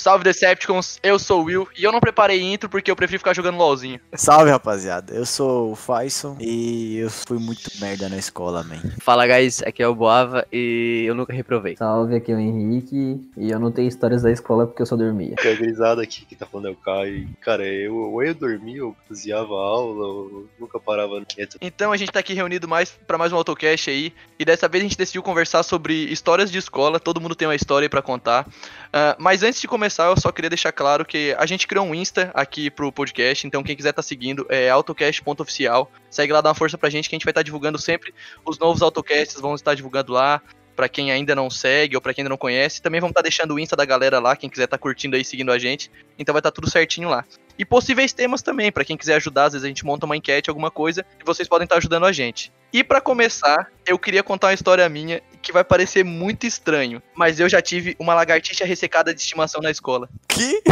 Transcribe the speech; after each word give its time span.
Salve 0.00 0.24
Decepticons, 0.24 0.98
eu 1.02 1.18
sou 1.18 1.42
o 1.42 1.44
Will 1.44 1.68
e 1.76 1.84
eu 1.84 1.92
não 1.92 2.00
preparei 2.00 2.40
intro 2.40 2.70
porque 2.70 2.90
eu 2.90 2.96
prefiro 2.96 3.18
ficar 3.18 3.34
jogando 3.34 3.58
LOLzinho. 3.58 4.00
Salve 4.14 4.50
rapaziada, 4.50 5.14
eu 5.14 5.26
sou 5.26 5.72
o 5.72 5.76
Faison 5.76 6.38
e 6.40 6.96
eu 6.96 7.10
fui 7.10 7.38
muito 7.38 7.70
merda 7.78 8.08
na 8.08 8.16
escola, 8.16 8.64
man. 8.64 8.80
Fala 9.02 9.26
guys, 9.26 9.62
aqui 9.62 9.82
é 9.82 9.86
o 9.86 9.94
Boava 9.94 10.46
e 10.50 11.04
eu 11.06 11.14
nunca 11.14 11.34
reprovei. 11.34 11.76
Salve, 11.76 12.16
aqui 12.16 12.32
é 12.32 12.34
o 12.34 12.38
Henrique 12.38 13.20
e 13.36 13.50
eu 13.50 13.58
não 13.58 13.70
tenho 13.70 13.88
histórias 13.88 14.22
da 14.22 14.32
escola 14.32 14.66
porque 14.66 14.80
eu 14.80 14.86
só 14.86 14.96
dormia. 14.96 15.34
Que 15.36 15.48
é 15.48 15.54
grisada 15.54 16.00
aqui 16.00 16.24
que 16.24 16.34
tá 16.34 16.46
falando 16.46 16.68
é 16.68 16.70
o 16.70 16.76
Caio. 16.76 17.28
Cara, 17.38 17.66
eu, 17.66 17.94
ou 17.94 18.22
eu 18.22 18.34
dormia, 18.34 18.78
eu 18.78 18.96
cozinhava 19.06 19.52
a 19.52 19.66
aula, 19.66 20.06
eu 20.06 20.48
nunca 20.58 20.80
parava 20.80 21.22
quieto. 21.26 21.58
Então 21.60 21.92
a 21.92 21.96
gente 21.98 22.10
tá 22.10 22.20
aqui 22.20 22.32
reunido 22.32 22.66
mais 22.66 22.90
para 23.06 23.18
mais 23.18 23.34
um 23.34 23.36
autocast 23.36 23.90
aí 23.90 24.14
e 24.40 24.44
dessa 24.46 24.66
vez 24.66 24.82
a 24.82 24.88
gente 24.88 24.96
decidiu 24.96 25.22
conversar 25.22 25.62
sobre 25.62 25.92
histórias 25.92 26.50
de 26.50 26.56
escola, 26.56 26.98
todo 26.98 27.20
mundo 27.20 27.34
tem 27.34 27.46
uma 27.46 27.54
história 27.54 27.90
pra 27.90 28.00
contar. 28.00 28.48
Uh, 28.48 29.14
mas 29.18 29.42
antes 29.42 29.60
de 29.60 29.68
começar, 29.68 30.06
eu 30.06 30.18
só 30.18 30.32
queria 30.32 30.48
deixar 30.48 30.72
claro 30.72 31.04
que 31.04 31.36
a 31.38 31.44
gente 31.44 31.66
criou 31.66 31.84
um 31.84 31.94
Insta 31.94 32.30
aqui 32.32 32.70
pro 32.70 32.90
podcast, 32.90 33.46
então 33.46 33.62
quem 33.62 33.76
quiser 33.76 33.92
tá 33.92 34.00
seguindo 34.00 34.46
é 34.48 34.70
autocast.oficial. 34.70 35.92
Segue 36.08 36.32
lá, 36.32 36.40
dá 36.40 36.48
uma 36.48 36.54
força 36.54 36.78
pra 36.78 36.88
gente 36.88 37.06
que 37.06 37.14
a 37.14 37.18
gente 37.18 37.24
vai 37.26 37.32
estar 37.32 37.40
tá 37.40 37.44
divulgando 37.44 37.78
sempre 37.78 38.14
os 38.42 38.58
novos 38.58 38.80
autocasts, 38.80 39.38
vamos 39.38 39.60
estar 39.60 39.74
divulgando 39.74 40.14
lá 40.14 40.40
para 40.74 40.88
quem 40.88 41.12
ainda 41.12 41.34
não 41.34 41.50
segue 41.50 41.94
ou 41.94 42.00
para 42.00 42.14
quem 42.14 42.22
ainda 42.22 42.30
não 42.30 42.38
conhece. 42.38 42.80
Também 42.80 42.98
vamos 42.98 43.10
estar 43.10 43.20
tá 43.20 43.24
deixando 43.24 43.52
o 43.52 43.58
Insta 43.58 43.76
da 43.76 43.84
galera 43.84 44.18
lá, 44.18 44.34
quem 44.34 44.48
quiser 44.48 44.64
estar 44.64 44.78
tá 44.78 44.82
curtindo 44.82 45.16
aí, 45.16 45.22
seguindo 45.22 45.52
a 45.52 45.58
gente. 45.58 45.90
Então 46.18 46.32
vai 46.32 46.40
estar 46.40 46.50
tá 46.50 46.54
tudo 46.54 46.70
certinho 46.70 47.10
lá. 47.10 47.26
E 47.60 47.64
possíveis 47.66 48.10
temas 48.10 48.40
também, 48.40 48.72
para 48.72 48.86
quem 48.86 48.96
quiser 48.96 49.16
ajudar, 49.16 49.44
às 49.44 49.52
vezes 49.52 49.66
a 49.66 49.68
gente 49.68 49.84
monta 49.84 50.06
uma 50.06 50.16
enquete, 50.16 50.48
alguma 50.48 50.70
coisa, 50.70 51.04
e 51.20 51.24
vocês 51.26 51.46
podem 51.46 51.64
estar 51.64 51.76
ajudando 51.76 52.06
a 52.06 52.12
gente. 52.12 52.50
E 52.72 52.82
para 52.82 53.02
começar, 53.02 53.66
eu 53.86 53.98
queria 53.98 54.22
contar 54.22 54.46
uma 54.46 54.54
história 54.54 54.88
minha 54.88 55.20
que 55.42 55.52
vai 55.52 55.64
parecer 55.64 56.04
muito 56.04 56.46
estranho, 56.46 57.02
mas 57.16 57.40
eu 57.40 57.48
já 57.48 57.60
tive 57.60 57.96
uma 57.98 58.14
lagartixa 58.14 58.64
ressecada 58.64 59.12
de 59.12 59.20
estimação 59.20 59.60
na 59.60 59.70
escola. 59.70 60.08
Que? 60.28 60.62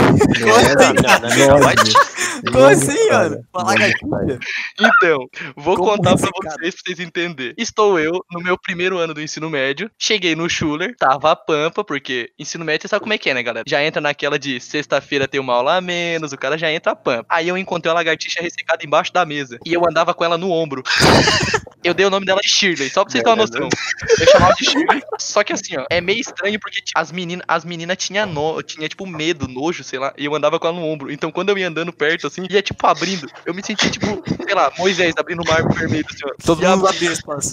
Como 2.52 2.64
assim, 2.64 3.08
mano? 3.10 3.44
Uma 3.52 3.64
lagartixa? 3.64 4.38
Então, 4.78 5.26
vou 5.56 5.76
Como 5.76 5.90
contar 5.90 6.16
para 6.16 6.30
vocês 6.30 6.74
pra 6.74 6.82
vocês 6.84 7.00
entenderem. 7.00 7.54
Estou 7.58 7.98
eu 7.98 8.24
no 8.30 8.40
meu 8.40 8.56
primeiro 8.56 8.98
ano 8.98 9.12
do 9.12 9.20
ensino 9.20 9.50
médio, 9.50 9.90
cheguei 9.98 10.36
no 10.36 10.48
Schuller, 10.48 10.94
tava 10.96 11.32
a 11.32 11.36
pampa, 11.36 11.82
porque 11.82 12.30
ensino 12.38 12.64
médio 12.64 12.82
você 12.82 12.88
sabe 12.88 13.00
como 13.00 13.12
é 13.12 13.18
que 13.18 13.28
é, 13.28 13.34
né, 13.34 13.42
galera? 13.42 13.64
Já 13.66 13.82
entra 13.82 14.00
naquela 14.00 14.38
de 14.38 14.60
sexta-feira 14.60 15.26
tem 15.26 15.40
uma 15.40 15.54
aula 15.54 15.76
a 15.76 15.80
menos, 15.80 16.32
o 16.32 16.38
cara 16.38 16.56
já 16.56 16.70
entra 16.70 16.77
a 16.86 16.96
pampa. 16.96 17.26
Aí 17.28 17.48
eu 17.48 17.58
encontrei 17.58 17.90
uma 17.90 17.96
lagartixa 17.96 18.40
ressecada 18.40 18.84
embaixo 18.84 19.12
da 19.12 19.24
mesa 19.24 19.58
e 19.64 19.72
eu 19.72 19.86
andava 19.88 20.14
com 20.14 20.24
ela 20.24 20.38
no 20.38 20.50
ombro. 20.50 20.82
Eu 21.84 21.94
dei 21.94 22.04
o 22.04 22.10
nome 22.10 22.26
dela 22.26 22.40
de 22.40 22.48
Shirley, 22.48 22.90
só 22.90 23.04
pra 23.04 23.12
vocês 23.12 23.22
terem 23.22 23.38
uma 23.38 23.46
noção. 23.46 23.68
Eu 24.20 24.26
chamava 24.26 24.54
de 24.54 24.64
Shirley. 24.64 25.00
Só 25.18 25.44
que 25.44 25.52
assim, 25.52 25.76
ó, 25.76 25.86
é 25.88 26.00
meio 26.00 26.20
estranho 26.20 26.58
porque 26.58 26.80
tipo, 26.82 26.98
as 26.98 27.12
meninas 27.12 27.44
as 27.46 27.64
menina 27.64 27.94
tinha, 27.94 28.26
no, 28.26 28.60
tinha, 28.62 28.88
tipo, 28.88 29.06
medo, 29.06 29.46
nojo, 29.46 29.84
sei 29.84 29.98
lá, 29.98 30.12
e 30.18 30.24
eu 30.24 30.34
andava 30.34 30.58
com 30.58 30.66
ela 30.66 30.76
no 30.76 30.84
ombro. 30.84 31.10
Então 31.10 31.30
quando 31.30 31.50
eu 31.50 31.58
ia 31.58 31.68
andando 31.68 31.92
perto, 31.92 32.26
assim, 32.26 32.44
ia, 32.50 32.60
tipo, 32.62 32.84
abrindo. 32.86 33.30
Eu 33.46 33.54
me 33.54 33.64
sentia, 33.64 33.90
tipo, 33.90 34.22
sei 34.44 34.54
lá, 34.54 34.72
Moisés 34.76 35.14
abrindo 35.16 35.42
o 35.42 35.48
mar 35.48 35.66
vermelho, 35.68 36.06
assim, 36.10 36.24
ó. 36.24 36.30
Todo 36.44 36.62
mundo 36.62 36.82
lá 36.82 36.90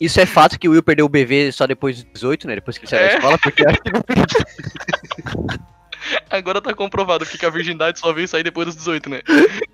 Isso 0.02 0.20
é 0.20 0.26
fato 0.26 0.60
que 0.60 0.68
o 0.68 0.72
Will 0.72 0.84
perdeu 0.84 1.06
o 1.06 1.10
BV 1.10 1.52
só 1.52 1.68
depois 1.68 2.04
dos 2.04 2.14
18, 2.14 2.48
né? 2.48 2.56
Depois 2.56 2.78
que 2.78 2.86
ele 2.86 2.90
saiu 2.90 3.04
é. 3.04 3.10
da 3.10 3.16
escola, 3.16 3.38
porque 3.38 3.64
acho 3.66 3.78
que 3.86 5.75
Agora 6.30 6.62
tá 6.62 6.74
comprovado 6.74 7.26
que 7.26 7.46
a 7.46 7.50
virgindade 7.50 8.00
só 8.00 8.12
veio 8.14 8.28
sair 8.28 8.44
depois 8.44 8.68
dos 8.68 8.76
18, 8.76 9.10
né? 9.10 9.22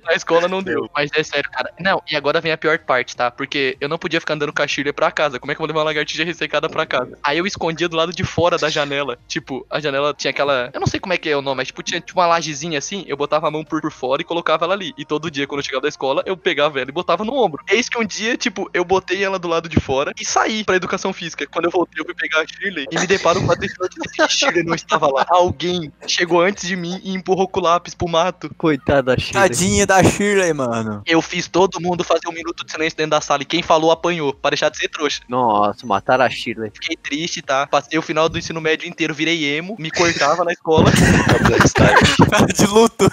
Na 0.04 0.14
escola 0.14 0.48
não 0.48 0.62
deu. 0.62 0.90
Mas 0.96 1.12
é 1.16 1.24
sério, 1.24 1.50
cara. 1.50 1.72
Não, 1.80 2.02
e 2.10 2.16
agora 2.16 2.42
vem 2.42 2.52
a 2.52 2.58
pior 2.58 2.78
parte, 2.80 3.16
tá? 3.16 3.30
Porque 3.30 3.78
eu 3.80 3.88
não 3.88 3.98
podia 3.98 4.20
ficar 4.20 4.34
andando 4.34 4.54
com 4.54 4.62
a 4.62 4.68
Shirley 4.68 4.94
pra 4.94 5.12
casa. 5.12 5.40
Como 5.40 5.52
é 5.52 5.56
que 5.56 5.62
eu 5.62 5.64
vou 5.64 5.68
levar 5.68 5.80
uma 5.80 5.86
lagartixa 5.86 6.24
ressecada 6.24 6.70
pra 6.70 6.86
casa? 6.86 7.18
Aí 7.24 7.38
eu 7.38 7.48
escondia 7.48 7.88
do 7.88 7.96
lado 7.96 8.12
de 8.12 8.24
fora 8.24 8.58
da 8.58 8.70
janela. 8.70 9.18
Tipo, 9.28 9.66
a 9.70 9.80
janela 9.80 10.14
tinha 10.14 10.32
aquela. 10.32 10.70
Eu 10.74 10.80
não 10.80 10.88
sei 10.88 11.00
como 11.00 11.14
é 11.14 11.18
que 11.18 11.30
é 11.30 11.38
o 11.38 11.42
nome, 11.42 11.58
mas 11.58 11.68
tipo, 11.68 11.84
tinha 11.84 12.00
tipo, 12.02 12.20
uma 12.20 12.28
lajezinha 12.28 12.78
assim. 12.78 13.04
Eu 13.08 13.18
botava 13.18 13.48
a 13.48 13.52
mão 13.52 13.64
por, 13.64 13.82
por 13.82 13.92
fora 13.92 14.22
e 14.22 14.26
colocava 14.26 14.66
ela 14.66 14.74
ali. 14.74 14.94
E 14.98 15.06
todo 15.06 15.32
dia, 15.32 15.48
quando 15.48 15.60
eu 15.60 15.66
chegava 15.66 15.82
da 15.84 15.90
escola, 15.90 16.24
eu 16.26 16.36
pegava 16.36 16.80
ela 16.80 16.90
e 16.90 16.94
botava 16.94 17.24
no 17.24 17.34
ombro. 17.34 17.64
Eis 17.70 17.90
que 17.90 18.00
um 18.00 18.06
dia, 18.06 18.38
tipo, 18.38 18.70
eu 18.74 18.84
botei 18.84 19.24
ela 19.24 19.38
do 19.38 19.48
lado 19.48 19.70
de 19.70 19.80
fora 19.80 20.14
e 20.20 20.26
saí 20.26 20.64
pra 20.64 20.76
educação 20.76 21.14
física. 21.14 21.46
Quando 21.48 21.66
eu 21.66 21.72
voltei, 21.72 22.02
eu 22.02 22.06
fui 22.06 22.16
pegar 22.16 22.42
a 22.42 22.48
Shirley 22.48 22.88
e 22.92 23.00
me 23.00 23.08
deparo 23.08 23.42
com 23.42 23.52
a 23.52 23.56
a 23.56 24.28
Shirley 24.30 24.64
não 24.64 24.76
estava 24.76 25.08
lá. 25.08 25.26
Alguém 25.30 25.92
chegou 26.22 26.40
antes 26.40 26.68
de 26.68 26.76
mim 26.76 27.02
e 27.04 27.16
empurrou 27.16 27.48
com 27.48 27.60
o 27.60 27.64
lápis 27.64 27.96
pro 27.96 28.08
mato. 28.08 28.54
Coitada 28.56 29.16
da 29.16 29.18
Shirley. 29.18 29.50
Tadinha 29.50 29.88
da 29.88 30.04
Shirley, 30.04 30.54
mano. 30.54 31.02
Eu 31.06 31.20
fiz 31.20 31.48
todo 31.48 31.82
mundo 31.82 32.04
fazer 32.04 32.28
um 32.28 32.32
minuto 32.32 32.64
de 32.64 32.72
silêncio 32.72 32.96
dentro 32.96 33.12
da 33.12 33.22
sala 33.22 33.42
e 33.42 33.46
quem 33.46 33.64
falou 33.64 33.92
apanhou, 33.92 34.32
pra 34.32 34.52
deixar 34.52 34.70
de 34.70 34.78
ser 34.78 34.88
trouxa. 34.88 35.22
Nossa, 35.28 35.86
mataram 35.86 36.24
a 36.24 36.30
Shirley. 36.30 36.72
Fiquei 36.72 36.96
triste, 36.96 37.42
tá? 37.42 37.66
Passei 37.66 37.98
o 37.98 38.04
final 38.04 38.30
do 38.30 38.38
ensino 38.38 38.62
médio 38.62 38.88
inteiro, 38.88 39.16
virei 39.16 39.56
emo, 39.56 39.76
me 39.80 39.90
cortava 39.90 40.46
na 40.46 40.52
escola. 40.52 40.92
de 42.54 42.66
luto. 42.68 43.10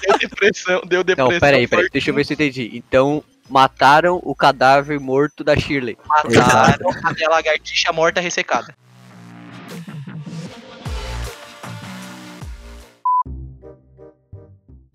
deu 0.00 0.18
depressão, 0.18 0.82
deu 0.84 1.04
depressão. 1.04 1.32
Não, 1.32 1.38
peraí, 1.38 1.68
peraí, 1.68 1.88
deixa 1.90 2.10
eu 2.10 2.14
ver 2.14 2.26
se 2.26 2.32
eu 2.32 2.34
entendi. 2.34 2.70
Então, 2.74 3.22
mataram 3.48 4.20
o 4.24 4.34
cadáver 4.34 4.98
morto 4.98 5.44
da 5.44 5.56
Shirley. 5.56 5.96
Mataram 6.04 6.90
a 7.04 7.12
minha 7.12 7.28
lagartixa 7.28 7.92
morta 7.92 8.20
ressecada. 8.20 8.74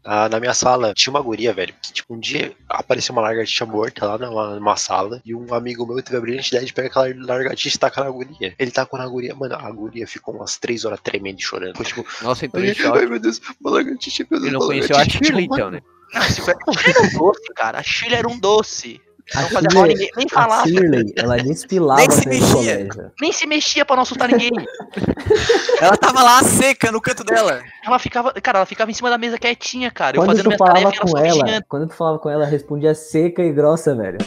Ah, 0.06 0.30
na 0.30 0.40
minha 0.40 0.54
sala 0.54 0.94
tinha 0.94 1.12
uma 1.12 1.22
guria, 1.22 1.52
velho, 1.52 1.74
que 1.82 1.92
tipo, 1.92 2.14
um 2.14 2.20
dia 2.20 2.56
apareceu 2.70 3.12
uma 3.12 3.24
lagartixa 3.24 3.66
morta 3.66 4.06
lá 4.06 4.18
numa, 4.20 4.56
numa 4.56 4.78
sala 4.78 5.20
e 5.26 5.34
um 5.34 5.52
amigo 5.52 5.84
meu 5.86 6.02
teve 6.04 6.18
a 6.18 6.22
brilhante 6.22 6.50
ideia 6.50 6.64
de 6.64 6.72
pegar 6.72 6.90
aquela 6.90 7.26
lagartixa 7.26 7.76
e 7.76 7.80
tacar 7.80 8.06
na 8.06 8.12
guria. 8.12 8.54
Ele 8.60 8.70
tacou 8.70 9.00
na 9.00 9.08
guria, 9.08 9.34
mano, 9.34 9.56
a 9.56 9.72
guria 9.72 10.06
ficou 10.06 10.36
umas 10.36 10.58
três 10.58 10.86
horas 10.86 11.00
tremendo 11.02 11.40
e 11.40 11.44
chorando. 11.44 11.76
Foi 11.76 11.86
tipo, 11.86 12.06
nossa, 12.22 12.46
então 12.46 12.62
ele 12.62 12.76
Ai 12.86 13.08
meu 13.08 13.20
Deus, 13.20 13.42
uma 13.60 13.72
lagartixa, 13.72 14.28
meu 14.30 14.40
Deus, 14.40 14.52
Ele 14.52 14.60
não 14.60 14.68
conheceu 14.68 14.96
a 14.96 15.04
Shirley, 15.04 15.46
então, 15.46 15.72
né? 15.72 15.82
Não, 16.14 16.22
a 16.22 16.30
Shirley 16.30 16.94
era 16.96 17.02
um 17.02 17.18
doce, 17.18 17.54
cara. 17.56 17.80
A 17.80 17.84
Shirley 17.84 18.18
era 18.20 18.28
um 18.28 18.40
doce. 18.40 19.02
A 19.34 19.42
não 19.42 19.50
fazia 19.50 19.70
mal 19.74 19.86
ninguém, 19.86 20.12
nem 20.16 20.30
falar. 20.30 20.62
A 20.62 20.68
Shirley, 20.68 21.12
ela 21.16 21.38
despilava 21.38 22.00
nem 22.00 22.12
se 22.12 22.28
mexia. 22.28 22.88
Nem 23.20 23.32
se 23.32 23.48
mexia 23.48 23.84
pra 23.84 23.96
não 23.96 24.04
assustar 24.04 24.30
ninguém. 24.30 24.52
ela 25.82 25.98
tava 25.98 26.22
lá 26.22 26.44
seca 26.44 26.92
no 26.92 27.02
canto 27.02 27.24
dela. 27.24 27.64
Ela 27.84 27.98
ficava, 27.98 28.32
cara, 28.34 28.60
ela 28.60 28.68
ficava 28.68 28.92
em 28.92 28.94
cima 28.94 29.10
da 29.10 29.18
mesa 29.18 29.40
quietinha, 29.40 29.90
cara. 29.90 30.18
Quando 30.18 30.30
eu 30.30 30.38
fazendo 30.38 30.52
tu 30.52 30.58
falava 30.58 30.92
com 30.92 31.18
ela, 31.18 31.50
ela 31.50 31.64
quando 31.68 31.88
tu 31.88 31.96
falava 31.96 32.20
com 32.20 32.30
ela, 32.30 32.44
ela 32.44 32.52
respondia 32.52 32.94
seca 32.94 33.42
e 33.42 33.52
grossa, 33.52 33.96
velho. 33.96 34.20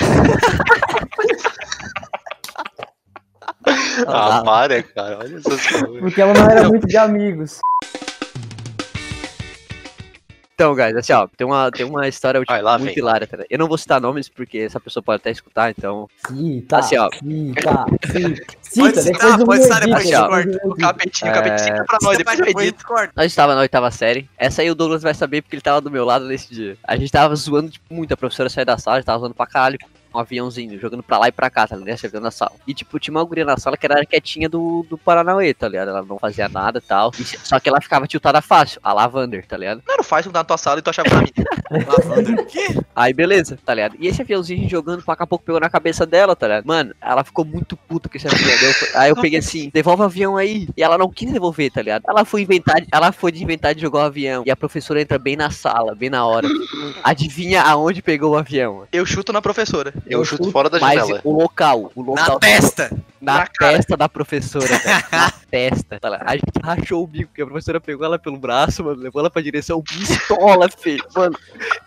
ah, 4.06 4.42
para, 4.42 4.82
cara. 4.82 5.18
Olha 5.18 5.36
essas 5.36 5.66
coisas. 5.66 6.00
Porque 6.00 6.22
ela 6.22 6.32
não 6.32 6.48
era 6.48 6.66
muito 6.68 6.86
de 6.86 6.96
amigos. 6.96 7.60
Então, 10.60 10.74
guys, 10.74 10.94
assim, 10.94 11.14
ó, 11.14 11.26
tem 11.26 11.46
uma, 11.46 11.70
tem 11.70 11.86
uma 11.86 12.06
história 12.06 12.42
Vai, 12.46 12.60
lá, 12.60 12.78
muito 12.78 12.98
hilária, 12.98 13.26
tá? 13.26 13.38
Eu 13.48 13.58
não 13.58 13.66
vou 13.66 13.78
citar 13.78 13.98
nomes 13.98 14.28
porque 14.28 14.58
essa 14.58 14.78
pessoa 14.78 15.02
pode 15.02 15.16
até 15.16 15.30
escutar, 15.30 15.70
então. 15.70 16.06
Cita, 16.28 16.76
assim, 16.76 16.98
ó. 16.98 17.08
Cita, 17.10 17.86
cita. 18.60 18.82
Pode 18.82 19.00
citar, 19.00 19.38
pode 19.42 19.62
citar, 19.62 19.80
depois 19.80 20.06
de 20.06 20.14
corta. 20.14 20.60
O 20.64 20.74
capetinho, 20.76 21.30
o 21.30 21.34
capetinho 21.34 21.76
é... 21.76 21.84
pra 21.84 21.98
nós, 22.02 22.18
depois 22.18 22.38
eu 22.40 22.46
edito. 22.46 22.84
Nós 23.16 23.24
estava 23.24 23.54
na 23.54 23.62
oitava 23.62 23.90
série. 23.90 24.28
Essa 24.36 24.60
aí 24.60 24.70
o 24.70 24.74
Douglas 24.74 25.02
vai 25.02 25.14
saber 25.14 25.40
porque 25.40 25.56
ele 25.56 25.62
tava 25.62 25.80
do 25.80 25.90
meu 25.90 26.04
lado 26.04 26.26
nesse 26.26 26.52
dia. 26.52 26.76
A 26.84 26.94
gente 26.94 27.10
tava 27.10 27.34
zoando 27.36 27.70
tipo, 27.70 27.94
muito, 27.94 28.12
a 28.12 28.16
professora 28.18 28.50
saiu 28.50 28.66
da 28.66 28.76
sala, 28.76 28.98
a 28.98 29.00
gente 29.00 29.06
tava 29.06 29.20
zoando 29.20 29.34
pra 29.34 29.46
caralho 29.46 29.78
um 30.14 30.18
aviãozinho, 30.18 30.78
jogando 30.78 31.02
pra 31.02 31.18
lá 31.18 31.28
e 31.28 31.32
pra 31.32 31.50
cá, 31.50 31.66
tá 31.66 31.76
ligado? 31.76 31.98
Chegando 31.98 32.24
na 32.24 32.30
sala. 32.30 32.52
E, 32.66 32.74
tipo, 32.74 32.98
tinha 32.98 33.14
uma 33.14 33.24
guria 33.24 33.44
na 33.44 33.56
sala 33.56 33.76
que 33.76 33.86
era 33.86 34.04
quietinha 34.04 34.48
do, 34.48 34.84
do 34.88 34.98
Paranauê, 34.98 35.54
tá 35.54 35.68
ligado? 35.68 35.88
Ela 35.88 36.02
não 36.02 36.18
fazia 36.18 36.48
nada 36.48 36.78
e 36.78 36.82
tal. 36.82 37.10
E, 37.18 37.24
só 37.24 37.58
que 37.58 37.68
ela 37.68 37.80
ficava 37.80 38.06
tiltada 38.06 38.40
fácil, 38.40 38.80
a 38.82 38.92
Lavander, 38.92 39.46
tá 39.46 39.56
ligado? 39.56 39.82
Não 39.86 39.94
era 39.94 40.02
fácil 40.02 40.32
na 40.32 40.44
tua 40.44 40.58
sala 40.58 40.78
e 40.78 40.82
tu 40.82 40.90
achava 40.90 41.08
pra 41.08 41.20
mim. 41.20 41.32
Lavander, 41.86 42.46
quê? 42.46 42.68
Aí, 42.94 43.12
beleza, 43.12 43.58
tá 43.64 43.74
ligado? 43.74 43.96
E 43.98 44.06
esse 44.06 44.22
aviãozinho 44.22 44.68
jogando, 44.68 45.04
daqui 45.04 45.22
a 45.22 45.26
pouco 45.26 45.44
pegou 45.44 45.60
na 45.60 45.70
cabeça 45.70 46.04
dela, 46.04 46.34
tá 46.34 46.46
ligado? 46.46 46.64
Mano, 46.66 46.94
ela 47.00 47.24
ficou 47.24 47.44
muito 47.44 47.76
puta 47.76 48.08
com 48.08 48.16
esse 48.16 48.26
avião. 48.26 48.72
aí 48.94 49.10
eu 49.10 49.16
peguei 49.16 49.38
assim, 49.38 49.70
devolve 49.72 50.02
o 50.02 50.06
avião 50.06 50.36
aí. 50.36 50.68
E 50.76 50.82
ela 50.82 50.98
não 50.98 51.10
quis 51.10 51.32
devolver, 51.32 51.70
tá 51.70 51.82
ligado? 51.82 52.04
Ela 52.08 52.24
foi 52.24 52.42
inventar, 52.42 52.82
ela 52.92 53.12
foi 53.12 53.32
de 53.32 53.42
inventar 53.42 53.74
de 53.74 53.80
jogar 53.80 54.00
o 54.00 54.02
avião. 54.02 54.42
E 54.46 54.50
a 54.50 54.56
professora 54.56 55.00
entra 55.00 55.18
bem 55.18 55.36
na 55.36 55.50
sala, 55.50 55.94
bem 55.94 56.10
na 56.10 56.24
hora. 56.26 56.48
Adivinha 57.02 57.62
aonde 57.62 58.02
pegou 58.02 58.32
o 58.32 58.36
avião? 58.36 58.86
Eu 58.92 59.06
chuto 59.06 59.32
na 59.32 59.42
professora. 59.42 59.92
Eu, 60.06 60.20
eu 60.20 60.24
chuto 60.24 60.50
fora 60.50 60.68
da 60.68 60.78
mas 60.78 61.00
janela. 61.00 61.20
o 61.24 61.32
local, 61.32 61.92
o 61.94 62.02
local. 62.02 62.34
Na 62.34 62.38
testa! 62.38 62.90
Na, 63.20 63.34
na 63.40 63.46
testa 63.46 63.96
da 63.98 64.08
professora, 64.08 64.66
cara. 64.78 65.04
Na 65.12 65.32
testa. 65.50 65.98
A 66.24 66.36
gente 66.36 66.58
rachou 66.64 67.04
o 67.04 67.06
bico, 67.06 67.26
porque 67.26 67.42
a 67.42 67.46
professora 67.46 67.78
pegou 67.78 68.06
ela 68.06 68.18
pelo 68.18 68.38
braço, 68.38 68.82
mano, 68.82 69.02
levou 69.02 69.20
ela 69.20 69.28
pra 69.28 69.42
direção 69.42 69.82
pistola, 69.82 70.68
feio. 70.70 71.04
Mano, 71.14 71.36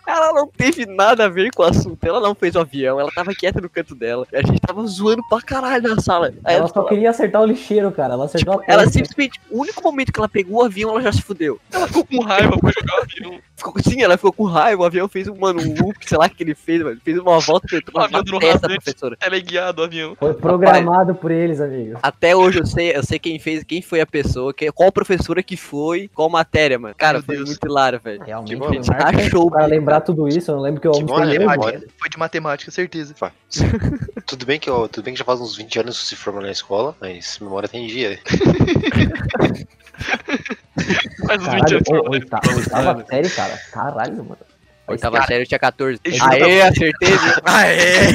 ela 0.06 0.32
não 0.32 0.46
teve 0.46 0.86
nada 0.86 1.24
a 1.24 1.28
ver 1.28 1.50
com 1.50 1.62
o 1.62 1.66
assunto. 1.66 2.04
Ela 2.04 2.20
não 2.20 2.34
fez 2.36 2.54
o 2.54 2.60
avião, 2.60 3.00
ela 3.00 3.10
tava 3.12 3.34
quieta 3.34 3.60
no 3.60 3.68
canto 3.68 3.96
dela. 3.96 4.26
A 4.32 4.46
gente 4.46 4.60
tava 4.60 4.86
zoando 4.86 5.22
pra 5.28 5.40
caralho 5.40 5.94
na 5.94 6.00
sala. 6.00 6.28
Aí 6.44 6.54
ela, 6.54 6.58
ela 6.58 6.66
só 6.68 6.74
falava... 6.74 6.90
queria 6.90 7.10
acertar 7.10 7.42
o 7.42 7.46
lixeiro, 7.46 7.90
cara. 7.90 8.14
Ela 8.14 8.26
acertou 8.26 8.60
tipo, 8.60 8.70
a 8.70 8.74
Ela 8.74 8.86
simplesmente, 8.88 9.40
o 9.50 9.60
único 9.60 9.82
momento 9.82 10.12
que 10.12 10.20
ela 10.20 10.28
pegou 10.28 10.62
o 10.62 10.64
avião, 10.64 10.90
ela 10.90 11.02
já 11.02 11.12
se 11.12 11.22
fudeu. 11.22 11.58
Ela 11.72 11.88
ficou 11.88 12.04
com 12.04 12.22
raiva 12.22 12.56
pra 12.58 12.70
jogar 12.70 13.00
o 13.00 13.02
avião. 13.02 13.40
Ficou, 13.56 13.72
sim, 13.82 14.02
ela 14.02 14.16
ficou 14.16 14.32
com 14.32 14.44
raiva. 14.44 14.82
O 14.82 14.84
avião 14.84 15.08
fez 15.08 15.28
um, 15.28 15.36
mano, 15.36 15.60
um 15.60 15.74
loop, 15.80 15.96
sei 16.04 16.18
lá 16.18 16.26
o 16.26 16.30
que 16.30 16.42
ele 16.42 16.54
fez, 16.54 16.82
mano. 16.82 17.00
Fez 17.04 17.18
uma 17.18 17.38
volta, 17.38 17.68
tentou 17.68 17.94
uma 17.94 18.08
testa 18.40 18.68
da 18.68 18.74
professora. 18.74 19.16
Ela 19.20 19.36
é 19.36 19.40
guiado 19.40 19.80
o 19.80 19.84
avião. 19.84 20.16
Foi 20.18 20.34
programado 20.34 21.14
por 21.14 21.30
eles, 21.30 21.60
amigo. 21.60 21.98
Até 22.02 22.34
hoje 22.34 22.58
eu 22.58 22.66
sei, 22.66 22.96
eu 22.96 23.04
sei 23.04 23.18
quem 23.18 23.38
fez, 23.38 23.62
quem 23.62 23.80
foi 23.80 24.00
a 24.00 24.06
pessoa, 24.06 24.52
que, 24.52 24.70
qual 24.72 24.90
professora 24.90 25.42
que 25.42 25.56
foi, 25.56 26.10
qual 26.12 26.28
matéria, 26.28 26.78
mano. 26.78 26.94
Cara, 26.96 27.18
Meu 27.18 27.24
foi 27.24 27.36
Deus. 27.36 27.50
muito 27.50 27.66
hilário, 27.66 28.00
velho. 28.02 28.24
Realmente, 28.24 28.56
bom, 28.56 28.68
a 28.68 28.72
gente 28.72 28.88
marca 28.88 29.18
achou 29.18 29.50
pra 29.50 29.66
lembrar 29.66 30.00
tudo 30.00 30.26
isso. 30.26 30.50
Eu 30.50 30.56
não 30.56 30.62
lembro 30.62 30.80
que 30.80 30.88
eu 30.88 30.92
Que 30.92 31.04
bom, 31.04 31.20
né? 31.20 31.82
Foi 31.98 32.08
de 32.08 32.18
matemática, 32.18 32.70
certeza. 32.70 33.14
Tudo 34.26 34.46
bem 34.46 34.58
que 34.58 34.68
eu, 34.68 34.88
tudo 34.88 35.04
bem 35.04 35.12
que 35.12 35.18
já 35.18 35.24
faz 35.24 35.40
uns 35.40 35.56
20 35.56 35.80
anos 35.80 36.00
que 36.00 36.08
se 36.08 36.16
forma 36.16 36.40
na 36.40 36.50
escola, 36.50 36.96
mas 37.00 37.38
memória 37.40 37.68
tem 37.68 37.86
dia. 37.86 38.18
Faz 41.26 41.40
uns 41.42 41.48
20 41.48 41.60
Caralho, 41.60 41.76
anos. 41.76 41.88
ô, 41.88 42.10
oita- 42.10 42.40
oitava 42.56 43.06
série, 43.06 43.30
cara. 43.30 43.60
Caralho, 43.72 44.16
mano. 44.24 44.38
Oitava 44.86 45.16
Cara, 45.16 45.28
série 45.28 45.42
eu 45.44 45.46
tinha 45.46 45.58
14. 45.58 45.98
juro 46.04 46.24
Aê, 46.30 46.60
acertei, 46.60 47.08
viu? 47.08 47.32
Aê! 47.46 48.12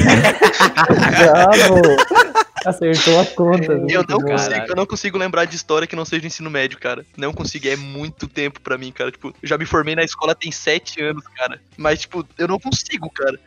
Bravo! 1.18 1.82
Acertou 2.64 3.18
a 3.20 3.24
conta. 3.26 3.72
Eu 3.88 4.04
não, 4.08 4.18
bom. 4.18 4.26
consigo, 4.26 4.66
eu 4.68 4.76
não 4.76 4.86
consigo 4.86 5.18
lembrar 5.18 5.46
de 5.46 5.56
história 5.56 5.86
que 5.86 5.96
não 5.96 6.04
seja 6.04 6.26
ensino 6.26 6.50
médio, 6.50 6.78
cara. 6.78 7.04
Não 7.16 7.32
consigo, 7.32 7.66
é 7.66 7.74
muito 7.74 8.28
tempo 8.28 8.60
pra 8.60 8.76
mim, 8.76 8.92
cara. 8.92 9.10
Tipo, 9.10 9.28
eu 9.28 9.48
já 9.48 9.56
me 9.56 9.64
formei 9.64 9.96
na 9.96 10.04
escola 10.04 10.34
tem 10.34 10.52
sete 10.52 11.02
anos, 11.02 11.24
cara. 11.36 11.60
Mas, 11.76 12.00
tipo, 12.02 12.24
eu 12.38 12.46
não 12.46 12.58
consigo, 12.60 13.10
cara. 13.10 13.38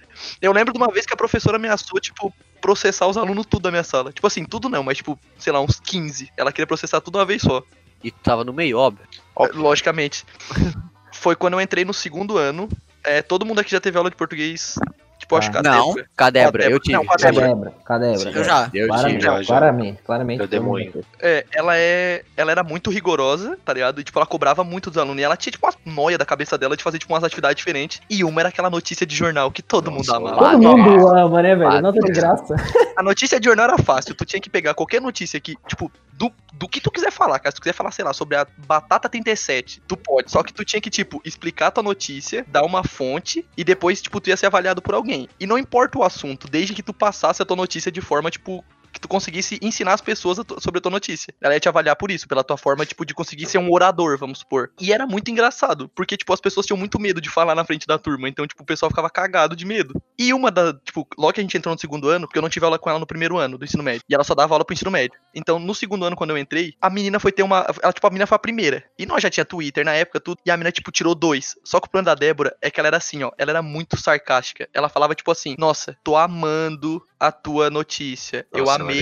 Eu 0.42 0.52
lembro 0.52 0.74
de 0.74 0.80
uma 0.80 0.92
vez 0.92 1.06
que 1.06 1.14
a 1.14 1.18
professora 1.18 1.58
ameaçou, 1.58 2.00
tipo, 2.02 2.34
processar 2.60 3.08
os 3.08 3.16
alunos 3.16 3.46
tudo 3.46 3.64
da 3.64 3.72
minha 3.72 3.84
sala. 3.84 4.12
Tipo 4.12 4.26
assim, 4.26 4.44
tudo 4.46 4.68
não, 4.68 4.82
mas, 4.84 4.98
tipo, 4.98 5.18
sei 5.38 5.54
lá, 5.54 5.62
uns 5.62 5.80
15. 5.80 6.30
Ela 6.36 6.52
queria 6.52 6.68
processar 6.68 7.00
tudo 7.00 7.20
uma 7.20 7.26
vez 7.26 7.42
só. 7.44 7.62
E 8.04 8.12
tava 8.12 8.44
no 8.44 8.54
meio, 8.54 8.78
óbvio. 8.78 9.08
Óbvio. 9.36 9.62
Logicamente. 9.62 10.26
Foi 11.14 11.36
quando 11.36 11.54
eu 11.54 11.62
entrei 11.62 11.86
no 11.86 11.94
segundo 11.94 12.38
ano. 12.38 12.68
É, 13.04 13.22
todo 13.22 13.46
mundo 13.46 13.60
aqui 13.60 13.72
já 13.72 13.80
teve 13.80 13.98
aula 13.98 14.10
de 14.10 14.16
português. 14.16 14.76
Tipo, 15.20 15.38
acho 15.38 15.52
que 15.52 15.58
a 15.58 15.62
Não. 15.62 15.88
Débora. 15.88 16.06
Com 16.18 16.24
a 16.24 16.30
Débora, 16.30 16.64
Com 16.64 16.70
a 16.70 16.72
eu 16.74 16.80
tive. 16.80 16.98
Não. 16.98 17.06
Cadebra, 17.06 17.74
cadebra. 17.86 18.32
Eu 18.32 18.44
já. 18.44 18.70
Eu 18.74 18.88
Claramente, 18.88 19.20
tive. 19.20 19.24
já, 19.24 19.42
já. 19.42 19.48
claramente, 19.48 20.02
claramente. 20.04 20.42
Eu 20.42 20.92
fez. 20.92 21.06
É, 21.22 21.46
ela 21.54 21.78
é. 21.78 22.24
Ela 22.36 22.52
era 22.52 22.64
muito 22.64 22.90
rigorosa, 22.90 23.58
tá 23.64 23.74
ligado? 23.74 24.02
E, 24.02 24.04
tipo, 24.04 24.20
ela 24.20 24.26
cobrava 24.26 24.64
muito 24.64 24.90
dos 24.90 24.98
alunos. 24.98 25.22
E 25.22 25.24
ela 25.24 25.38
tinha, 25.38 25.52
tipo, 25.52 25.66
uma 25.66 25.74
noia 25.94 26.18
da 26.18 26.26
cabeça 26.26 26.58
dela 26.58 26.76
de 26.76 26.84
fazer, 26.84 27.00
tipo, 27.00 27.14
umas 27.14 27.24
atividades 27.24 27.56
diferentes. 27.58 28.02
E 28.10 28.24
uma 28.24 28.42
era 28.42 28.50
aquela 28.50 28.70
notícia 28.70 29.06
de 29.06 29.16
jornal 29.16 29.50
que 29.50 29.62
todo 29.62 29.90
Nossa, 29.90 30.20
mundo 30.20 30.28
amava. 30.30 30.52
Todo 30.52 30.78
mundo 30.78 31.08
ama, 31.08 31.42
né, 31.42 31.56
velho? 31.56 31.82
Nota 31.82 32.00
de 32.00 32.12
graça. 32.12 32.56
A 32.98 33.02
notícia 33.02 33.40
de 33.40 33.46
jornal 33.46 33.70
era 33.70 33.78
fácil. 33.78 34.14
Tu 34.16 34.26
tinha 34.26 34.42
que 34.42 34.50
pegar 34.50 34.74
qualquer 34.74 35.02
notícia 35.02 35.40
que, 35.40 35.56
tipo, 35.68 35.92
do, 36.14 36.32
do 36.54 36.68
que 36.68 36.80
tu 36.80 36.92
quiser 36.92 37.12
falar, 37.12 37.40
cara. 37.40 37.52
Se 37.52 37.56
tu 37.56 37.62
quiser 37.62 37.74
falar, 37.74 37.92
sei 37.92 38.06
lá, 38.06 38.14
sobre 38.14 38.36
a 38.36 38.46
batata 38.68 39.10
37, 39.10 39.82
tu 39.88 39.98
pode. 39.98 40.30
Só 40.32 40.44
que 40.44 40.54
tu 40.54 40.64
tinha 40.64 40.82
que, 40.82 40.90
tipo, 40.90 41.22
explicar 41.26 41.68
a 41.68 41.72
tua 41.72 41.84
notícia, 41.84 42.46
dar 42.48 42.64
uma 42.64 42.84
fonte 42.84 43.46
e 43.58 43.64
depois, 43.64 44.02
tipo, 44.02 44.20
tu 44.22 44.30
ia 44.30 44.38
ser 44.38 44.48
avaliado 44.48 44.82
por 44.82 44.94
alguém. 44.94 45.13
E 45.40 45.46
não 45.46 45.58
importa 45.58 45.98
o 45.98 46.04
assunto, 46.04 46.48
desde 46.48 46.74
que 46.74 46.84
tu 46.84 46.94
passasse 46.94 47.42
a 47.42 47.46
tua 47.46 47.58
notícia 47.58 47.92
de 47.92 48.02
forma, 48.02 48.32
tipo. 48.32 48.64
Que 48.94 49.00
tu 49.00 49.08
conseguisse 49.08 49.60
ensinar 49.62 49.94
as 49.94 50.02
pessoas 50.02 50.38
sobre 50.60 50.78
a 50.78 50.82
tua 50.82 50.92
notícia. 50.92 51.34
Ela 51.42 51.56
ia 51.56 51.60
te 51.60 51.68
avaliar 51.68 51.96
por 51.96 52.12
isso, 52.12 52.28
pela 52.28 52.44
tua 52.44 52.58
forma, 52.58 52.86
tipo, 52.86 53.06
de 53.06 53.14
conseguir 53.14 53.48
ser 53.48 53.58
um 53.58 53.72
orador, 53.72 54.18
vamos 54.18 54.40
supor. 54.40 54.72
E 54.80 54.94
era 54.94 55.06
muito 55.08 55.32
engraçado, 55.32 55.90
porque, 55.96 56.16
tipo, 56.16 56.32
as 56.32 56.40
pessoas 56.40 56.66
tinham 56.66 56.78
muito 56.78 57.00
medo 57.00 57.20
de 57.20 57.30
falar 57.30 57.56
na 57.56 57.66
frente 57.66 57.88
da 57.88 57.98
turma. 57.98 58.30
Então, 58.30 58.46
tipo, 58.48 58.64
o 58.64 58.66
pessoal 58.66 58.90
ficava 58.90 59.10
cagado 59.10 59.56
de 59.56 59.66
medo. 59.66 60.02
E 60.18 60.34
uma 60.34 60.52
da, 60.52 60.74
tipo, 60.74 61.08
logo 61.18 61.34
que 61.34 61.40
a 61.40 61.44
gente 61.44 61.58
entrou 61.58 61.74
no 61.74 61.80
segundo 61.80 62.08
ano, 62.08 62.28
porque 62.28 62.38
eu 62.38 62.42
não 62.42 62.50
tive 62.50 62.66
aula 62.66 62.80
com 62.80 62.90
ela 62.90 63.00
no 63.00 63.08
primeiro 63.08 63.38
ano 63.38 63.58
do 63.58 63.66
ensino 63.66 63.84
médio. 63.84 64.04
E 64.08 64.14
ela 64.14 64.24
só 64.24 64.36
dava 64.36 64.54
aula 64.54 64.64
pro 64.64 64.74
ensino 64.74 64.92
médio. 64.92 65.20
Então, 65.34 65.58
no 65.60 65.74
segundo 65.74 66.06
ano, 66.06 66.16
quando 66.16 66.30
eu 66.30 66.38
entrei, 66.38 66.76
a 66.80 66.90
menina 66.90 67.20
foi 67.20 67.32
ter 67.32 67.44
uma. 67.44 67.66
Ela, 67.82 67.92
tipo, 67.92 68.06
a 68.06 68.10
menina 68.10 68.28
foi 68.28 68.36
a 68.36 68.40
primeira. 68.40 68.84
E 68.98 69.06
nós 69.06 69.22
já 69.22 69.30
tinha 69.30 69.46
Twitter 69.46 69.84
na 69.84 69.94
época, 69.94 70.20
tudo. 70.20 70.38
E 70.46 70.52
a 70.52 70.58
menina, 70.58 70.72
tipo, 70.72 70.92
tirou 70.92 71.16
dois. 71.16 71.56
Só 71.64 71.80
que 71.80 71.88
o 71.88 71.90
plano 71.90 72.06
da 72.06 72.16
Débora 72.16 72.56
é 72.62 72.70
que 72.70 72.80
ela 72.80 72.88
era 72.88 72.98
assim, 72.98 73.24
ó. 73.24 73.32
Ela 73.38 73.52
era 73.52 73.62
muito 73.62 73.98
sarcástica. 73.98 74.70
Ela 74.74 74.90
falava, 74.90 75.16
tipo 75.16 75.32
assim, 75.32 75.56
nossa, 75.58 75.98
tô 76.04 76.16
amando 76.16 77.04
a 77.20 77.32
tua 77.32 77.70
notícia. 77.70 78.46
eu 78.52 78.66
Nossa, 78.66 78.76
era 78.76 78.83
amei 78.84 79.02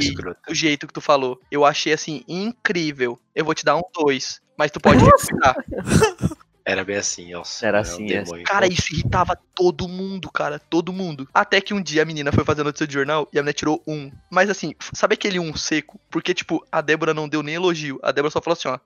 o 0.50 0.54
jeito 0.56 0.88
que 0.88 0.94
tu 0.94 1.02
falou. 1.02 1.40
Eu 1.52 1.66
achei 1.66 1.94
assim, 1.94 2.24
incrível. 2.28 3.20
Eu 3.36 3.46
vou 3.46 3.54
te 3.54 3.66
dar 3.66 3.76
um 3.76 3.82
dois. 3.94 4.42
Mas 4.58 4.72
tu 4.72 4.80
pode 4.80 5.04
recuperar. 5.04 5.56
Era 6.64 6.84
bem 6.84 6.96
assim, 6.96 7.32
nossa. 7.34 7.66
Era 7.66 7.80
um 7.80 7.82
assim, 7.82 8.06
demônio. 8.06 8.44
Cara, 8.46 8.68
isso 8.68 8.94
irritava 8.94 9.36
todo 9.56 9.88
mundo, 9.88 10.32
cara. 10.32 10.60
Todo 10.60 10.94
mundo. 10.94 11.28
Até 11.34 11.60
que 11.60 11.74
um 11.74 11.82
dia 11.82 12.04
a 12.04 12.06
menina 12.06 12.32
foi 12.32 12.44
fazer 12.44 12.62
a 12.62 12.66
notícia 12.66 12.88
de 12.88 12.94
jornal 12.94 13.28
e 13.34 13.40
a 13.40 13.42
menina 13.42 13.54
tirou 13.54 13.82
um. 13.88 14.12
Mas 14.30 14.50
assim, 14.50 14.76
sabe 14.94 15.16
aquele 15.16 15.40
um 15.40 15.56
seco? 15.56 16.00
Porque, 16.10 16.34
tipo, 16.34 16.66
a 16.72 16.82
Débora 16.82 17.14
não 17.14 17.28
deu 17.28 17.42
nem 17.42 17.56
elogio. 17.56 18.00
A 18.04 18.12
Débora 18.12 18.32
só 18.32 18.42
falou 18.42 18.54
assim, 18.54 18.68
ó. 18.68 18.80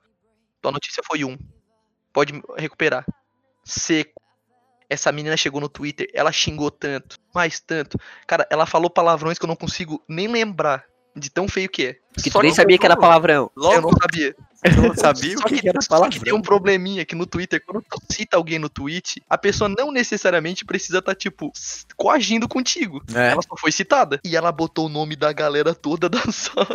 Tua 0.62 0.72
notícia 0.72 1.02
foi 1.06 1.24
um. 1.24 1.36
Pode 2.12 2.32
recuperar. 2.56 3.04
Seco. 3.64 4.22
Essa 4.88 5.10
menina 5.12 5.36
chegou 5.36 5.60
no 5.60 5.68
Twitter, 5.68 6.08
ela 6.14 6.30
xingou 6.32 6.70
tanto, 6.70 7.18
mais 7.34 7.58
tanto. 7.60 7.98
Cara, 8.26 8.46
ela 8.50 8.66
falou 8.66 8.88
palavrões 8.88 9.38
que 9.38 9.44
eu 9.44 9.48
não 9.48 9.56
consigo 9.56 10.02
nem 10.08 10.28
lembrar 10.28 10.84
de 11.14 11.30
tão 11.30 11.48
feio 11.48 11.68
que 11.68 11.86
é. 11.86 11.96
Que 12.22 12.30
Só 12.30 12.38
tu 12.38 12.42
nem 12.42 12.50
que- 12.52 12.56
sabia 12.56 12.78
que 12.78 12.84
era 12.86 12.96
palavrão. 12.96 13.50
Eu 13.56 13.62
não 13.62 13.70
Logo, 13.90 13.96
sabia. 14.02 14.36
eu 14.64 14.82
não 14.82 14.94
sabia 14.94 15.34
o 15.36 15.40
Só 15.40 15.48
que, 15.48 15.60
que, 15.60 15.68
era 15.68 15.80
só 15.80 16.08
que 16.10 16.20
tem 16.20 16.32
um 16.34 16.42
probleminha 16.42 17.04
que 17.06 17.14
no 17.14 17.24
Twitter, 17.26 17.62
quando 17.66 17.82
tu 17.88 17.98
cita 18.12 18.36
alguém 18.36 18.58
no 18.58 18.68
tweet, 18.68 19.22
a 19.28 19.38
pessoa 19.38 19.66
não 19.68 19.90
necessariamente 19.90 20.62
precisa 20.64 20.98
estar, 20.98 21.14
tipo, 21.14 21.50
s- 21.56 21.84
coagindo 21.96 22.46
contigo. 22.46 23.02
É. 23.14 23.30
Ela 23.32 23.40
só 23.42 23.56
foi 23.56 23.72
citada. 23.72 24.20
E 24.22 24.36
ela 24.36 24.52
botou 24.52 24.86
o 24.86 24.90
nome 24.90 25.16
da 25.16 25.32
galera 25.32 25.74
toda 25.74 26.06
da 26.08 26.20
sala. 26.30 26.66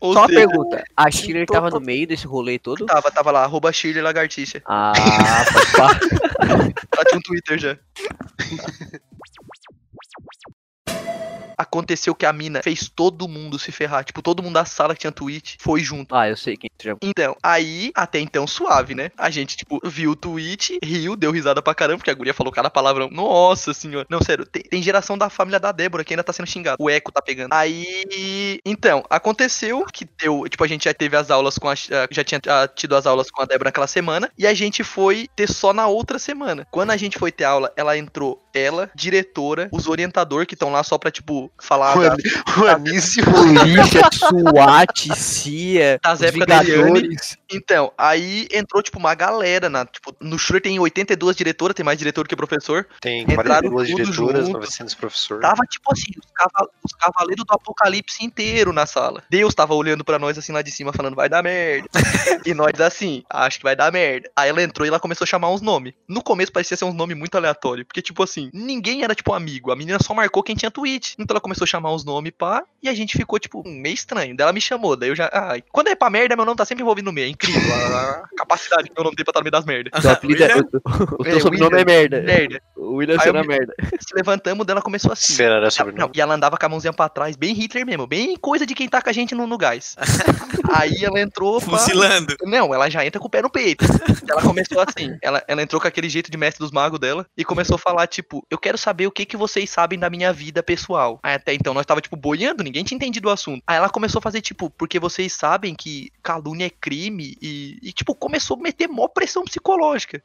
Ou 0.00 0.12
Só 0.14 0.20
uma 0.20 0.28
seja, 0.28 0.38
pergunta. 0.46 0.84
A 0.96 1.10
Shirley 1.10 1.46
tava 1.46 1.68
no 1.70 1.80
meio 1.80 2.06
desse 2.06 2.26
rolê 2.28 2.58
todo? 2.60 2.86
tava, 2.86 3.10
tava 3.10 3.32
lá, 3.32 3.42
arroba 3.42 3.72
Shirley 3.72 4.02
Lagartixa. 4.02 4.62
Ah, 4.66 4.92
pode 5.76 6.25
Ela 6.40 7.04
tinha 7.04 7.18
um 7.18 7.22
Twitter 7.22 7.58
já. 7.58 7.76
Aconteceu 11.56 12.14
que 12.14 12.26
a 12.26 12.32
mina 12.32 12.62
fez 12.62 12.88
todo 12.88 13.28
mundo 13.28 13.58
se 13.58 13.72
ferrar. 13.72 14.04
Tipo, 14.04 14.22
todo 14.22 14.42
mundo 14.42 14.54
da 14.54 14.64
sala 14.64 14.94
que 14.94 15.00
tinha 15.00 15.12
tweet 15.12 15.56
foi 15.60 15.80
junto. 15.80 16.14
Ah, 16.14 16.28
eu 16.28 16.36
sei 16.36 16.56
quem 16.56 16.70
já. 16.82 16.96
Então, 17.02 17.36
aí, 17.42 17.90
até 17.94 18.20
então, 18.20 18.46
suave, 18.46 18.94
né? 18.94 19.10
A 19.16 19.30
gente, 19.30 19.56
tipo, 19.56 19.80
viu 19.84 20.12
o 20.12 20.16
tweet, 20.16 20.78
riu, 20.82 21.16
deu 21.16 21.30
risada 21.30 21.62
pra 21.62 21.74
caramba, 21.74 21.98
porque 21.98 22.10
a 22.10 22.14
guria 22.14 22.34
falou 22.34 22.52
cada 22.52 22.70
palavrão. 22.70 23.08
Nossa 23.10 23.72
senhora. 23.72 24.06
Não, 24.10 24.22
sério, 24.22 24.44
tem, 24.44 24.62
tem 24.62 24.82
geração 24.82 25.16
da 25.16 25.30
família 25.30 25.58
da 25.58 25.72
Débora 25.72 26.04
que 26.04 26.12
ainda 26.12 26.24
tá 26.24 26.32
sendo 26.32 26.48
xingada. 26.48 26.76
O 26.78 26.90
eco 26.90 27.10
tá 27.10 27.22
pegando. 27.22 27.52
Aí, 27.52 28.60
então, 28.64 29.04
aconteceu 29.08 29.84
que 29.86 30.06
deu, 30.18 30.46
tipo, 30.48 30.62
a 30.62 30.66
gente 30.66 30.84
já 30.84 30.94
teve 30.94 31.16
as 31.16 31.30
aulas 31.30 31.58
com 31.58 31.68
a, 31.68 31.74
já 31.74 32.24
tinha 32.24 32.40
ah, 32.48 32.68
tido 32.68 32.94
as 32.94 33.06
aulas 33.06 33.30
com 33.30 33.42
a 33.42 33.44
Débora 33.46 33.68
naquela 33.68 33.86
semana, 33.86 34.30
e 34.38 34.46
a 34.46 34.54
gente 34.54 34.84
foi 34.84 35.28
ter 35.34 35.48
só 35.48 35.72
na 35.72 35.86
outra 35.86 36.18
semana. 36.18 36.66
Quando 36.70 36.90
a 36.90 36.96
gente 36.96 37.18
foi 37.18 37.32
ter 37.32 37.44
aula, 37.44 37.72
ela 37.76 37.96
entrou, 37.96 38.42
ela, 38.56 38.90
diretora, 38.94 39.68
os 39.72 39.86
orientador 39.86 40.46
que 40.46 40.54
estão 40.54 40.70
lá 40.70 40.82
só 40.82 40.96
pra, 40.98 41.10
tipo, 41.10 41.50
falar 41.58 41.96
O 41.96 42.02
da- 42.02 42.16
O 42.62 42.66
Anísio. 42.66 43.24
Polícia, 43.24 44.02
SWAT, 44.12 45.14
CIA, 45.16 45.98
Das 46.02 46.22
épocas 46.22 46.46
da 46.46 46.62
Eliane. 46.64 47.16
Então, 47.52 47.92
aí 47.96 48.48
entrou, 48.52 48.82
tipo, 48.82 48.98
uma 48.98 49.14
galera 49.14 49.68
na. 49.68 49.84
Tipo, 49.86 50.14
no 50.20 50.38
Shure 50.38 50.60
tem 50.60 50.78
82 50.78 51.36
diretoras, 51.36 51.74
tem 51.74 51.84
mais 51.84 51.98
diretor 51.98 52.26
que 52.26 52.34
professor. 52.36 52.86
Tem 53.00 53.22
Entraram 53.22 53.70
42 53.70 53.90
tudo 53.90 53.96
diretoras, 54.04 54.46
junto. 54.46 54.58
900 54.58 54.94
professores. 54.94 55.42
Tava, 55.42 55.62
tipo 55.68 55.92
assim, 55.92 56.10
os, 56.18 56.30
cava- 56.34 56.68
os 56.84 56.92
cavaleiros 56.92 57.44
do 57.44 57.52
apocalipse 57.54 58.24
inteiro 58.24 58.72
na 58.72 58.86
sala. 58.86 59.22
Deus 59.30 59.54
tava 59.54 59.74
olhando 59.74 60.04
pra 60.04 60.18
nós 60.18 60.36
assim 60.38 60.52
lá 60.52 60.62
de 60.62 60.70
cima, 60.70 60.92
falando, 60.92 61.14
vai 61.14 61.28
dar 61.28 61.42
merda. 61.42 61.88
e 62.46 62.54
nós 62.54 62.80
assim, 62.80 63.22
acho 63.30 63.58
que 63.58 63.64
vai 63.64 63.76
dar 63.76 63.92
merda. 63.92 64.30
Aí 64.36 64.48
ela 64.48 64.62
entrou 64.62 64.84
e 64.86 64.88
ela 64.88 65.00
começou 65.00 65.24
a 65.24 65.28
chamar 65.28 65.50
uns 65.50 65.60
nomes. 65.60 65.92
No 66.08 66.22
começo 66.22 66.52
parecia 66.52 66.76
ser 66.76 66.84
uns 66.84 66.94
nomes 66.94 67.16
muito 67.16 67.36
aleatórios. 67.36 67.86
Porque, 67.86 68.02
tipo 68.02 68.22
assim, 68.22 68.45
ninguém 68.52 69.02
era, 69.04 69.14
tipo, 69.14 69.32
amigo. 69.32 69.70
A 69.70 69.76
menina 69.76 69.98
só 70.02 70.12
marcou 70.14 70.42
quem 70.42 70.56
tinha 70.56 70.70
tweet. 70.70 71.14
Então 71.18 71.34
ela 71.34 71.40
começou 71.40 71.64
a 71.64 71.68
chamar 71.68 71.92
uns 71.94 72.04
nomes, 72.04 72.32
pá. 72.36 72.62
E 72.82 72.88
a 72.88 72.94
gente 72.94 73.16
ficou, 73.16 73.38
tipo, 73.38 73.62
meio 73.66 73.94
estranho. 73.94 74.36
Daí 74.36 74.44
ela 74.44 74.52
me 74.52 74.60
chamou. 74.60 74.96
Daí 74.96 75.08
eu 75.10 75.16
já. 75.16 75.26
Ah, 75.32 75.54
quando 75.72 75.88
é 75.88 75.94
pra 75.94 76.10
merda, 76.10 76.36
meu 76.36 76.44
nome 76.44 76.56
tá 76.56 76.64
sempre 76.64 76.82
envolvido 76.82 77.06
no 77.06 77.12
meio. 77.12 77.26
É 77.26 77.30
incrível. 77.30 77.60
A 77.74 78.06
a 78.06 78.28
capacidade 78.36 78.88
que 78.88 78.94
meu 78.94 79.04
nome 79.04 79.16
tem 79.16 79.24
pra 79.24 79.30
estar 79.30 79.40
no 79.40 79.44
meio 79.44 79.52
das 79.52 79.64
merdas. 79.64 79.92
Teu 80.20 80.46
é- 80.46 80.56
o, 80.56 81.22
o 81.22 81.26
É, 81.26 81.30
teu 81.30 81.40
sobrenome 81.40 81.80
é 81.80 81.84
merda. 81.84 82.20
Merda. 82.22 82.60
O 82.76 82.94
William 82.96 83.16
me- 83.32 83.46
merda. 83.46 83.74
Se 84.00 84.14
levantamos, 84.14 84.66
dela 84.66 84.80
começou 84.82 85.12
assim. 85.12 85.32
Será 85.34 85.56
era 85.56 85.70
sobrenome? 85.70 86.00
não, 86.04 86.10
e 86.14 86.20
ela 86.20 86.34
andava 86.34 86.56
com 86.56 86.66
a 86.66 86.68
mãozinha 86.68 86.92
pra 86.92 87.08
trás, 87.08 87.36
bem 87.36 87.54
Hitler 87.54 87.84
mesmo, 87.86 88.06
bem 88.06 88.36
coisa 88.36 88.64
de 88.66 88.74
quem 88.74 88.88
tá 88.88 89.00
com 89.02 89.10
a 89.10 89.12
gente 89.12 89.34
no, 89.34 89.46
no 89.46 89.56
gás. 89.58 89.96
Aí 90.72 91.04
ela 91.04 91.20
entrou. 91.20 91.60
Fuzilando. 91.60 92.36
Não, 92.44 92.74
ela 92.74 92.88
já 92.90 93.04
entra 93.04 93.20
com 93.20 93.26
o 93.26 93.30
pé 93.30 93.40
no 93.42 93.50
peito. 93.50 93.84
Ela 94.28 94.42
começou 94.42 94.80
assim. 94.80 95.16
Ela, 95.22 95.42
ela 95.48 95.62
entrou 95.62 95.80
com 95.80 95.88
aquele 95.88 96.08
jeito 96.08 96.30
de 96.30 96.36
mestre 96.36 96.62
dos 96.62 96.72
magos 96.72 96.98
dela 96.98 97.26
e 97.36 97.44
começou 97.44 97.76
a 97.76 97.78
falar, 97.78 98.06
tipo, 98.06 98.35
eu 98.50 98.58
quero 98.58 98.78
saber 98.78 99.06
o 99.06 99.10
que, 99.10 99.24
que 99.24 99.36
vocês 99.36 99.68
sabem 99.70 99.98
da 99.98 100.10
minha 100.10 100.32
vida 100.32 100.62
pessoal. 100.62 101.18
Aí 101.22 101.34
até 101.34 101.54
então 101.54 101.74
nós 101.74 101.86
tava, 101.86 102.00
tipo, 102.00 102.16
boiando, 102.16 102.62
ninguém 102.62 102.84
tinha 102.84 102.96
entendido 102.96 103.28
o 103.28 103.32
assunto. 103.32 103.62
Aí 103.66 103.76
ela 103.76 103.88
começou 103.88 104.18
a 104.18 104.22
fazer, 104.22 104.40
tipo, 104.40 104.70
porque 104.70 104.98
vocês 104.98 105.32
sabem 105.32 105.74
que 105.74 106.10
calúnia 106.22 106.66
é 106.66 106.70
crime 106.70 107.36
e, 107.40 107.78
e 107.82 107.92
tipo, 107.92 108.14
começou 108.14 108.56
a 108.56 108.62
meter 108.62 108.88
mó 108.88 109.08
pressão 109.08 109.44
psicológica. 109.44 110.22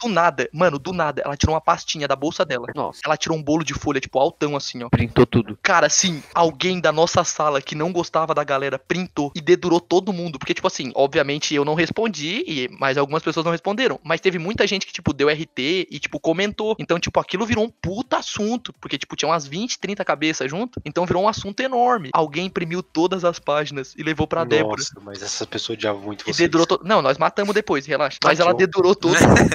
Do 0.00 0.08
nada, 0.08 0.48
mano, 0.52 0.78
do 0.78 0.92
nada, 0.92 1.22
ela 1.24 1.36
tirou 1.36 1.54
uma 1.54 1.60
pastinha 1.60 2.08
da 2.08 2.16
bolsa 2.16 2.44
dela. 2.44 2.68
Nossa, 2.74 3.00
Ela 3.04 3.16
tirou 3.16 3.36
um 3.36 3.42
bolo 3.42 3.64
de 3.64 3.74
folha, 3.74 4.00
tipo, 4.00 4.18
altão 4.18 4.56
assim, 4.56 4.82
ó. 4.82 4.88
printou 4.88 5.26
tudo. 5.26 5.58
Cara, 5.62 5.86
assim, 5.86 6.22
alguém 6.34 6.80
da 6.80 6.90
nossa 6.92 7.22
sala 7.24 7.60
que 7.60 7.74
não 7.74 7.92
gostava 7.92 8.34
da 8.34 8.42
galera 8.44 8.78
printou 8.78 9.30
e 9.34 9.40
dedurou 9.40 9.80
todo 9.80 10.12
mundo. 10.12 10.38
Porque, 10.38 10.54
tipo 10.54 10.66
assim, 10.66 10.90
obviamente 10.94 11.54
eu 11.54 11.64
não 11.64 11.74
respondi, 11.74 12.44
e, 12.46 12.68
mas 12.78 12.96
algumas 12.96 13.22
pessoas 13.22 13.44
não 13.44 13.52
responderam. 13.52 14.00
Mas 14.02 14.20
teve 14.20 14.38
muita 14.38 14.66
gente 14.66 14.86
que, 14.86 14.92
tipo, 14.92 15.12
deu 15.12 15.28
RT 15.28 15.86
e, 15.90 15.98
tipo, 15.98 16.18
comentou. 16.18 16.76
Então, 16.78 16.98
tipo, 16.98 17.20
aquilo 17.20 17.44
virou 17.44 17.64
um 17.64 17.70
puta 17.70 18.18
assunto. 18.18 18.72
Porque, 18.80 18.96
tipo, 18.96 19.16
tinha 19.16 19.28
umas 19.28 19.46
20, 19.46 19.78
30 19.78 20.04
cabeças 20.04 20.50
junto. 20.50 20.80
Então 20.84 21.04
virou 21.04 21.24
um 21.24 21.28
assunto 21.28 21.60
enorme. 21.60 22.10
Alguém 22.12 22.46
imprimiu 22.46 22.82
todas 22.82 23.24
as 23.24 23.38
páginas 23.38 23.94
e 23.96 24.02
levou 24.02 24.26
pra 24.26 24.44
Débora. 24.44 24.76
Nossa, 24.78 25.00
mas 25.02 25.22
essa 25.22 25.46
pessoa 25.46 25.74
odiava 25.74 25.98
muito 25.98 26.28
E 26.28 26.32
dedurou 26.32 26.66
todo. 26.66 26.84
Não, 26.84 27.02
nós 27.02 27.18
matamos 27.18 27.54
depois, 27.54 27.86
relaxa. 27.86 28.18
Mas 28.24 28.38
Tá 28.38 28.44
ela 28.44 28.54
dedurou 28.54 28.94
todo. 28.94 29.14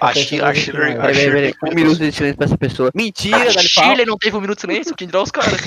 A 0.00 0.14
Shirley. 0.14 0.40
A 0.42 0.54
Shirley. 0.54 0.96
Peraí. 0.96 1.54
Um 1.64 1.74
minuto 1.74 1.98
de 1.98 2.12
silêncio 2.12 2.36
pra 2.36 2.46
essa 2.46 2.58
pessoa. 2.58 2.90
Mentira, 2.94 3.48
A. 3.48 3.50
Shirley 3.50 4.06
não 4.06 4.16
teve 4.16 4.36
um 4.36 4.40
minuto 4.40 4.56
de 4.56 4.60
silêncio, 4.62 4.94
quem 4.94 5.06
dirá 5.06 5.22
os 5.22 5.30
caras. 5.30 5.60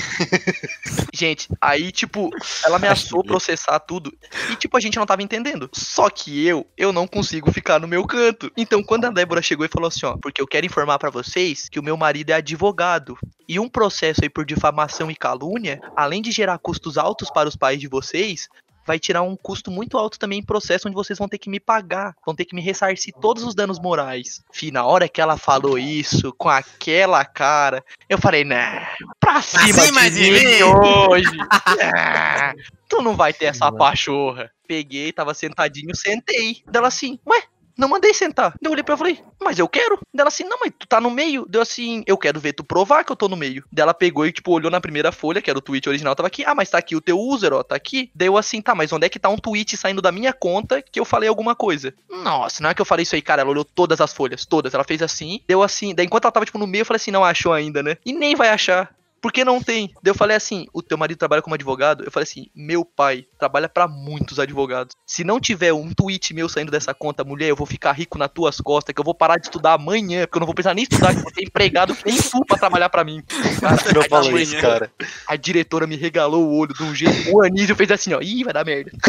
gente, 1.12 1.48
aí, 1.60 1.92
tipo, 1.92 2.30
ela 2.64 2.76
ameaçou 2.76 3.22
processar 3.24 3.78
tudo. 3.80 4.12
E, 4.50 4.56
tipo, 4.56 4.76
a 4.76 4.80
gente 4.80 4.96
não 4.96 5.06
tava 5.06 5.22
entendendo. 5.22 5.68
Só 5.72 6.08
que 6.10 6.46
eu, 6.46 6.66
eu 6.76 6.92
não 6.92 7.06
consigo 7.06 7.52
ficar 7.52 7.78
no 7.80 7.88
meu 7.88 8.06
canto. 8.06 8.50
Então, 8.56 8.82
quando 8.82 9.06
a 9.06 9.10
Débora 9.10 9.42
chegou 9.42 9.64
e 9.64 9.68
falou 9.68 9.88
assim, 9.88 10.06
ó, 10.06 10.16
porque 10.16 10.40
eu 10.40 10.46
quero 10.46 10.66
informar 10.66 10.98
pra 10.98 11.10
vocês 11.10 11.68
que 11.68 11.78
o 11.78 11.82
meu 11.82 11.96
marido 11.96 12.30
é 12.30 12.34
advogado. 12.34 13.16
E 13.46 13.58
um 13.58 13.68
processo 13.68 14.20
aí 14.22 14.30
por 14.30 14.46
difamação 14.46 15.10
e 15.10 15.14
calúnia, 15.14 15.80
além 15.94 16.22
de 16.22 16.30
gerar 16.30 16.58
custos 16.58 16.96
altos 16.96 17.30
para 17.30 17.48
os 17.48 17.56
pais 17.56 17.78
de 17.78 17.88
vocês, 17.88 18.48
vai 18.86 18.98
tirar 18.98 19.22
um 19.22 19.36
custo 19.36 19.70
muito 19.70 19.98
alto 19.98 20.18
também 20.18 20.38
em 20.40 20.44
processo 20.44 20.88
onde 20.88 20.94
vocês 20.94 21.18
vão 21.18 21.28
ter 21.28 21.38
que 21.38 21.50
me 21.50 21.60
pagar, 21.60 22.14
vão 22.24 22.34
ter 22.34 22.44
que 22.44 22.54
me 22.54 22.60
ressarcir 22.60 23.14
todos 23.20 23.42
os 23.42 23.54
danos 23.54 23.78
morais. 23.78 24.42
Fih, 24.52 24.70
na 24.70 24.84
hora 24.84 25.08
que 25.08 25.20
ela 25.20 25.36
falou 25.36 25.78
isso, 25.78 26.32
com 26.36 26.48
aquela 26.48 27.24
cara, 27.24 27.84
eu 28.08 28.18
falei, 28.18 28.44
né, 28.44 28.86
pra 29.18 29.42
cima, 29.42 29.80
cima 29.80 30.10
de 30.10 30.24
de 30.24 30.30
mim 30.30 30.44
mim." 30.44 30.62
hoje. 30.62 31.36
Ah, 31.50 32.54
tu 32.88 33.02
não 33.02 33.16
vai 33.16 33.32
ter 33.32 33.46
essa 33.46 33.70
pachorra. 33.72 34.50
Peguei, 34.66 35.12
tava 35.12 35.34
sentadinho, 35.34 35.94
sentei. 35.94 36.62
Dela 36.66 36.88
assim, 36.88 37.18
ué, 37.26 37.42
não 37.76 37.88
mandei 37.88 38.14
sentar. 38.14 38.54
Eu 38.60 38.70
olhei 38.70 38.82
pra 38.82 38.94
ela 38.94 39.10
e 39.10 39.16
falei, 39.16 39.24
mas 39.42 39.58
eu 39.58 39.68
quero. 39.68 39.98
Dela 40.12 40.28
assim, 40.28 40.44
não, 40.44 40.58
mas 40.60 40.72
tu 40.78 40.86
tá 40.86 41.00
no 41.00 41.10
meio. 41.10 41.44
Deu 41.48 41.60
assim, 41.60 42.02
eu 42.06 42.16
quero 42.16 42.38
ver 42.40 42.52
tu 42.52 42.64
provar 42.64 43.04
que 43.04 43.12
eu 43.12 43.16
tô 43.16 43.28
no 43.28 43.36
meio. 43.36 43.64
Dela 43.72 43.92
pegou 43.92 44.26
e, 44.26 44.32
tipo, 44.32 44.52
olhou 44.52 44.70
na 44.70 44.80
primeira 44.80 45.10
folha, 45.10 45.42
que 45.42 45.50
era 45.50 45.58
o 45.58 45.62
tweet 45.62 45.88
original, 45.88 46.14
tava 46.14 46.28
aqui. 46.28 46.44
Ah, 46.44 46.54
mas 46.54 46.70
tá 46.70 46.78
aqui 46.78 46.94
o 46.94 47.00
teu 47.00 47.18
user, 47.18 47.52
ó, 47.52 47.62
tá 47.62 47.74
aqui. 47.74 48.10
Deu 48.14 48.36
assim, 48.36 48.62
tá, 48.62 48.74
mas 48.74 48.92
onde 48.92 49.06
é 49.06 49.08
que 49.08 49.18
tá 49.18 49.28
um 49.28 49.36
tweet 49.36 49.76
saindo 49.76 50.00
da 50.00 50.12
minha 50.12 50.32
conta 50.32 50.82
que 50.82 51.00
eu 51.00 51.04
falei 51.04 51.28
alguma 51.28 51.54
coisa? 51.54 51.94
Nossa, 52.08 52.62
não 52.62 52.70
é 52.70 52.74
que 52.74 52.80
eu 52.80 52.86
falei 52.86 53.02
isso 53.02 53.14
aí, 53.14 53.22
cara. 53.22 53.42
Ela 53.42 53.50
olhou 53.50 53.64
todas 53.64 54.00
as 54.00 54.12
folhas, 54.12 54.46
todas. 54.46 54.72
Ela 54.74 54.84
fez 54.84 55.02
assim, 55.02 55.40
deu 55.46 55.62
assim. 55.62 55.94
Daí 55.94 56.06
enquanto 56.06 56.24
ela 56.24 56.32
tava, 56.32 56.46
tipo, 56.46 56.58
no 56.58 56.66
meio, 56.66 56.82
eu 56.82 56.86
falei 56.86 56.96
assim, 56.96 57.10
não 57.10 57.24
achou 57.24 57.52
ainda, 57.52 57.82
né? 57.82 57.96
E 58.04 58.12
nem 58.12 58.34
vai 58.34 58.48
achar. 58.48 58.94
Porque 59.24 59.42
não 59.42 59.58
tem. 59.58 59.86
Daí 60.02 60.10
eu 60.10 60.14
falei 60.14 60.36
assim: 60.36 60.66
o 60.70 60.82
teu 60.82 60.98
marido 60.98 61.16
trabalha 61.16 61.40
como 61.40 61.54
advogado? 61.54 62.04
Eu 62.04 62.10
falei 62.10 62.24
assim: 62.24 62.48
meu 62.54 62.84
pai 62.84 63.24
trabalha 63.38 63.70
pra 63.70 63.88
muitos 63.88 64.38
advogados. 64.38 64.94
Se 65.06 65.24
não 65.24 65.40
tiver 65.40 65.72
um 65.72 65.94
tweet 65.94 66.34
meu 66.34 66.46
saindo 66.46 66.70
dessa 66.70 66.92
conta, 66.92 67.24
mulher, 67.24 67.48
eu 67.48 67.56
vou 67.56 67.66
ficar 67.66 67.92
rico 67.92 68.18
nas 68.18 68.30
tuas 68.30 68.60
costas, 68.60 68.94
que 68.94 69.00
eu 69.00 69.04
vou 69.04 69.14
parar 69.14 69.38
de 69.38 69.46
estudar 69.46 69.72
amanhã, 69.72 70.26
porque 70.26 70.36
eu 70.36 70.40
não 70.40 70.46
vou 70.46 70.54
precisar 70.54 70.74
nem 70.74 70.82
estudar, 70.82 71.12
que 71.14 71.20
eu 71.20 71.22
vou 71.22 71.32
ter 71.32 71.42
empregado 71.42 71.96
nem 72.04 72.18
tu 72.18 72.44
pra 72.44 72.58
trabalhar 72.58 72.90
pra 72.90 73.02
mim. 73.02 73.22
Cara, 73.62 73.76
Não 74.10 74.18
aí 74.18 74.42
isso, 74.42 74.60
cara. 74.60 74.92
A 75.26 75.36
diretora 75.36 75.86
me 75.86 75.96
regalou 75.96 76.46
o 76.46 76.58
olho 76.58 76.74
de 76.74 76.82
um 76.82 76.94
jeito. 76.94 77.34
O 77.34 77.42
Anísio 77.42 77.74
fez 77.74 77.90
assim, 77.90 78.12
ó. 78.12 78.20
Ih, 78.20 78.44
vai 78.44 78.52
dar 78.52 78.66
merda. 78.66 78.92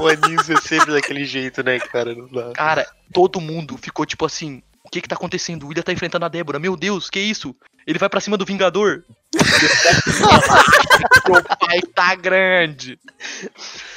O 0.00 0.08
Anísio 0.08 0.56
é 0.56 0.60
sempre 0.60 0.92
daquele 0.92 1.24
jeito, 1.24 1.62
né, 1.62 1.78
cara? 1.78 2.12
Não 2.16 2.26
dá. 2.26 2.50
Cara, 2.52 2.84
todo 3.12 3.40
mundo 3.40 3.78
ficou 3.78 4.04
tipo 4.04 4.26
assim: 4.26 4.60
o 4.86 4.90
que 4.90 5.02
que 5.02 5.08
tá 5.08 5.16
acontecendo? 5.16 5.64
O 5.64 5.68
William 5.68 5.82
tá 5.82 5.92
enfrentando 5.92 6.24
a 6.24 6.28
Débora. 6.28 6.60
Meu 6.60 6.76
Deus, 6.76 7.10
que 7.10 7.18
isso? 7.18 7.54
Ele 7.84 7.98
vai 7.98 8.08
pra 8.08 8.20
cima 8.20 8.36
do 8.36 8.44
Vingador. 8.44 9.02
Meu 11.28 11.42
pai 11.42 11.80
tá 11.94 12.14
grande. 12.14 12.98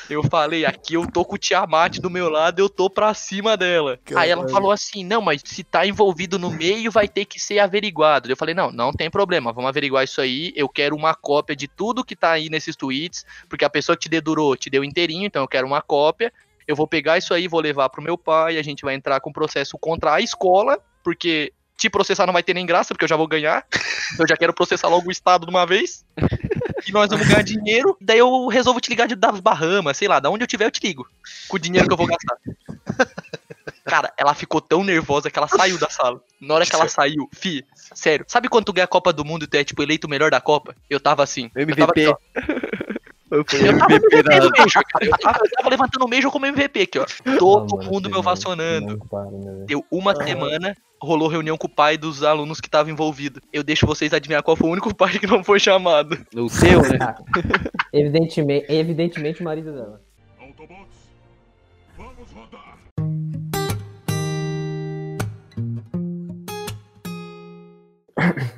Eu 0.09 0.23
falei, 0.23 0.65
aqui 0.65 0.95
eu 0.95 1.05
tô 1.05 1.23
com 1.23 1.35
o 1.35 1.37
Tiamat 1.37 1.99
do 1.99 2.09
meu 2.09 2.29
lado, 2.29 2.59
eu 2.59 2.67
tô 2.67 2.89
pra 2.89 3.13
cima 3.13 3.55
dela. 3.55 3.99
Aí 4.15 4.31
ela 4.31 4.49
falou 4.49 4.71
assim: 4.71 5.03
não, 5.03 5.21
mas 5.21 5.41
se 5.45 5.63
tá 5.63 5.85
envolvido 5.85 6.39
no 6.39 6.49
meio, 6.49 6.91
vai 6.91 7.07
ter 7.07 7.25
que 7.25 7.39
ser 7.39 7.59
averiguado. 7.59 8.29
Eu 8.29 8.35
falei: 8.35 8.55
não, 8.55 8.71
não 8.71 8.91
tem 8.91 9.09
problema, 9.09 9.53
vamos 9.53 9.69
averiguar 9.69 10.03
isso 10.03 10.19
aí. 10.19 10.51
Eu 10.55 10.67
quero 10.67 10.95
uma 10.95 11.13
cópia 11.13 11.55
de 11.55 11.67
tudo 11.67 12.03
que 12.03 12.15
tá 12.15 12.31
aí 12.31 12.49
nesses 12.49 12.75
tweets, 12.75 13.23
porque 13.47 13.63
a 13.63 13.69
pessoa 13.69 13.95
que 13.95 14.03
te 14.03 14.09
dedurou 14.09 14.57
te 14.57 14.69
deu 14.69 14.83
inteirinho, 14.83 15.27
então 15.27 15.43
eu 15.43 15.47
quero 15.47 15.67
uma 15.67 15.81
cópia. 15.81 16.33
Eu 16.69 16.75
vou 16.75 16.85
pegar 16.85 17.17
isso 17.17 17.33
aí, 17.33 17.47
vou 17.47 17.59
levar 17.59 17.89
pro 17.89 17.99
meu 17.99 18.15
pai, 18.15 18.59
a 18.59 18.61
gente 18.61 18.83
vai 18.83 18.93
entrar 18.93 19.19
com 19.21 19.33
processo 19.33 19.75
contra 19.75 20.13
a 20.13 20.21
escola, 20.21 20.79
porque 21.03 21.51
te 21.75 21.89
processar 21.89 22.27
não 22.27 22.33
vai 22.33 22.43
ter 22.43 22.53
nem 22.53 22.63
graça, 22.63 22.93
porque 22.93 23.05
eu 23.05 23.09
já 23.09 23.15
vou 23.15 23.27
ganhar. 23.27 23.65
Eu 24.19 24.27
já 24.27 24.35
quero 24.35 24.53
processar 24.53 24.87
logo 24.87 25.07
o 25.07 25.11
Estado 25.11 25.45
de 25.45 25.51
uma 25.51 25.65
vez. 25.65 26.05
E 26.87 26.91
nós 26.93 27.09
vamos 27.09 27.27
ganhar 27.27 27.43
dinheiro. 27.43 27.95
Daí 27.99 28.17
eu 28.17 28.47
resolvo 28.47 28.79
te 28.79 28.89
ligar 28.89 29.05
de, 29.05 29.13
das 29.13 29.39
Bahamas, 29.41 29.97
sei 29.97 30.07
lá, 30.07 30.19
da 30.19 30.29
onde 30.29 30.43
eu 30.43 30.47
tiver 30.47 30.65
eu 30.65 30.71
te 30.71 30.79
ligo. 30.81 31.05
Com 31.47 31.57
o 31.57 31.59
dinheiro 31.59 31.85
que 31.85 31.93
eu 31.93 31.97
vou 31.97 32.07
gastar. 32.07 32.37
Cara, 33.85 34.13
ela 34.17 34.33
ficou 34.33 34.61
tão 34.61 34.81
nervosa 34.83 35.29
que 35.29 35.37
ela 35.37 35.47
saiu 35.47 35.77
da 35.77 35.89
sala. 35.89 36.21
Na 36.39 36.55
hora 36.55 36.65
que 36.65 36.73
ela 36.73 36.87
saiu, 36.87 37.29
fi, 37.33 37.65
sério. 37.93 38.25
Sabe 38.29 38.47
quando 38.47 38.65
tu 38.65 38.73
ganha 38.73 38.85
a 38.85 38.87
Copa 38.87 39.11
do 39.11 39.25
Mundo 39.25 39.43
e 39.43 39.47
tu 39.47 39.55
é, 39.55 39.63
tipo, 39.63 39.83
eleito 39.83 40.07
o 40.07 40.09
melhor 40.09 40.31
da 40.31 40.39
Copa? 40.39 40.73
Eu 40.89 41.01
tava 41.01 41.21
assim. 41.21 41.51
Eu 41.53 41.67
tava, 41.75 41.91
MVP. 41.91 42.05
aqui, 42.05 42.07
ó. 42.07 42.98
Eu 43.31 43.45
fui 43.47 43.67
Eu 43.69 43.77
tava 43.77 43.93
MVP 43.93 44.23
da... 44.23 44.35
Eu 44.37 44.51
tava, 45.19 45.39
eu 45.43 45.51
tava 45.57 45.69
levantando 45.69 46.05
o 46.05 46.09
Major 46.09 46.31
como 46.31 46.45
MVP 46.45 46.81
aqui, 46.81 46.99
ó. 46.99 47.05
Todo 47.37 47.75
Ah, 47.75 47.77
mano, 47.77 47.91
mundo 47.91 48.09
me 48.09 48.15
ovacionando. 48.17 48.97
para, 49.09 49.29
né? 49.29 49.65
Deu 49.67 49.85
uma 49.91 50.15
semana, 50.15 50.75
rolou 51.01 51.27
reunião 51.27 51.57
com 51.57 51.67
o 51.67 51.69
pai 51.69 51.97
dos 51.97 52.23
alunos 52.23 52.59
que 52.59 52.67
estavam 52.67 52.91
envolvidos. 52.91 53.41
Eu 53.53 53.63
deixo 53.63 53.85
vocês 53.85 54.13
adivinhar 54.13 54.41
qual 54.41 54.57
foi 54.57 54.67
o 54.69 54.71
único 54.71 54.93
pai 54.95 55.19
que 55.19 55.27
não 55.27 55.43
foi 55.43 55.59
chamado. 55.59 56.17
O 56.35 56.47
teu, 56.49 56.81
né? 56.81 57.15
Evidentemente, 57.93 58.65
evidentemente 58.71 59.41
o 59.41 59.43
marido 59.43 59.71
dela. 59.73 60.01
Autobots, 60.39 60.97
vamos 61.97 62.31
rodar. 62.31 62.77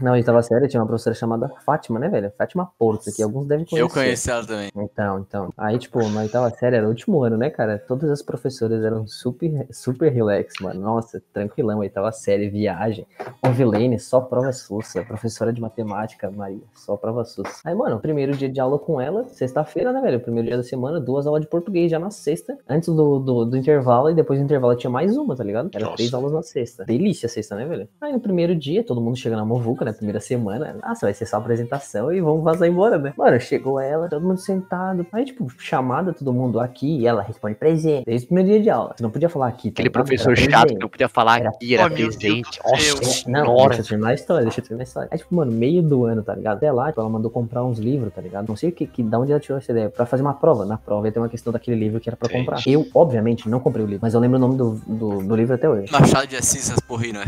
Não, 0.01 0.15
eu 0.15 0.23
tava 0.23 0.41
sério, 0.41 0.67
tinha 0.67 0.81
uma 0.81 0.87
professora 0.87 1.15
chamada 1.15 1.49
Fátima, 1.65 1.99
né, 1.99 2.09
velho? 2.09 2.31
Fátima 2.37 2.69
Porto, 2.77 3.11
que 3.15 3.21
alguns 3.21 3.47
devem 3.47 3.65
conhecer. 3.65 3.83
Eu 3.83 3.89
conheci 3.89 4.31
ela 4.31 4.45
também. 4.45 4.71
Então, 4.75 5.19
então. 5.19 5.53
Aí, 5.57 5.77
tipo, 5.77 6.01
na 6.09 6.21
oitava 6.21 6.49
série 6.51 6.77
era 6.77 6.85
o 6.85 6.89
último 6.89 7.23
ano, 7.23 7.37
né, 7.37 7.49
cara? 7.49 7.77
Todas 7.87 8.09
as 8.09 8.21
professoras 8.21 8.83
eram 8.83 9.07
super, 9.07 9.67
super 9.71 10.11
relax, 10.11 10.55
mano. 10.61 10.81
Nossa, 10.81 11.21
tranquilão, 11.33 11.79
oitava 11.79 12.11
série, 12.11 12.49
viagem. 12.49 13.05
Ovilene, 13.45 13.99
só 13.99 14.21
prova 14.21 14.51
sussa. 14.51 15.03
Professora 15.03 15.53
de 15.53 15.61
matemática, 15.61 16.29
Maria, 16.31 16.61
só 16.73 16.95
prova 16.95 17.23
sussa. 17.25 17.61
Aí, 17.63 17.75
mano, 17.75 17.99
primeiro 17.99 18.35
dia 18.35 18.49
de 18.49 18.59
aula 18.59 18.79
com 18.79 18.99
ela, 18.99 19.27
sexta-feira, 19.29 19.91
né, 19.91 20.01
velho? 20.01 20.19
Primeiro 20.19 20.47
dia 20.47 20.57
da 20.57 20.63
semana, 20.63 20.99
duas 20.99 21.27
aulas 21.27 21.41
de 21.41 21.47
português 21.47 21.91
já 21.91 21.99
na 21.99 22.11
sexta, 22.11 22.57
antes 22.67 22.89
do, 22.89 23.19
do, 23.19 23.45
do 23.45 23.57
intervalo, 23.57 24.09
e 24.09 24.13
depois 24.13 24.39
do 24.39 24.45
intervalo 24.45 24.75
tinha 24.75 24.89
mais 24.89 25.17
uma, 25.17 25.35
tá 25.35 25.43
ligado? 25.43 25.69
Era 25.73 25.85
Nossa. 25.85 25.97
três 25.97 26.13
aulas 26.13 26.31
na 26.31 26.41
sexta. 26.41 26.85
Delícia 26.85 27.27
a 27.27 27.29
sexta, 27.29 27.55
né, 27.55 27.65
velho? 27.65 27.87
Aí 27.99 28.11
no 28.11 28.19
primeiro 28.19 28.55
dia, 28.55 28.83
todo 28.83 29.01
mundo 29.01 29.17
chega 29.17 29.35
na 29.35 29.45
Movuca, 29.51 29.83
né? 29.85 29.91
Primeira 29.93 30.19
semana. 30.19 30.75
Nossa, 30.81 31.05
vai 31.05 31.13
ser 31.13 31.25
só 31.25 31.37
apresentação 31.37 32.11
e 32.13 32.21
vamos 32.21 32.43
vazar 32.43 32.67
embora, 32.67 32.97
né? 32.97 33.13
Mano, 33.17 33.39
chegou 33.39 33.79
ela, 33.79 34.07
todo 34.09 34.25
mundo 34.25 34.37
sentado. 34.39 35.05
Aí, 35.11 35.25
tipo, 35.25 35.47
chamada 35.57 36.13
todo 36.13 36.31
mundo 36.33 36.59
aqui 36.59 36.99
e 36.99 37.07
ela 37.07 37.21
responde 37.21 37.55
presente. 37.55 38.05
Desde 38.05 38.25
o 38.25 38.27
primeiro 38.29 38.49
dia 38.49 38.61
de 38.61 38.69
aula. 38.69 38.93
Você 38.95 39.03
não 39.03 39.09
podia 39.09 39.29
falar 39.29 39.47
aqui. 39.47 39.69
tá 39.69 39.75
Aquele 39.75 39.89
professor 39.89 40.35
chato 40.37 40.49
presente. 40.51 40.73
que 40.75 40.79
não 40.81 40.89
podia 40.89 41.09
falar 41.09 41.39
Era- 41.39 41.49
aqui, 41.49 41.75
era 41.75 41.85
Oh, 41.85 41.89
presente. 41.89 42.59
Nossa, 42.63 43.29
Não, 43.29 43.45
Senhora. 43.45 43.67
deixa 43.69 43.81
eu 43.81 43.85
terminar 43.87 44.09
a 44.09 44.13
história, 44.13 44.43
deixa 44.43 44.59
eu 44.59 44.63
terminar 44.63 44.83
a 44.83 44.87
história. 44.87 45.09
Aí, 45.11 45.17
tipo, 45.17 45.35
mano, 45.35 45.51
meio 45.51 45.81
do 45.83 46.05
ano, 46.05 46.23
tá 46.23 46.33
ligado? 46.33 46.57
Até 46.57 46.71
lá, 46.71 46.87
tipo, 46.87 47.01
ela 47.01 47.09
mandou 47.09 47.29
comprar 47.29 47.63
uns 47.63 47.77
livros, 47.79 48.13
tá 48.13 48.21
ligado? 48.21 48.47
Não 48.47 48.55
sei 48.55 48.69
o 48.69 48.71
que, 48.71 48.85
que, 48.87 49.03
da 49.03 49.19
onde 49.19 49.31
ela 49.31 49.39
tirou 49.41 49.57
essa 49.57 49.71
ideia. 49.71 49.89
Pra 49.89 50.05
fazer 50.05 50.21
uma 50.23 50.33
prova. 50.33 50.65
Na 50.65 50.77
prova 50.77 51.07
ia 51.07 51.11
ter 51.11 51.19
uma 51.19 51.29
questão 51.29 51.51
daquele 51.51 51.77
livro 51.77 51.99
que 51.99 52.09
era 52.09 52.15
pra 52.15 52.27
Entendi. 52.29 52.45
comprar. 52.45 52.61
Eu, 52.67 52.85
obviamente, 52.93 53.49
não 53.49 53.59
comprei 53.59 53.83
o 53.83 53.87
livro, 53.87 53.99
mas 54.01 54.13
eu 54.13 54.19
lembro 54.19 54.37
o 54.37 54.39
nome 54.39 54.55
do, 54.55 54.71
do, 54.87 55.23
do 55.23 55.35
livro 55.35 55.55
até 55.55 55.69
hoje. 55.69 55.91
Machado 55.91 56.27
de 56.27 56.35
Assis, 56.37 56.69
essas 56.69 56.79
porri, 56.79 57.11
não 57.11 57.21
é? 57.21 57.25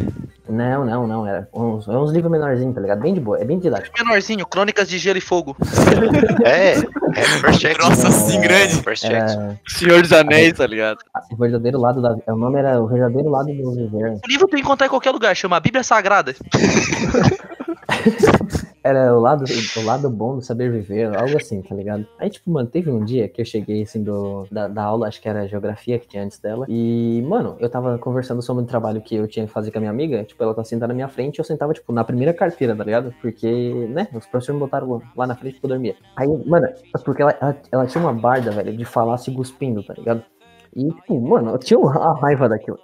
Não, 0.49 0.85
não, 0.85 1.07
não. 1.07 1.25
Era 1.27 1.47
uns, 1.53 1.87
é 1.87 1.91
uns 1.97 2.11
livros 2.13 2.31
menorzinhos, 2.31 2.75
tá 2.75 2.81
ligado? 2.81 3.01
Bem 3.01 3.13
de 3.13 3.19
boa, 3.19 3.39
é 3.39 3.45
bem 3.45 3.59
didático. 3.59 3.95
Menorzinho, 3.97 4.45
Crônicas 4.45 4.87
de 4.87 4.97
Gelo 4.97 5.17
e 5.17 5.21
Fogo. 5.21 5.55
É, 6.45 6.71
é 6.73 7.23
First 7.39 7.61
Jackson. 7.61 7.89
Nossa, 7.89 8.07
assim 8.07 8.41
grande. 8.41 8.81
First. 8.81 9.05
Era 9.05 9.57
Senhor 9.67 10.01
dos 10.01 10.11
Anéis, 10.11 10.53
tá 10.53 10.67
ligado? 10.67 10.97
o 11.31 11.37
verdadeiro 11.37 11.79
lado 11.79 12.01
da. 12.01 12.15
O 12.27 12.35
nome 12.35 12.59
era 12.59 12.81
o 12.81 12.87
verdadeiro 12.87 13.29
lado 13.29 13.47
do 13.47 13.71
viver. 13.71 14.13
O 14.13 14.27
livro 14.27 14.47
tu 14.47 14.57
encontrar 14.57 14.87
em 14.87 14.89
qualquer 14.89 15.11
lugar, 15.11 15.35
chama 15.35 15.59
Bíblia 15.59 15.83
Sagrada. 15.83 16.35
Era 18.83 19.15
o 19.15 19.19
lado, 19.21 19.45
o 19.77 19.81
lado 19.85 20.09
bom 20.09 20.35
do 20.35 20.41
saber 20.41 20.69
viver, 20.69 21.15
algo 21.15 21.37
assim, 21.37 21.61
tá 21.61 21.73
ligado? 21.73 22.05
Aí, 22.19 22.29
tipo, 22.29 22.51
mano, 22.51 22.67
teve 22.67 22.91
um 22.91 23.05
dia 23.05 23.29
que 23.29 23.39
eu 23.39 23.45
cheguei, 23.45 23.83
assim, 23.83 24.03
do, 24.03 24.45
da, 24.51 24.67
da 24.67 24.83
aula, 24.83 25.07
acho 25.07 25.21
que 25.21 25.29
era 25.29 25.47
geografia 25.47 25.97
que 25.97 26.05
tinha 26.05 26.21
antes 26.21 26.37
dela. 26.37 26.65
E, 26.67 27.23
mano, 27.25 27.55
eu 27.59 27.69
tava 27.69 27.97
conversando 27.97 28.41
sobre 28.41 28.63
um 28.63 28.65
trabalho 28.65 29.01
que 29.01 29.15
eu 29.15 29.25
tinha 29.25 29.47
que 29.47 29.53
fazer 29.53 29.71
com 29.71 29.77
a 29.77 29.81
minha 29.81 29.91
amiga. 29.91 30.25
Tipo, 30.25 30.43
ela 30.43 30.53
tá 30.53 30.65
sentada 30.65 30.89
na 30.89 30.93
minha 30.93 31.07
frente 31.07 31.39
eu 31.39 31.45
sentava, 31.45 31.73
tipo, 31.73 31.93
na 31.93 32.03
primeira 32.03 32.33
carteira, 32.33 32.75
tá 32.75 32.83
ligado? 32.83 33.13
Porque, 33.21 33.87
né, 33.89 34.09
os 34.13 34.25
professores 34.25 34.49
me 34.49 34.59
botaram 34.59 35.01
lá 35.15 35.25
na 35.25 35.35
frente 35.35 35.61
pra 35.61 35.67
eu 35.67 35.69
dormir. 35.69 35.95
Aí, 36.17 36.27
mano, 36.45 36.67
porque 37.05 37.21
ela, 37.21 37.37
ela, 37.39 37.57
ela 37.71 37.85
tinha 37.85 38.03
uma 38.03 38.13
barda, 38.13 38.51
velho, 38.51 38.75
de 38.75 38.83
falar 38.83 39.17
se 39.17 39.31
cuspindo, 39.31 39.81
tá 39.81 39.93
ligado? 39.93 40.23
E, 40.75 40.91
tipo, 40.91 41.21
mano, 41.21 41.51
eu 41.51 41.57
tinha 41.59 41.79
uma 41.79 42.19
raiva 42.19 42.49
daquilo. 42.49 42.79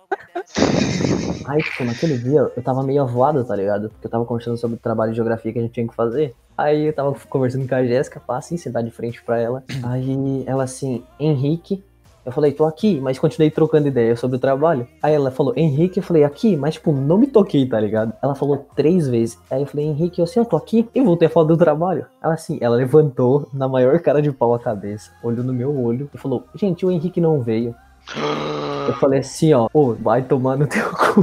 Aí, 1.45 1.61
tipo, 1.63 1.83
naquele 1.83 2.17
dia 2.17 2.51
eu 2.55 2.63
tava 2.63 2.83
meio 2.83 3.01
avoado, 3.01 3.43
tá 3.43 3.55
ligado? 3.55 3.89
Porque 3.89 4.07
eu 4.07 4.11
tava 4.11 4.25
conversando 4.25 4.57
sobre 4.57 4.77
o 4.77 4.79
trabalho 4.79 5.11
de 5.11 5.15
geografia 5.15 5.51
que 5.51 5.59
a 5.59 5.61
gente 5.61 5.73
tinha 5.73 5.87
que 5.87 5.95
fazer. 5.95 6.35
Aí 6.57 6.87
eu 6.87 6.93
tava 6.93 7.15
conversando 7.29 7.67
com 7.67 7.75
a 7.75 7.83
Jéssica, 7.83 8.19
pá, 8.19 8.37
assim, 8.37 8.57
sentar 8.57 8.83
de 8.83 8.91
frente 8.91 9.23
pra 9.23 9.39
ela. 9.39 9.63
Aí 9.83 10.43
ela 10.45 10.63
assim, 10.63 11.03
Henrique. 11.19 11.83
Eu 12.25 12.31
falei, 12.31 12.51
tô 12.51 12.65
aqui, 12.65 12.99
mas 12.99 13.17
continuei 13.17 13.49
trocando 13.49 13.87
ideia 13.87 14.15
sobre 14.15 14.37
o 14.37 14.39
trabalho. 14.39 14.87
Aí 15.01 15.13
ela 15.13 15.31
falou, 15.31 15.53
Henrique, 15.55 15.99
eu 15.99 16.03
falei, 16.03 16.23
aqui, 16.23 16.55
mas 16.55 16.75
tipo, 16.75 16.91
não 16.91 17.17
me 17.17 17.27
toquei, 17.27 17.65
tá 17.65 17.79
ligado? 17.79 18.13
Ela 18.21 18.35
falou 18.35 18.65
três 18.75 19.07
vezes. 19.07 19.37
Aí 19.49 19.61
eu 19.61 19.65
falei, 19.65 19.85
Henrique, 19.85 20.19
eu 20.19 20.23
assim, 20.23 20.39
eu 20.39 20.45
tô 20.45 20.55
aqui. 20.55 20.87
E 20.93 21.01
voltei 21.01 21.27
a 21.27 21.31
falar 21.31 21.47
do 21.47 21.57
trabalho. 21.57 22.05
Ela 22.21 22.33
assim, 22.33 22.57
ela 22.61 22.75
levantou 22.75 23.47
na 23.53 23.67
maior 23.67 23.99
cara 23.99 24.21
de 24.21 24.31
pau 24.31 24.53
a 24.53 24.59
cabeça, 24.59 25.11
olhou 25.23 25.43
no 25.43 25.53
meu 25.53 25.77
olho 25.81 26.09
e 26.13 26.17
falou, 26.17 26.45
gente, 26.55 26.85
o 26.85 26.91
Henrique 26.91 27.21
não 27.21 27.41
veio. 27.41 27.73
Eu 28.87 28.93
falei 28.95 29.19
assim, 29.19 29.53
ó, 29.53 29.67
pô, 29.69 29.93
vai 29.93 30.21
tomar 30.23 30.57
no 30.57 30.67
teu 30.67 30.89
cu. 30.91 31.21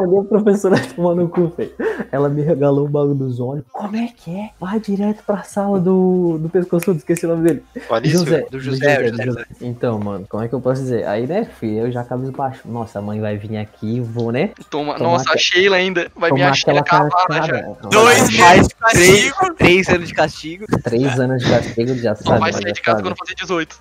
Olhei 0.00 0.18
a 0.18 0.24
professora 0.24 0.76
tomar 0.94 1.14
no 1.14 1.28
cu, 1.28 1.52
feio. 1.56 1.72
Ela 2.12 2.28
me 2.28 2.42
regalou 2.42 2.86
o 2.86 2.88
bagulho 2.88 3.14
dos 3.14 3.40
olhos. 3.40 3.64
Como 3.72 3.96
é 3.96 4.08
que 4.08 4.30
é? 4.30 4.50
Vai 4.60 4.78
direto 4.80 5.22
pra 5.26 5.42
sala 5.42 5.78
do, 5.80 6.38
do 6.38 6.48
pescoçudo, 6.48 6.98
esqueci 6.98 7.26
o 7.26 7.30
nome 7.30 7.42
dele. 7.48 7.62
José. 8.04 8.46
do 8.50 8.60
José, 8.60 9.10
do 9.10 9.22
José. 9.22 9.44
Então, 9.60 9.98
mano, 9.98 10.26
como 10.28 10.42
é 10.42 10.48
que 10.48 10.54
eu 10.54 10.60
posso 10.60 10.82
dizer? 10.82 11.06
Aí, 11.06 11.26
né, 11.26 11.44
fui 11.58 11.70
eu 11.80 11.90
já 11.90 12.04
cabisbaixo. 12.04 12.62
Nossa, 12.66 12.98
a 12.98 13.02
mãe 13.02 13.20
vai 13.20 13.36
vir 13.36 13.56
aqui, 13.56 14.00
vou, 14.00 14.30
né? 14.32 14.50
Toma, 14.70 14.94
Tomar 14.96 15.10
nossa, 15.10 15.32
a 15.32 15.36
Sheila 15.36 15.76
ainda. 15.76 16.10
Vai 16.16 16.30
vir 16.30 16.38
Tomar 16.38 16.50
a 16.50 16.54
Sheila 16.54 16.80
aquela 16.80 17.08
cavada 17.10 17.46
já. 17.46 17.52
carcada. 17.62 17.88
Dois 17.90 18.38
Mais 18.38 18.56
meses 18.56 18.68
de 18.68 18.74
três, 18.74 19.32
castigo. 19.32 19.54
três 19.56 19.88
anos 19.88 20.08
de 20.08 20.14
castigo. 20.14 20.66
Três 20.82 21.20
anos 21.20 21.42
de 21.42 21.50
castigo, 21.50 21.94
já 21.96 22.14
sabe. 22.14 22.28
vai 22.30 22.38
mas 22.40 22.56
sair 22.56 22.72
de 22.72 22.80
casa 22.82 22.98
sabe. 22.98 23.08
quando 23.08 23.16
fazer 23.18 23.34
18. 23.34 23.76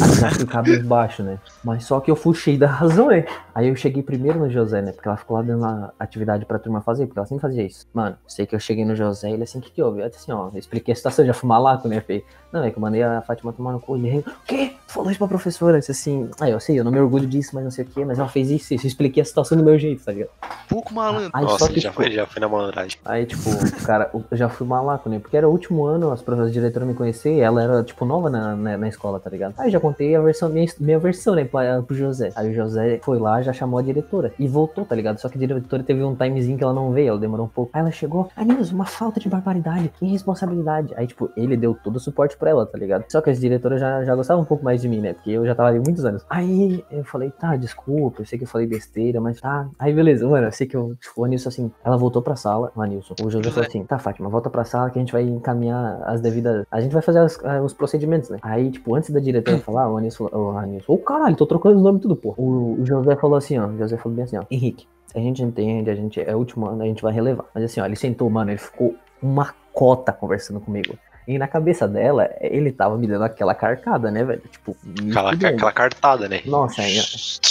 Aí 0.00 0.14
já 0.14 0.30
fui 0.30 0.46
cabisbaixo, 0.46 1.22
né? 1.22 1.38
Mas 1.62 1.84
só 1.84 2.00
que 2.00 2.10
eu 2.10 2.16
fui 2.16 2.34
cheio 2.34 2.58
da 2.58 2.66
razão, 2.66 3.08
né? 3.08 3.24
Aí 3.54 3.68
eu 3.68 3.76
cheguei 3.76 4.02
primeiro 4.02 4.38
no 4.38 4.50
José, 4.50 4.82
né? 4.82 4.92
Porque 4.92 5.08
ela 5.08 5.16
ficou 5.16 5.36
lá 5.36 5.42
dando 5.42 5.64
a 5.64 5.92
atividade 5.98 6.44
pra 6.44 6.58
turma 6.58 6.80
fazer, 6.80 7.06
porque 7.06 7.18
ela 7.18 7.26
sempre 7.26 7.42
fazia 7.42 7.62
isso. 7.62 7.86
Mano, 7.92 8.16
sei 8.26 8.46
que 8.46 8.54
eu 8.54 8.60
cheguei 8.60 8.84
no 8.84 8.96
José 8.96 9.30
e 9.30 9.34
ele 9.34 9.44
assim, 9.44 9.58
o 9.58 9.62
que 9.62 9.70
que 9.70 9.82
houve? 9.82 10.00
Eu 10.00 10.08
disse 10.08 10.22
assim, 10.22 10.32
ó, 10.32 10.50
eu 10.52 10.58
expliquei 10.58 10.92
a 10.92 10.96
situação, 10.96 11.24
já 11.24 11.32
fui 11.32 11.48
malaco, 11.48 11.86
né, 11.88 12.00
Fê? 12.00 12.24
Não, 12.52 12.62
é 12.62 12.70
que 12.70 12.76
eu 12.76 12.80
mandei 12.80 13.02
a 13.02 13.20
Fátima 13.22 13.52
tomar 13.52 13.72
no 13.72 13.80
cu. 13.80 13.96
Ele, 13.96 14.18
o 14.20 14.46
quê? 14.46 14.74
Falou 14.86 15.10
isso 15.10 15.18
pra 15.18 15.26
professora? 15.26 15.76
Eu 15.76 15.80
disse 15.80 15.90
assim, 15.90 16.30
ah, 16.40 16.48
eu 16.48 16.60
sei, 16.60 16.78
eu 16.78 16.84
não 16.84 16.92
me 16.92 17.00
orgulho 17.00 17.26
disso, 17.26 17.50
mas 17.52 17.64
não 17.64 17.70
sei 17.70 17.84
o 17.84 17.88
quê, 17.88 18.04
mas 18.04 18.18
ela 18.18 18.28
fez 18.28 18.50
isso, 18.50 18.74
isso. 18.74 18.86
Eu 18.86 18.88
expliquei 18.88 19.22
a 19.22 19.24
situação 19.24 19.58
do 19.58 19.64
meu 19.64 19.76
jeito, 19.76 20.04
tá 20.04 20.12
ligado? 20.12 20.30
Pouco 20.68 20.94
malandro. 20.94 21.30
Aí 21.32 21.44
Nossa, 21.44 21.68
que, 21.68 21.80
já 21.80 21.90
tipo, 21.90 22.02
foi, 22.02 22.12
já 22.12 22.26
foi 22.26 22.40
na 22.40 22.48
malandragem. 22.48 22.98
Aí, 23.04 23.26
tipo, 23.26 23.50
cara, 23.84 24.08
eu 24.12 24.24
já 24.32 24.48
fui 24.48 24.66
malaco, 24.66 25.08
né? 25.08 25.18
Porque 25.18 25.36
era 25.36 25.48
o 25.48 25.50
último 25.50 25.84
ano, 25.84 26.12
as 26.12 26.22
professoras 26.22 26.52
diretoras 26.52 26.86
me 26.88 26.94
conheciam 26.94 27.34
e 27.34 27.40
ela 27.40 27.60
era, 27.60 27.82
tipo, 27.82 28.04
nova 28.04 28.30
na, 28.30 28.54
na, 28.54 28.78
na 28.78 28.88
escola, 28.88 29.18
tá 29.18 29.28
ligado? 29.28 29.54
Aí 29.58 29.70
já 29.74 29.80
contei 29.80 30.14
a 30.14 30.20
versão, 30.20 30.48
minha, 30.48 30.66
minha 30.80 30.98
versão, 30.98 31.34
né, 31.34 31.44
pra, 31.44 31.82
pro 31.82 31.94
José. 31.94 32.30
Aí 32.34 32.50
o 32.50 32.54
José 32.54 33.00
foi 33.02 33.18
lá, 33.18 33.42
já 33.42 33.52
chamou 33.52 33.78
a 33.78 33.82
diretora 33.82 34.32
e 34.38 34.46
voltou, 34.48 34.84
tá 34.84 34.94
ligado? 34.94 35.18
Só 35.18 35.28
que 35.28 35.36
a 35.36 35.40
diretora 35.40 35.82
teve 35.82 36.02
um 36.02 36.14
timezinho 36.14 36.56
que 36.56 36.64
ela 36.64 36.72
não 36.72 36.90
veio, 36.92 37.08
ela 37.10 37.18
demorou 37.18 37.46
um 37.46 37.48
pouco. 37.48 37.70
Aí 37.74 37.80
ela 37.80 37.90
chegou, 37.90 38.28
ah, 38.36 38.44
Nilson, 38.44 38.74
uma 38.74 38.84
falta 38.84 39.20
de 39.20 39.28
barbaridade, 39.28 39.88
que 39.98 40.06
irresponsabilidade. 40.06 40.92
Aí, 40.96 41.06
tipo, 41.06 41.30
ele 41.36 41.56
deu 41.56 41.74
todo 41.82 41.96
o 41.96 42.00
suporte 42.00 42.36
pra 42.36 42.50
ela, 42.50 42.66
tá 42.66 42.78
ligado? 42.78 43.04
Só 43.08 43.20
que 43.20 43.30
as 43.30 43.38
diretoras 43.40 43.80
já, 43.80 44.04
já 44.04 44.14
gostavam 44.14 44.42
um 44.42 44.46
pouco 44.46 44.64
mais 44.64 44.80
de 44.80 44.88
mim, 44.88 45.00
né? 45.00 45.12
Porque 45.12 45.30
eu 45.30 45.46
já 45.46 45.54
tava 45.54 45.68
ali 45.70 45.78
muitos 45.80 46.04
anos. 46.04 46.24
Aí 46.28 46.84
eu 46.90 47.04
falei, 47.04 47.30
tá, 47.30 47.56
desculpa, 47.56 48.22
eu 48.22 48.26
sei 48.26 48.38
que 48.38 48.44
eu 48.44 48.48
falei 48.48 48.66
besteira, 48.66 49.20
mas 49.20 49.40
tá. 49.40 49.68
Aí 49.78 49.92
beleza, 49.92 50.26
mano, 50.28 50.46
eu 50.46 50.52
sei 50.52 50.66
que 50.66 50.76
eu, 50.76 50.94
tipo, 51.00 51.20
o 51.20 51.24
Anilson 51.24 51.48
assim, 51.48 51.70
ela 51.84 51.96
voltou 51.96 52.22
pra 52.22 52.36
sala, 52.36 52.70
o 52.74 52.80
Anilson. 52.82 53.14
O 53.22 53.30
José 53.30 53.50
falou 53.50 53.66
assim, 53.66 53.84
tá, 53.84 53.98
Fátima, 53.98 54.28
volta 54.28 54.50
pra 54.50 54.64
sala 54.64 54.90
que 54.90 54.98
a 54.98 55.02
gente 55.02 55.12
vai 55.12 55.22
encaminhar 55.22 56.02
as 56.04 56.20
devidas. 56.20 56.66
A 56.70 56.80
gente 56.80 56.92
vai 56.92 57.02
fazer 57.02 57.18
as- 57.20 57.38
ah, 57.44 57.60
os 57.62 57.72
procedimentos, 57.72 58.30
né? 58.30 58.38
Aí, 58.42 58.70
tipo, 58.70 58.94
antes 58.94 59.10
da 59.10 59.20
diretora 59.20 59.58
falar, 59.64 59.88
o 59.90 59.96
Anilson 59.96 60.28
falou, 60.28 60.52
o 60.52 60.58
Anilson, 60.58 60.92
ô 60.92 60.98
caralho, 60.98 61.36
tô 61.36 61.46
trocando 61.46 61.76
os 61.76 61.82
nomes 61.82 62.02
tudo, 62.02 62.14
pô. 62.16 62.34
O, 62.36 62.80
o 62.80 62.86
José 62.86 63.16
falou 63.16 63.36
assim, 63.36 63.58
ó, 63.58 63.66
o 63.66 63.78
José 63.78 63.96
falou 63.96 64.14
bem 64.16 64.24
assim, 64.24 64.36
ó, 64.38 64.44
Henrique, 64.50 64.86
a 65.14 65.18
gente 65.18 65.42
entende, 65.42 65.90
a 65.90 65.94
gente 65.94 66.20
é 66.20 66.34
o 66.34 66.38
último 66.38 66.66
ano, 66.66 66.82
a 66.82 66.86
gente 66.86 67.02
vai 67.02 67.12
relevar. 67.12 67.44
Mas 67.54 67.64
assim, 67.64 67.80
ó, 67.80 67.86
ele 67.86 67.96
sentou, 67.96 68.28
mano, 68.28 68.50
ele 68.50 68.58
ficou 68.58 68.94
uma 69.22 69.54
cota 69.72 70.12
conversando 70.12 70.60
comigo. 70.60 70.96
E 71.26 71.38
na 71.38 71.48
cabeça 71.48 71.88
dela, 71.88 72.28
ele 72.40 72.70
tava 72.70 72.98
me 72.98 73.06
dando 73.06 73.24
aquela 73.24 73.54
carcada, 73.54 74.10
né, 74.10 74.22
velho? 74.22 74.42
Tipo, 74.50 74.76
Aquela, 75.10 75.30
aquela 75.32 75.72
cartada, 75.72 76.28
né? 76.28 76.42
Nossa, 76.44 76.82
aí, 76.82 76.98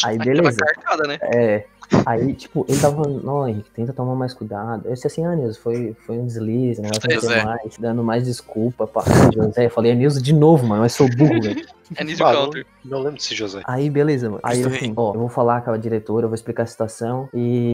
aí 0.05 0.15
Aquela 0.15 0.23
beleza. 0.25 0.57
carcada, 0.59 1.07
né? 1.07 1.17
É. 1.21 1.65
Aí, 2.05 2.33
tipo, 2.33 2.65
ele 2.67 2.79
tava 2.79 3.03
falando, 3.03 3.23
não, 3.23 3.47
Henrique, 3.47 3.69
tenta 3.71 3.93
tomar 3.93 4.15
mais 4.15 4.33
cuidado. 4.33 4.83
Eu 4.85 4.93
disse 4.93 5.07
assim, 5.07 5.25
ah, 5.25 5.35
Nilson, 5.35 5.59
foi, 5.61 5.95
foi 6.05 6.17
um 6.17 6.25
deslize, 6.25 6.81
vai 6.81 6.89
acontecer 6.89 7.15
José. 7.21 7.43
mais, 7.43 7.77
dando 7.79 8.03
mais 8.03 8.25
desculpa 8.25 8.85
pra 8.87 9.03
José. 9.33 9.65
Eu 9.65 9.69
falei, 9.69 9.91
é 9.91 9.95
Nilson 9.95 10.21
de 10.21 10.33
novo, 10.33 10.65
mano, 10.67 10.81
mas 10.81 10.93
sou 10.93 11.07
burro, 11.15 11.41
velho. 11.41 11.65
É 11.95 12.03
Nizio 12.03 12.25
Ah, 12.25 12.33
Counter. 12.33 12.65
Não 12.83 12.97
lembro 12.99 13.13
desse 13.17 13.35
José. 13.35 13.61
Aí, 13.65 13.89
beleza, 13.89 14.27
mano. 14.29 14.39
Aí, 14.43 14.61
Cristo 14.63 14.77
assim, 14.77 14.93
ó, 14.95 15.13
eu 15.13 15.19
vou 15.19 15.29
falar 15.29 15.61
com 15.61 15.71
a 15.71 15.77
diretora, 15.77 16.25
eu 16.25 16.29
vou 16.29 16.35
explicar 16.35 16.63
a 16.63 16.67
situação 16.67 17.29
e. 17.33 17.71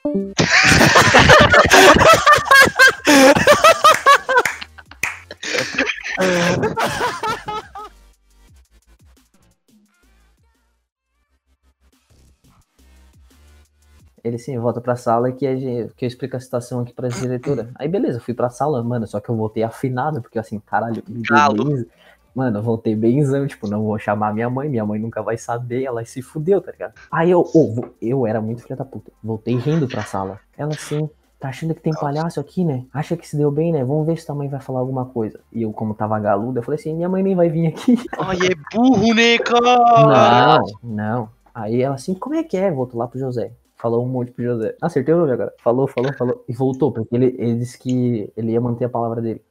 Ele 14.24 14.38
sim, 14.38 14.58
volta 14.58 14.82
pra 14.82 14.96
sala 14.96 15.32
que, 15.32 15.46
a 15.48 15.56
gente, 15.56 15.94
que 15.96 16.06
eu 16.06 16.08
explico 16.08 16.36
a 16.36 16.40
situação 16.40 16.82
aqui 16.82 16.94
pra 16.94 17.08
diretora. 17.08 17.70
Aí 17.76 17.88
beleza, 17.88 18.20
fui 18.20 18.34
pra 18.34 18.50
sala, 18.50 18.84
mano, 18.84 19.08
só 19.08 19.20
que 19.20 19.30
eu 19.30 19.36
voltei 19.36 19.64
afinado, 19.64 20.22
porque 20.22 20.38
assim, 20.40 20.60
caralho, 20.60 21.04
bem- 21.08 21.26
Mano, 22.36 22.60
eu 22.60 22.64
voltei 22.64 22.96
benzão, 22.96 23.48
tipo, 23.48 23.68
não 23.68 23.84
vou 23.84 23.98
chamar 23.98 24.34
minha 24.34 24.50
mãe, 24.50 24.70
minha 24.70 24.86
mãe 24.86 25.00
nunca 25.00 25.22
vai 25.22 25.36
saber, 25.38 25.84
ela 25.84 26.06
se 26.06 26.22
fudeu, 26.22 26.62
tá 26.62 26.72
ligado? 26.72 26.94
Aí 27.12 27.32
eu, 27.32 27.44
vo- 27.44 27.90
eu 28.02 28.26
era 28.26 28.40
muito 28.40 28.62
filha 28.62 28.76
da 28.76 28.86
puta, 28.86 29.12
voltei 29.22 29.56
rindo 29.56 29.88
pra 29.88 30.04
sala. 30.04 30.40
Ela 30.58 30.74
assim, 30.74 31.10
tá 31.40 31.50
achando 31.50 31.74
que 31.74 31.82
tem 31.82 31.92
palhaço 31.94 32.40
aqui, 32.40 32.64
né? 32.64 32.86
Acha 32.94 33.18
que 33.18 33.28
se 33.28 33.36
deu 33.36 33.50
bem, 33.52 33.72
né? 33.74 33.84
Vamos 33.84 34.06
ver 34.06 34.18
se 34.18 34.26
tua 34.26 34.36
mãe 34.36 34.48
vai 34.48 34.60
falar 34.62 34.80
alguma 34.80 35.06
coisa. 35.06 35.40
E 35.52 35.64
eu, 35.64 35.74
como 35.74 35.94
tava 35.96 36.20
galudo, 36.20 36.60
eu 36.60 36.64
falei 36.64 36.80
assim, 36.80 36.94
minha 36.94 37.10
mãe 37.10 37.24
nem 37.24 37.36
vai 37.36 37.50
vir 37.50 37.68
aqui. 37.68 37.96
Ai, 38.20 38.38
é 38.46 38.56
burro, 38.78 39.14
né, 39.14 39.38
cara? 39.40 40.06
Não, 40.08 40.64
não. 40.84 41.30
Aí 41.54 41.82
ela 41.82 41.96
assim, 41.96 42.14
como 42.14 42.36
é 42.36 42.44
que 42.44 42.56
é? 42.56 42.72
Voltou 42.72 43.00
lá 43.00 43.08
pro 43.08 43.20
José. 43.20 43.52
Falou 43.80 44.04
um 44.06 44.08
monte 44.10 44.32
pro 44.32 44.44
José. 44.44 44.76
Acertei 44.82 45.14
o 45.14 45.18
nome 45.18 45.32
agora. 45.32 45.54
Falou, 45.64 45.88
falou, 45.88 46.14
falou. 46.14 46.44
E 46.50 46.54
voltou, 46.54 46.92
porque 46.92 47.16
ele, 47.16 47.34
ele 47.40 47.56
disse 47.56 47.80
que 47.80 48.32
ele 48.36 48.52
ia 48.52 48.60
manter 48.62 48.86
a 48.86 48.90
palavra 48.90 49.22
dele. 49.22 49.42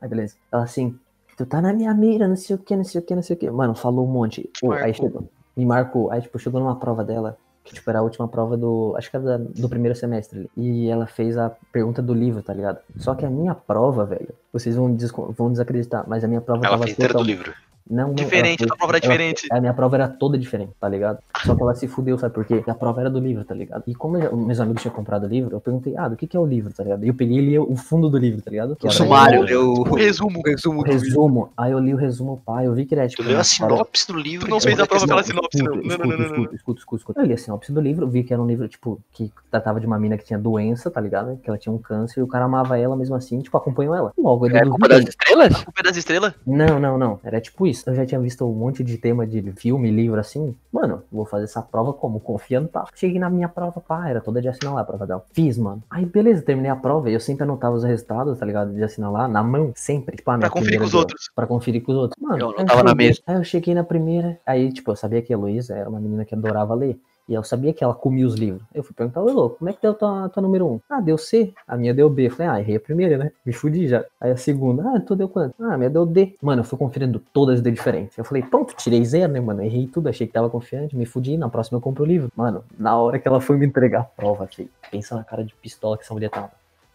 Aí 0.00 0.08
beleza. 0.08 0.36
Ela 0.52 0.64
assim, 0.64 0.94
tu 1.38 1.46
tá 1.46 1.60
na 1.62 1.72
minha 1.72 1.92
mira, 1.94 2.28
não 2.28 2.36
sei 2.36 2.54
o 2.56 2.58
que, 2.58 2.76
não 2.76 2.84
sei 2.84 3.00
o 3.00 3.04
que, 3.04 3.14
não 3.14 3.22
sei 3.22 3.34
o 3.34 3.38
que. 3.38 3.50
Mano, 3.50 3.74
falou 3.74 4.06
um 4.06 4.10
monte. 4.10 4.50
Pô, 4.60 4.72
aí 4.72 4.92
chegou. 4.92 5.26
Me 5.56 5.64
marcou. 5.64 6.10
Aí, 6.10 6.20
tipo, 6.20 6.38
chegou 6.38 6.60
numa 6.60 6.76
prova 6.76 7.02
dela. 7.02 7.36
Que, 7.64 7.72
tipo, 7.74 7.88
era 7.88 8.00
a 8.00 8.02
última 8.02 8.26
prova 8.26 8.56
do. 8.56 8.92
Acho 8.96 9.08
que 9.10 9.16
era 9.16 9.38
do 9.38 9.68
primeiro 9.68 9.96
semestre. 9.96 10.40
ali. 10.40 10.50
E 10.56 10.88
ela 10.88 11.06
fez 11.06 11.38
a 11.38 11.50
pergunta 11.72 12.02
do 12.02 12.12
livro, 12.12 12.42
tá 12.42 12.52
ligado? 12.52 12.78
Só 12.96 13.14
que 13.14 13.24
a 13.24 13.30
minha 13.30 13.54
prova, 13.54 14.04
velho. 14.04 14.30
Vocês 14.52 14.74
vão, 14.76 14.92
desco- 14.92 15.32
vão 15.38 15.50
desacreditar, 15.50 16.04
mas 16.08 16.24
a 16.24 16.28
minha 16.28 16.40
prova 16.40 16.60
Ela 16.66 16.70
tava 16.70 16.82
foi 16.82 16.90
inteira 16.92 17.12
do 17.12 17.18
total- 17.18 17.26
livro. 17.26 17.52
Não, 17.90 18.08
não, 18.08 18.14
Diferente, 18.14 18.62
ela 18.62 18.72
a 18.74 18.76
prova 18.76 18.92
era 18.96 19.04
ela- 19.04 19.12
diferente. 19.12 19.46
a 19.50 19.60
minha 19.60 19.74
prova 19.74 19.96
era 19.96 20.08
toda 20.08 20.38
diferente, 20.38 20.72
tá 20.80 20.88
ligado? 20.88 21.18
Só 21.44 21.54
que 21.54 21.62
ela 21.62 21.74
se 21.74 21.86
fudeu, 21.88 22.16
sabe 22.18 22.34
por 22.34 22.44
quê? 22.44 22.62
A 22.66 22.74
prova 22.74 23.00
era 23.00 23.10
do 23.10 23.18
livro, 23.18 23.44
tá 23.44 23.54
ligado? 23.54 23.82
E 23.86 23.94
como 23.94 24.16
eu- 24.16 24.36
meus 24.36 24.60
amigos 24.60 24.82
tinham 24.82 24.94
comprado 24.94 25.24
o 25.24 25.28
livro, 25.28 25.54
eu 25.56 25.60
perguntei, 25.60 25.96
ah, 25.96 26.08
do 26.08 26.16
que 26.16 26.26
que 26.26 26.36
é 26.36 26.40
o 26.40 26.46
livro, 26.46 26.72
tá 26.72 26.82
ligado? 26.84 27.04
E 27.04 27.08
eu 27.08 27.14
peguei 27.14 27.38
e 27.38 27.40
li 27.40 27.58
o 27.58 27.76
fundo 27.76 28.08
do 28.08 28.16
livro, 28.16 28.40
tá 28.40 28.50
ligado? 28.50 28.76
Que 28.76 28.86
O 28.86 28.88
era 28.88 28.94
sumário, 28.96 29.40
o- 29.40 29.44
leu 29.44 29.72
O 29.72 29.94
resumo. 29.94 30.38
o 30.38 30.42
resumo 30.42 30.80
o 30.80 30.82
resumo. 30.84 31.52
Aí 31.56 31.72
eu 31.72 31.78
li 31.78 31.92
o 31.92 31.96
resumo, 31.96 32.40
pá, 32.46 32.64
eu 32.64 32.72
vi 32.74 32.86
que 32.86 32.94
era 32.94 33.06
tipo. 33.08 33.22
Tu 33.22 33.28
leu 33.28 33.38
a 33.38 33.44
sinopse 33.44 34.06
do 34.06 34.18
livro. 34.18 34.46
Tu 34.46 34.50
não 34.50 34.60
fez 34.60 34.78
a 34.78 34.86
prova 34.86 35.06
pela 35.06 35.22
sinopse, 35.22 35.62
não. 35.62 35.74
Escuta, 35.74 35.98
Não, 35.98 35.98
não, 35.98 36.16
não, 36.18 36.18
não, 36.18 36.36
não. 36.36 36.44
escuta, 36.44 36.54
escuta, 36.56 36.78
escuta, 36.80 36.96
escuta. 37.00 37.20
Eu 37.20 37.26
li 37.26 37.32
a 37.34 37.38
sinopse 37.38 37.72
do 37.72 37.80
livro, 37.80 38.08
vi 38.08 38.22
que 38.22 38.32
era 38.32 38.42
um 38.42 38.46
livro, 38.46 38.68
tipo, 38.68 39.00
que 39.12 39.30
tratava 39.50 39.80
de 39.80 39.86
uma 39.86 39.98
mina 39.98 40.16
que 40.16 40.24
tinha 40.24 40.38
doença, 40.38 40.90
tá 40.90 41.00
ligado? 41.00 41.36
Que 41.42 41.50
ela 41.50 41.58
tinha 41.58 41.72
um 41.74 41.78
câncer 41.78 42.20
e 42.20 42.22
o 42.22 42.26
cara 42.26 42.44
amava 42.44 42.78
ela 42.78 42.96
mesmo 42.96 43.14
assim, 43.16 43.40
tipo, 43.40 43.56
acompanhou 43.56 43.94
ela. 43.94 44.12
Logo, 44.16 44.46
eu 44.46 44.56
É 44.56 44.60
a 44.62 44.66
culpa 44.68 44.88
das 44.88 45.06
estrelas? 45.08 45.54
A 45.54 45.64
culpa 45.64 45.80
é 45.80 45.82
das 45.82 45.96
estrelas? 45.96 46.32
Não, 46.46 46.78
não, 46.78 46.96
não. 46.96 47.20
Era 47.24 47.40
tipo 47.40 47.66
isso. 47.72 47.90
Eu 47.90 47.94
já 47.94 48.06
tinha 48.06 48.20
visto 48.20 48.44
um 48.48 48.52
monte 48.54 48.84
de 48.84 48.96
tema 48.96 49.26
de 49.26 49.42
filme, 49.52 49.90
livro 49.90 50.20
assim. 50.20 50.54
Mano, 50.72 51.02
vou 51.10 51.24
fazer 51.24 51.44
essa 51.44 51.60
prova 51.60 51.92
como? 51.92 52.20
Confiando, 52.20 52.68
tá? 52.68 52.84
Cheguei 52.94 53.18
na 53.18 53.28
minha 53.28 53.48
prova, 53.48 53.80
pá, 53.80 54.08
era 54.08 54.20
toda 54.20 54.40
de 54.40 54.48
assinalar 54.48 54.82
a 54.82 54.84
prova 54.86 55.06
dela. 55.06 55.24
Fiz, 55.32 55.58
mano. 55.58 55.82
Aí, 55.90 56.04
beleza, 56.06 56.42
terminei 56.42 56.70
a 56.70 56.76
prova 56.76 57.10
e 57.10 57.14
eu 57.14 57.20
sempre 57.20 57.42
anotava 57.44 57.74
os 57.74 57.82
resultados, 57.84 58.38
tá 58.38 58.46
ligado? 58.46 58.72
De 58.72 58.82
assinalar 58.82 59.28
na 59.28 59.42
mão, 59.42 59.72
sempre. 59.74 60.16
Tipo, 60.16 60.30
a 60.30 60.36
minha 60.38 60.48
Pra 60.50 60.60
conferir 60.60 60.78
com 60.78 60.84
os 60.86 60.94
outros. 60.94 61.30
Pra 61.34 61.46
conferir 61.46 61.82
com 61.82 61.92
os 61.92 61.98
outros. 61.98 62.22
Mano, 62.22 62.38
Eu 62.38 62.48
aí 62.50 62.54
anotava 62.58 62.82
na 62.84 62.90
cheguei- 62.90 63.06
mesa. 63.08 63.20
Aí 63.26 63.36
eu 63.36 63.44
cheguei 63.44 63.74
na 63.74 63.84
primeira, 63.84 64.38
aí, 64.46 64.72
tipo, 64.72 64.90
eu 64.90 64.96
sabia 64.96 65.20
que 65.22 65.32
a 65.32 65.36
Heloísa 65.36 65.74
era 65.76 65.88
uma 65.88 65.98
menina 66.00 66.24
que 66.24 66.34
adorava 66.34 66.74
ler. 66.74 66.98
E 67.28 67.34
eu 67.34 67.44
sabia 67.44 67.72
que 67.72 67.84
ela 67.84 67.94
comia 67.94 68.26
os 68.26 68.34
livros. 68.34 68.62
Eu 68.74 68.82
fui 68.82 68.94
perguntar, 68.94 69.22
ô, 69.22 69.50
como 69.50 69.70
é 69.70 69.72
que 69.72 69.80
deu 69.80 69.94
tua, 69.94 70.28
tua 70.28 70.42
número 70.42 70.66
um? 70.66 70.80
Ah, 70.90 71.00
deu 71.00 71.16
C. 71.16 71.54
A 71.66 71.76
minha 71.76 71.94
deu 71.94 72.10
B. 72.10 72.28
Falei, 72.28 72.48
ah, 72.48 72.60
errei 72.60 72.76
a 72.76 72.80
primeira, 72.80 73.16
né? 73.16 73.30
Me 73.46 73.52
fudi 73.52 73.86
já. 73.86 74.04
Aí 74.20 74.32
a 74.32 74.36
segunda, 74.36 74.82
ah, 74.88 75.00
tu 75.00 75.14
deu 75.14 75.28
quanto? 75.28 75.54
Ah, 75.60 75.74
a 75.74 75.78
minha 75.78 75.88
deu 75.88 76.04
D. 76.04 76.36
Mano, 76.42 76.60
eu 76.60 76.64
fui 76.64 76.78
conferindo 76.78 77.20
todas 77.32 77.60
de 77.60 77.70
diferente. 77.70 78.18
Eu 78.18 78.24
falei, 78.24 78.42
pronto, 78.42 78.74
tirei 78.74 79.04
zero, 79.04 79.32
né, 79.32 79.40
mano? 79.40 79.62
Errei 79.62 79.86
tudo, 79.86 80.08
achei 80.08 80.26
que 80.26 80.32
tava 80.32 80.50
confiante, 80.50 80.96
me 80.96 81.06
fudi. 81.06 81.36
Na 81.36 81.48
próxima 81.48 81.76
eu 81.78 81.80
compro 81.80 82.02
o 82.02 82.06
livro. 82.06 82.30
Mano, 82.36 82.64
na 82.78 82.96
hora 82.96 83.18
que 83.18 83.28
ela 83.28 83.40
foi 83.40 83.56
me 83.56 83.66
entregar 83.66 84.00
a 84.00 84.04
prova, 84.04 84.46
filho, 84.46 84.68
pensa 84.90 85.14
na 85.14 85.22
cara 85.22 85.44
de 85.44 85.54
pistola 85.54 85.96
que 85.96 86.04
essa 86.04 86.12
mulher 86.12 86.30
tava. 86.30 86.50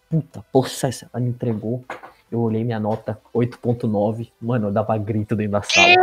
Puta, 0.09 0.43
possessa, 0.51 1.09
ela 1.13 1.23
me 1.23 1.29
entregou. 1.29 1.83
Eu 2.29 2.41
olhei 2.41 2.63
minha 2.63 2.79
nota 2.79 3.17
8.9. 3.33 4.29
Mano, 4.41 4.67
eu 4.67 4.71
dava 4.71 4.97
grito 4.97 5.35
dentro 5.35 5.53
da 5.53 5.61
sala. 5.61 5.95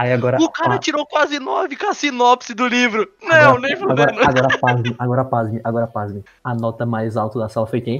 Aí 0.00 0.12
agora. 0.14 0.38
O 0.40 0.48
cara 0.50 0.70
pa- 0.70 0.78
tirou 0.78 1.04
quase 1.06 1.38
nove 1.38 1.76
com 1.76 1.86
a 1.88 1.92
sinopse 1.92 2.54
do 2.54 2.66
livro. 2.66 3.06
Não, 3.22 3.36
agora, 3.36 3.60
nem 3.60 3.72
agora, 3.74 3.88
fudendo. 4.14 4.28
agora 4.30 4.58
pasme, 4.58 4.96
agora 4.98 5.24
pasme, 5.26 5.60
agora 5.62 5.86
pasme. 5.86 6.24
A 6.42 6.54
nota 6.54 6.86
mais 6.86 7.18
alta 7.18 7.38
da 7.38 7.50
sala 7.50 7.66
foi 7.66 7.82
quem? 7.82 7.98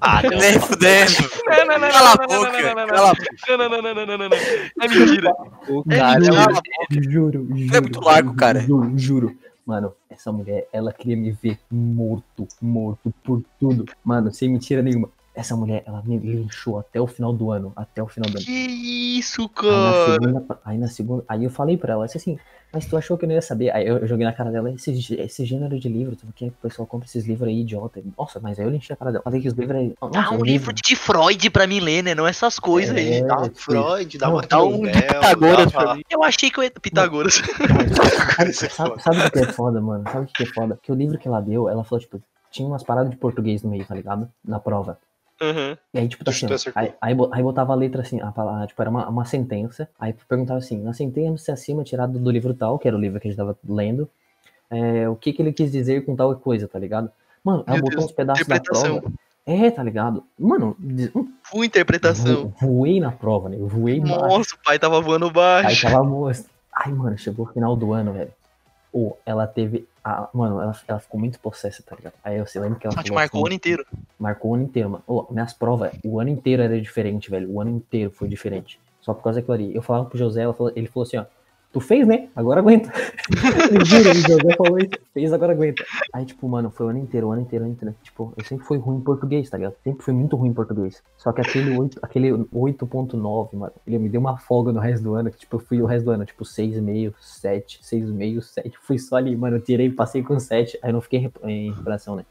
Ah. 0.00 0.20
Nem 0.22 0.58
fudendo. 0.60 1.12
Não, 1.46 1.66
não, 1.66 1.78
não, 1.78 1.88
Cala 1.90 2.10
a 2.10 2.16
não, 2.16 2.26
não, 2.28 2.44
boca, 2.44 2.52
não, 2.52 2.74
não, 2.74 2.86
não, 2.86 2.86
cala 2.86 3.10
a 3.12 3.56
não, 3.56 3.68
não, 3.68 3.82
não, 3.82 3.82
não, 3.82 3.94
não, 3.94 4.06
não, 4.06 4.18
não, 4.18 4.28
não. 4.28 4.36
É 4.82 4.88
mentira. 4.88 5.30
O 5.68 5.84
É 5.88 5.96
cara, 5.96 6.18
a 6.18 7.00
Juro, 7.00 7.10
juro, 7.10 7.48
É 7.72 7.80
muito 7.80 8.00
largo, 8.00 8.34
cara. 8.34 8.60
Juro, 8.60 8.92
juro. 8.98 9.38
Mano, 9.64 9.92
essa 10.10 10.30
mulher, 10.32 10.66
ela 10.72 10.92
queria 10.92 11.16
me 11.16 11.30
ver 11.30 11.58
morto, 11.70 12.46
morto 12.60 13.12
por 13.24 13.42
tudo. 13.60 13.84
Mano, 14.04 14.32
sem 14.32 14.48
mentira 14.48 14.82
nenhuma. 14.82 15.08
Essa 15.36 15.54
mulher, 15.54 15.82
ela 15.86 16.02
me 16.02 16.16
linchou 16.16 16.78
até 16.78 16.98
o 16.98 17.06
final 17.06 17.30
do 17.30 17.50
ano. 17.50 17.70
Até 17.76 18.02
o 18.02 18.08
final 18.08 18.30
do 18.30 18.38
ano. 18.38 18.46
Que 18.46 18.50
isso, 19.18 19.42
Aí 19.42 19.68
na 19.68 19.92
cara. 19.92 20.12
segunda, 20.14 20.60
aí 20.64 20.78
na 20.78 20.88
segunda, 20.88 21.24
aí 21.28 21.44
eu 21.44 21.50
falei 21.50 21.76
pra 21.76 21.92
ela, 21.92 22.06
disse 22.06 22.16
assim, 22.16 22.38
mas 22.72 22.86
tu 22.86 22.96
achou 22.96 23.16
que 23.16 23.24
eu 23.24 23.28
não 23.28 23.34
ia 23.34 23.42
saber? 23.42 23.70
Aí 23.70 23.86
eu, 23.86 23.98
eu 23.98 24.06
joguei 24.06 24.24
na 24.26 24.32
cara 24.32 24.50
dela, 24.50 24.70
esse, 24.70 25.14
esse 25.14 25.44
gênero 25.44 25.78
de 25.78 25.88
livro, 25.88 26.16
tu 26.16 26.26
que 26.34 26.46
o 26.46 26.52
pessoal 26.62 26.86
compra 26.86 27.06
esses 27.06 27.26
livros 27.26 27.48
aí, 27.48 27.60
idiota? 27.60 28.02
Nossa, 28.18 28.40
mas 28.40 28.58
aí 28.58 28.64
eu 28.64 28.74
enchi 28.74 28.92
a 28.92 28.96
cara 28.96 29.12
dela. 29.12 29.24
Falei 29.24 29.40
que 29.40 29.48
os 29.48 29.54
livros 29.54 29.78
aí. 29.78 29.94
Nossa, 30.00 30.12
Dá 30.12 30.30
um 30.30 30.40
o 30.40 30.44
livro 30.44 30.72
de 30.72 30.96
Freud 30.96 31.50
pra 31.50 31.66
mim 31.66 31.80
ler, 31.80 32.02
né? 32.02 32.14
Não 32.14 32.26
essas 32.26 32.58
coisas 32.58 32.96
aí. 32.96 33.14
É, 33.14 33.24
Dá 33.24 33.40
um 33.42 33.54
Freud, 33.54 34.18
dá 34.18 34.26
não, 34.26 34.34
uma 34.34 34.42
dá 34.42 34.62
um 34.62 34.82
de 34.82 34.92
Pitágoras 34.92 35.72
pra 35.72 35.94
mim. 35.94 36.02
Eu 36.10 36.22
achei 36.22 36.50
que 36.50 36.58
eu 36.58 36.64
ia. 36.64 36.70
Pitagoras. 36.70 37.34
Isso 38.48 38.66
é 38.66 38.68
sabe 38.68 39.20
o 39.26 39.30
que 39.30 39.38
é 39.38 39.52
foda, 39.52 39.80
mano? 39.80 40.04
Sabe 40.10 40.24
o 40.24 40.28
que 40.28 40.42
é 40.42 40.46
foda? 40.46 40.78
Que 40.82 40.92
o 40.92 40.94
livro 40.94 41.18
que 41.18 41.28
ela 41.28 41.40
deu, 41.40 41.68
ela 41.68 41.84
falou, 41.84 42.00
tipo, 42.00 42.20
tinha 42.50 42.66
umas 42.66 42.82
paradas 42.82 43.10
de 43.10 43.16
português 43.16 43.62
no 43.62 43.70
meio, 43.70 43.84
tá 43.84 43.94
ligado? 43.94 44.28
Na 44.44 44.58
prova. 44.58 44.98
Aham. 45.40 45.76
E 45.94 45.98
aí, 45.98 46.08
tipo, 46.08 46.24
tá 46.24 46.30
assim, 46.30 46.46
ó, 46.46 46.56
aí, 46.74 46.92
aí, 47.00 47.14
bo- 47.14 47.30
aí 47.32 47.42
botava 47.42 47.72
a 47.72 47.76
letra 47.76 48.02
assim, 48.02 48.20
a 48.20 48.30
palavra, 48.32 48.66
tipo, 48.66 48.80
era 48.82 48.90
uma, 48.90 49.08
uma 49.08 49.24
sentença. 49.24 49.88
Aí 49.98 50.14
perguntava 50.28 50.58
assim, 50.58 50.82
na 50.82 50.92
sentença 50.92 51.52
acima, 51.52 51.84
tirado 51.84 52.18
do 52.18 52.30
livro 52.30 52.52
tal, 52.54 52.78
que 52.78 52.86
era 52.88 52.96
o 52.96 53.00
livro 53.00 53.18
que 53.20 53.28
a 53.28 53.30
gente 53.30 53.38
tava 53.38 53.56
lendo, 53.66 54.08
é, 54.70 55.08
o 55.08 55.16
que 55.16 55.32
que 55.32 55.40
ele 55.40 55.52
quis 55.52 55.70
dizer 55.72 56.04
com 56.04 56.14
tal 56.16 56.34
coisa, 56.36 56.66
tá 56.68 56.78
ligado? 56.78 57.10
Mano, 57.42 57.64
ela 57.66 57.76
Meu 57.76 57.82
botou 57.84 57.98
Deus, 57.98 58.10
uns 58.10 58.12
pedaços 58.12 58.46
da 58.46 58.60
prova. 58.60 59.02
É, 59.46 59.70
tá 59.70 59.82
ligado? 59.82 60.24
Mano, 60.38 60.76
de- 60.78 61.10
hum, 61.14 61.32
interpretação. 61.64 62.52
vo- 62.58 62.66
voei 62.78 62.98
na 63.00 63.12
prova, 63.12 63.48
né? 63.48 63.56
Eu 63.58 63.68
voei 63.68 64.00
baixo. 64.00 64.14
Nossa, 64.16 64.54
o 64.56 64.58
pai 64.64 64.78
tava 64.78 65.00
voando 65.00 65.26
Aí 65.26 65.32
baixo. 65.32 65.82
tava 65.82 66.02
moço. 66.02 66.46
Ai, 66.74 66.92
mano, 66.92 67.16
chegou 67.16 67.46
o 67.46 67.52
final 67.52 67.76
do 67.76 67.92
ano, 67.92 68.12
velho. 68.12 68.32
Ou 68.96 69.18
ela 69.26 69.46
teve. 69.46 69.86
A, 70.02 70.26
mano, 70.32 70.58
ela, 70.58 70.74
ela 70.88 70.98
ficou 70.98 71.20
muito 71.20 71.38
possessa, 71.38 71.82
tá 71.82 71.94
ligado? 71.94 72.14
Aí 72.24 72.38
eu 72.38 72.46
sei, 72.46 72.62
lembro 72.62 72.78
que 72.78 72.86
ela 72.86 72.96
Ah, 72.98 73.02
te 73.02 73.12
marcou 73.12 73.40
o 73.40 73.44
assim, 73.44 73.48
ano 73.50 73.54
inteiro. 73.54 73.86
Marcou 74.18 74.50
o 74.52 74.54
ano 74.54 74.62
inteiro, 74.62 74.88
mano. 74.88 75.04
Ô, 75.06 75.26
minhas 75.30 75.52
provas, 75.52 75.92
o 76.02 76.18
ano 76.18 76.30
inteiro 76.30 76.62
era 76.62 76.80
diferente, 76.80 77.30
velho. 77.30 77.50
O 77.50 77.60
ano 77.60 77.70
inteiro 77.72 78.10
foi 78.10 78.26
diferente. 78.26 78.80
Só 79.02 79.12
por 79.12 79.22
causa 79.22 79.40
daquilo 79.40 79.52
ali. 79.54 79.74
Eu 79.76 79.82
falava 79.82 80.06
pro 80.08 80.16
José, 80.16 80.42
ela 80.42 80.54
falou- 80.54 80.72
ele 80.74 80.86
falou 80.88 81.06
assim, 81.06 81.18
ó. 81.18 81.26
Tu 81.72 81.80
fez, 81.80 82.06
né? 82.06 82.28
Agora 82.34 82.60
aguenta. 82.60 82.90
Ele 83.70 83.84
juro, 83.84 84.10
o 84.10 84.14
José 84.14 84.56
falou 84.56 84.78
isso. 84.78 84.92
Fez, 85.12 85.32
agora 85.32 85.52
aguenta. 85.52 85.84
Aí, 86.12 86.24
tipo, 86.24 86.48
mano, 86.48 86.70
foi 86.70 86.86
o 86.86 86.88
ano 86.88 86.98
inteiro, 86.98 87.26
o 87.26 87.32
ano 87.32 87.42
inteiro, 87.42 87.64
o 87.64 87.66
ano 87.66 87.74
inteiro. 87.74 87.94
Tipo, 88.02 88.32
eu 88.36 88.44
sempre 88.44 88.64
fui 88.64 88.78
ruim 88.78 88.96
em 88.96 89.00
português, 89.00 89.50
tá 89.50 89.58
ligado? 89.58 89.74
Sempre 89.84 90.02
fui 90.02 90.14
muito 90.14 90.36
ruim 90.36 90.50
em 90.50 90.54
português. 90.54 91.02
Só 91.18 91.32
que 91.32 91.42
aquele 91.42 91.76
8, 91.76 91.98
aquele 92.00 92.30
8.9, 92.30 93.54
mano, 93.54 93.72
ele 93.86 93.98
me 93.98 94.08
deu 94.08 94.20
uma 94.20 94.38
folga 94.38 94.72
no 94.72 94.80
resto 94.80 95.02
do 95.02 95.14
ano. 95.14 95.30
Que, 95.30 95.38
tipo, 95.38 95.56
eu 95.56 95.60
fui 95.60 95.82
o 95.82 95.86
resto 95.86 96.06
do 96.06 96.12
ano, 96.12 96.24
tipo, 96.24 96.44
6,5, 96.44 97.14
7, 97.20 97.80
6,5, 97.82 98.40
7. 98.40 98.78
Fui 98.80 98.98
só 98.98 99.16
ali, 99.16 99.36
mano, 99.36 99.56
eu 99.56 99.60
tirei, 99.60 99.90
passei 99.90 100.22
com 100.22 100.38
7. 100.38 100.78
Aí 100.82 100.90
eu 100.90 100.94
não 100.94 101.00
fiquei 101.02 101.30
em 101.44 101.70
recuperação, 101.70 102.16
né? 102.16 102.24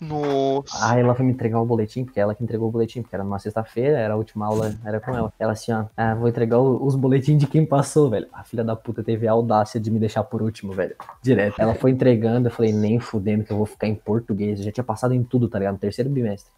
Nossa. 0.00 0.88
Aí 0.88 1.00
ela 1.00 1.14
foi 1.14 1.26
me 1.26 1.32
entregar 1.32 1.60
o 1.60 1.66
boletim, 1.66 2.04
porque 2.04 2.18
ela 2.18 2.34
que 2.34 2.42
entregou 2.42 2.68
o 2.68 2.72
boletim, 2.72 3.02
porque 3.02 3.14
era 3.14 3.22
numa 3.22 3.38
sexta-feira, 3.38 3.98
era 3.98 4.14
a 4.14 4.16
última 4.16 4.46
aula, 4.46 4.74
era 4.84 4.98
com 4.98 5.14
ela. 5.14 5.32
Ela 5.38 5.52
assim, 5.52 5.72
ó, 5.72 5.84
ah, 5.96 6.14
vou 6.14 6.28
entregar 6.28 6.58
os 6.58 6.94
boletins 6.94 7.38
de 7.38 7.46
quem 7.46 7.66
passou, 7.66 8.08
velho. 8.08 8.26
A 8.32 8.42
filha 8.42 8.64
da 8.64 8.74
puta 8.74 9.02
teve 9.02 9.28
a 9.28 9.32
audácia 9.32 9.78
de 9.78 9.90
me 9.90 9.98
deixar 9.98 10.24
por 10.24 10.40
último, 10.40 10.72
velho. 10.72 10.96
Direto. 11.22 11.60
Ela 11.60 11.74
foi 11.74 11.90
entregando, 11.90 12.48
eu 12.48 12.52
falei, 12.52 12.72
nem 12.72 12.98
fudendo 12.98 13.44
que 13.44 13.52
eu 13.52 13.56
vou 13.58 13.66
ficar 13.66 13.86
em 13.86 13.94
português. 13.94 14.58
Eu 14.58 14.64
já 14.64 14.72
tinha 14.72 14.84
passado 14.84 15.12
em 15.12 15.22
tudo, 15.22 15.48
tá 15.48 15.58
ligado? 15.58 15.74
No 15.74 15.80
terceiro 15.80 16.08
bimestre. 16.08 16.50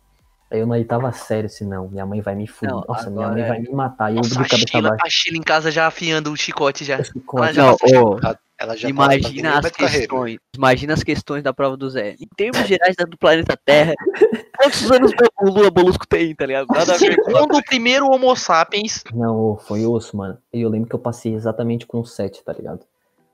Aí 0.53 0.61
eu 0.61 0.67
na 0.67 0.75
oitava 0.75 1.11
série, 1.13 1.47
assim, 1.47 1.65
não, 1.67 1.89
minha 1.89 2.05
mãe 2.05 2.21
vai 2.21 2.35
me 2.35 2.47
fuder. 2.47 2.75
Não, 2.75 2.85
Nossa, 2.87 3.09
minha 3.09 3.27
mãe 3.31 3.41
é- 3.41 3.49
vai 3.49 3.59
me 3.61 3.71
matar. 3.71 4.11
E 4.13 4.17
eu 4.17 4.19
Nossa, 4.19 4.29
de 4.29 4.35
a 4.35 4.45
cabeça 4.45 4.67
Sheila, 4.69 4.97
a 5.01 5.09
Sheila 5.09 5.39
em 5.39 5.43
casa 5.43 5.71
já 5.71 5.87
afiando 5.87 6.31
o 6.31 6.37
chicote 6.37 6.85
já. 6.85 7.03
Chicote. 7.03 7.43
Ela 7.43 7.53
já 7.55 7.63
Não, 7.63 8.03
ô, 8.03 8.19
Ela 8.59 8.77
já 8.77 8.89
tá- 8.89 8.95
tá 8.95 9.15
imagina 9.17 9.59
as 9.59 9.71
questões. 9.71 10.39
Imagina 10.55 10.93
as 10.93 11.03
questões 11.03 11.43
da 11.43 11.55
prova 11.55 11.75
do 11.75 11.89
Zé. 11.89 12.17
Em 12.21 12.29
termos 12.37 12.69
gerais 12.69 12.95
do 13.09 13.17
planeta 13.17 13.59
Terra, 13.65 13.95
quantos 14.59 14.91
anos 14.91 15.11
o 15.41 15.49
Lula 15.51 15.71
Bolusco 15.71 16.07
tem, 16.07 16.35
tá 16.35 16.45
ligado? 16.45 16.67
Nada 16.69 16.95
a 16.95 16.99
ver 16.99 17.17
com 17.17 17.31
Segundo 17.33 17.57
o 17.57 17.65
primeiro 17.65 18.05
Homo 18.13 18.37
sapiens. 18.37 19.03
Não, 19.15 19.57
foi 19.57 19.87
osso, 19.87 20.15
mano. 20.19 20.37
E 20.53 20.61
eu 20.61 20.69
lembro 20.69 20.87
que 20.87 20.95
eu 20.95 21.01
passei 21.01 21.33
exatamente 21.35 21.87
com 21.87 22.05
7, 22.05 22.45
tá 22.45 22.53
ligado? 22.53 22.81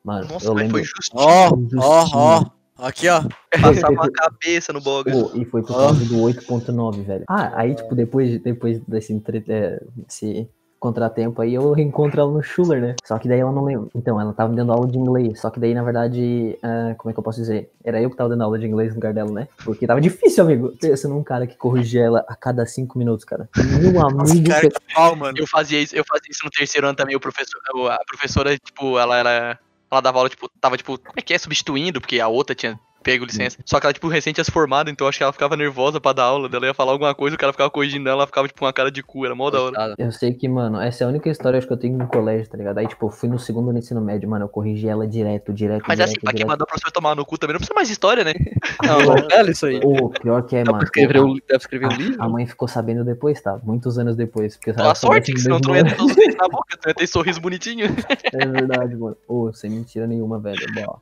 Mano, 0.05 0.29
Nossa, 0.29 0.47
eu 0.47 0.55
mas 0.55 0.63
lembro. 0.63 0.83
Ó, 1.15 1.49
ó, 1.79 2.07
ó. 2.15 2.58
Aqui, 2.79 3.09
ó. 3.09 3.23
Passava 3.61 3.93
uma 3.93 4.11
cabeça 4.11 4.73
no 4.73 4.81
boga. 4.81 5.11
Pô, 5.13 5.33
e 5.35 5.45
foi 5.45 5.63
por 5.63 5.77
causa 5.77 6.05
do 6.05 6.17
8.9, 6.19 7.03
velho. 7.05 7.25
Ah, 7.29 7.53
aí, 7.61 7.75
tipo, 7.75 7.95
depois, 7.95 8.41
depois 8.41 8.81
desse, 8.87 9.13
entre- 9.13 9.45
é, 9.49 9.83
desse 9.97 10.49
contratempo 10.81 11.43
aí, 11.43 11.55
eu 11.55 11.73
reencontro 11.73 12.21
ela 12.21 12.31
no 12.31 12.41
Schuller, 12.41 12.81
né? 12.81 12.95
Só 13.05 13.19
que 13.19 13.27
daí 13.27 13.41
ela 13.41 13.51
não 13.51 13.65
lembra. 13.65 13.89
Então, 13.97 14.21
ela 14.21 14.33
tava 14.33 14.51
me 14.51 14.57
dando 14.57 14.73
aula 14.73 14.87
de 14.87 14.97
inglês. 14.97 15.41
Só 15.41 15.51
que 15.51 15.59
daí, 15.59 15.75
na 15.75 15.83
verdade, 15.83 16.57
ah, 16.63 16.95
como 16.97 17.11
é 17.11 17.13
que 17.13 17.19
eu 17.19 17.23
posso 17.25 17.41
dizer? 17.41 17.73
Era 17.83 18.01
eu 18.01 18.09
que 18.11 18.17
tava 18.17 18.29
dando 18.31 18.45
aula 18.45 18.57
de 18.59 18.67
inglês 18.67 18.91
no 18.91 18.95
lugar 18.95 19.13
dela, 19.13 19.33
né? 19.33 19.49
Porque 19.65 19.87
tava 19.89 20.01
difícil, 20.01 20.45
amigo. 20.45 20.73
Pensa 20.81 21.09
num 21.09 21.25
cara 21.25 21.49
que 21.49 21.57
corrigia 21.57 22.05
ela 22.05 22.25
a 22.29 22.37
cada 22.37 22.65
cinco 22.65 22.97
minutos, 22.97 23.25
cara. 23.25 23.49
Meu 23.57 23.93
Nossa, 23.93 24.31
amigo. 24.33 24.49
cara, 24.49 24.69
que 24.71 24.95
pau, 24.95 25.17
mano. 25.17 25.37
Eu 25.37 25.49
fazia 25.49 25.81
isso, 25.81 25.97
eu 25.97 26.05
fazia 26.09 26.31
isso 26.31 26.45
no 26.45 26.51
terceiro 26.51 26.87
ano 26.87 26.97
também, 26.97 27.17
o 27.17 27.21
professor, 27.21 27.59
a 27.91 27.99
professora, 28.07 28.57
tipo, 28.57 28.97
ela 29.01 29.17
era. 29.17 29.59
Ela 29.91 30.01
dava 30.01 30.19
aula, 30.19 30.29
tipo, 30.29 30.49
tava, 30.61 30.77
tipo, 30.77 30.99
como 30.99 31.15
é 31.17 31.23
que 31.23 31.33
é? 31.33 31.39
Substituindo, 31.39 32.01
porque 32.01 32.21
a 32.21 32.29
outra 32.29 32.55
tinha 32.55 32.79
pego 33.13 33.25
licença. 33.25 33.57
Só 33.65 33.81
que 33.81 33.87
ela, 33.87 33.93
tipo, 33.93 34.09
recente 34.09 34.35
tinha 34.35 34.45
se 34.45 34.51
formado, 34.51 34.91
então 34.91 35.07
acho 35.09 35.17
que 35.19 35.23
ela 35.25 35.33
ficava 35.33 35.57
nervosa 35.57 36.01
pra 36.01 36.13
dar 36.13 36.25
aula. 36.25 36.49
Dela 36.49 36.67
ia 36.67 36.75
falar 36.75 36.93
alguma 36.93 37.15
coisa, 37.15 37.37
o 37.37 37.39
cara 37.39 37.53
ficava 37.53 37.71
corrigindo 37.71 38.09
ela, 38.09 38.19
ela 38.21 38.27
ficava, 38.27 38.47
tipo, 38.47 38.59
com 38.61 38.67
uma 38.67 38.73
cara 38.73 38.91
de 38.91 39.03
cu, 39.03 39.25
era 39.25 39.35
mó 39.35 39.51
da 39.51 39.61
hora. 39.63 39.95
Eu 39.97 40.13
sei 40.13 40.35
que, 40.35 40.49
mano, 40.49 40.81
essa 40.81 41.05
é 41.05 41.07
a 41.07 41.09
única 41.11 41.29
história 41.31 41.57
acho 41.59 41.67
que 41.67 41.73
eu 41.73 41.77
tenho 41.79 41.97
no 41.97 42.07
colégio, 42.07 42.49
tá 42.51 42.59
ligado? 42.59 42.79
Aí, 42.79 42.87
tipo, 42.87 43.07
eu 43.07 43.11
fui 43.11 43.29
no 43.29 43.39
segundo 43.39 43.73
no 43.73 43.79
ensino 43.79 44.01
médio, 44.01 44.29
mano, 44.29 44.45
eu 44.45 44.49
corrigi 44.49 44.87
ela 44.89 45.07
direto, 45.07 45.53
direto, 45.53 45.85
Mas 45.89 45.97
direto, 45.97 46.11
assim, 46.11 46.21
pra 46.21 46.33
quem 46.33 46.45
mandou 46.47 46.65
o 46.65 46.67
professor 46.67 46.91
tomar 46.93 47.15
no 47.15 47.25
cu 47.25 47.39
também 47.39 47.55
não 47.55 47.59
precisa 47.61 47.75
mais 47.75 47.89
história, 47.91 48.25
né? 48.25 48.35
Não, 48.85 49.03
novela 49.05 49.51
isso 49.51 49.67
aí. 49.67 49.81
O 49.83 50.09
pior 50.11 50.43
que 50.43 50.55
é, 50.57 50.65
mano. 50.65 50.79
pra 50.79 50.85
escrever 50.85 51.19
a- 51.19 51.23
um, 51.23 51.35
deve 51.35 51.57
escrever 51.57 51.87
um 51.87 51.91
a- 51.91 51.95
livro? 51.97 52.23
A 52.23 52.29
mãe 52.29 52.47
ficou 52.47 52.69
sabendo 52.69 53.05
depois, 53.05 53.41
tá? 53.41 53.59
Muitos 53.63 53.99
anos 53.99 54.15
depois. 54.17 54.57
Porque 54.57 54.73
Boa 54.73 54.85
ela 54.87 54.95
soube 54.95 55.15
sorte, 55.17 55.33
que 55.33 55.41
senão 55.41 55.61
tu 55.61 55.69
não 55.69 55.77
ia 55.77 55.85
ter 55.85 55.97
todos 55.97 56.11
os 56.13 56.17
dentes 56.17 56.37
na 56.37 56.49
boca, 56.49 56.77
tu 56.81 56.89
ia 56.89 56.95
ter 56.95 57.07
sorriso 57.07 57.41
bonitinho. 57.41 57.87
É 58.33 58.47
verdade, 58.47 58.95
mano. 58.97 59.17
Ô, 59.27 59.53
sem 59.53 59.71
mentira 59.71 60.07
nenhuma, 60.07 60.39
velho. 60.39 60.65
Bom, 60.75 61.01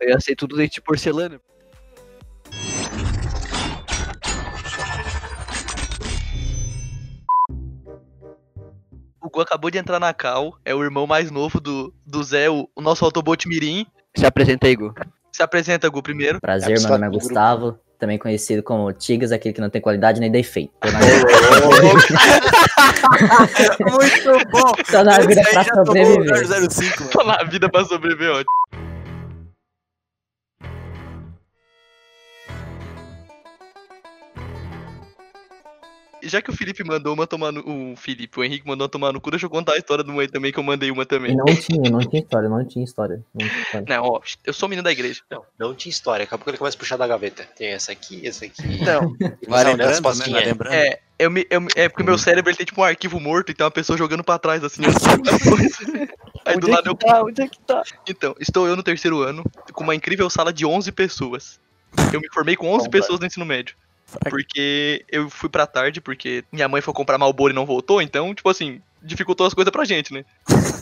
Eu 0.00 0.10
ia 0.10 0.20
ser 0.20 0.36
tudo 0.36 0.56
dente 0.56 0.74
de 0.74 0.80
porcelana. 0.80 1.40
O 9.20 9.28
Gu 9.28 9.40
acabou 9.40 9.70
de 9.70 9.78
entrar 9.78 9.98
na 10.00 10.14
Cal, 10.14 10.56
é 10.64 10.74
o 10.74 10.82
irmão 10.82 11.06
mais 11.06 11.30
novo 11.30 11.60
do, 11.60 11.92
do 12.06 12.22
Zé, 12.22 12.48
o, 12.48 12.68
o 12.74 12.80
nosso 12.80 13.04
Autobot 13.04 13.46
Mirim. 13.48 13.84
Se 14.16 14.24
apresenta 14.24 14.66
aí, 14.66 14.76
Gu. 14.76 14.94
Se 15.32 15.42
apresenta, 15.42 15.88
Gu, 15.88 16.02
primeiro. 16.02 16.40
Prazer, 16.40 16.78
É, 16.78 16.80
meu 16.80 16.88
nome 16.88 17.06
é 17.06 17.08
do 17.08 17.12
grupo. 17.12 17.26
Gustavo, 17.26 17.78
também 17.98 18.16
conhecido 18.16 18.62
como 18.62 18.92
Tigas, 18.92 19.32
aquele 19.32 19.52
que 19.52 19.60
não 19.60 19.68
tem 19.68 19.82
qualidade 19.82 20.20
nem 20.20 20.30
defeito. 20.30 20.72
Muito 23.80 24.50
bom. 24.50 24.72
Tô 24.90 25.04
na 25.04 25.18
vida 25.18 25.42
pra 25.50 25.64
sobreviver. 25.64 26.70
005, 26.70 27.00
mano. 27.00 27.10
Tô 27.10 27.24
na 27.24 27.42
vida 27.44 27.68
pra 27.68 27.84
sobreviver, 27.84 28.30
ó. 28.32 28.44
Já 36.28 36.40
que 36.42 36.50
o 36.50 36.52
Felipe 36.52 36.84
mandou 36.84 37.14
uma 37.14 37.26
tomar 37.26 37.50
no. 37.52 37.92
O 37.92 37.96
Felipe, 37.96 38.38
o 38.38 38.44
Henrique 38.44 38.66
mandou 38.66 38.84
uma 38.84 38.88
tomar 38.90 39.12
no 39.12 39.20
cu, 39.20 39.30
deixa 39.30 39.46
eu 39.46 39.50
contar 39.50 39.72
a 39.74 39.76
história 39.78 40.04
do 40.04 40.12
mãe 40.12 40.28
também, 40.28 40.52
que 40.52 40.58
eu 40.58 40.62
mandei 40.62 40.90
uma 40.90 41.04
também. 41.06 41.34
não 41.36 41.44
tinha, 41.46 41.90
não 41.90 42.00
tinha 42.00 42.20
história, 42.22 42.48
não 42.48 42.64
tinha 42.64 42.84
história. 42.84 43.24
Não 43.34 43.46
tinha 43.48 43.62
história. 43.62 43.86
Não, 43.88 44.04
ó, 44.04 44.20
eu 44.44 44.52
sou 44.52 44.68
menino 44.68 44.84
da 44.84 44.92
igreja. 44.92 45.22
Não, 45.30 45.42
não 45.58 45.74
tinha 45.74 45.90
história. 45.90 46.24
Acabou 46.24 46.44
que 46.44 46.50
ele 46.50 46.58
começa 46.58 46.76
a 46.76 46.78
puxar 46.80 46.96
da 46.96 47.06
gaveta. 47.06 47.44
Tem 47.56 47.68
essa 47.68 47.92
aqui, 47.92 48.26
essa 48.26 48.44
aqui. 48.44 48.62
Não, 48.84 49.14
E 49.42 49.46
Vai 49.48 49.64
lembrando, 49.64 49.94
né? 49.94 50.30
Vai 50.30 50.44
lembrando. 50.44 50.72
é. 50.74 51.00
Eu 51.20 51.32
me, 51.32 51.44
eu, 51.50 51.60
me- 51.60 51.68
é 51.74 51.88
porque 51.88 52.04
o 52.04 52.06
meu 52.06 52.16
cérebro 52.16 52.48
ele 52.48 52.56
tem 52.56 52.64
tipo 52.64 52.80
um 52.80 52.84
arquivo 52.84 53.18
morto 53.18 53.50
e 53.50 53.54
tem 53.54 53.64
uma 53.64 53.70
pessoa 53.72 53.98
jogando 53.98 54.22
pra 54.22 54.38
trás, 54.38 54.62
assim, 54.62 54.82
ó. 54.86 54.88
Aí 56.44 56.56
do 56.56 56.66
Onde 56.66 56.70
é 56.70 56.74
lado 56.74 56.96
que 56.96 57.04
eu. 57.04 57.08
tá? 57.10 57.22
Onde 57.24 57.42
é 57.42 57.48
que 57.48 57.58
tá? 57.60 57.82
Então, 58.08 58.34
estou 58.38 58.66
eu 58.68 58.76
no 58.76 58.82
terceiro 58.84 59.20
ano, 59.22 59.42
com 59.72 59.82
uma 59.84 59.94
incrível 59.94 60.30
sala 60.30 60.52
de 60.52 60.64
11 60.64 60.92
pessoas. 60.92 61.60
Eu 62.12 62.20
me 62.20 62.28
formei 62.32 62.54
com 62.56 62.68
11 62.70 62.84
Bom, 62.84 62.90
pessoas 62.90 63.18
no 63.20 63.26
ensino 63.26 63.44
médio. 63.44 63.74
Porque 64.30 65.04
eu 65.10 65.28
fui 65.28 65.48
pra 65.48 65.66
tarde, 65.66 66.00
porque 66.00 66.44
minha 66.50 66.68
mãe 66.68 66.80
foi 66.80 66.94
comprar 66.94 67.18
Malboro 67.18 67.52
e 67.52 67.54
não 67.54 67.66
voltou, 67.66 68.00
então, 68.00 68.34
tipo 68.34 68.48
assim, 68.48 68.80
dificultou 69.02 69.46
as 69.46 69.54
coisas 69.54 69.70
pra 69.70 69.84
gente, 69.84 70.12
né? 70.12 70.24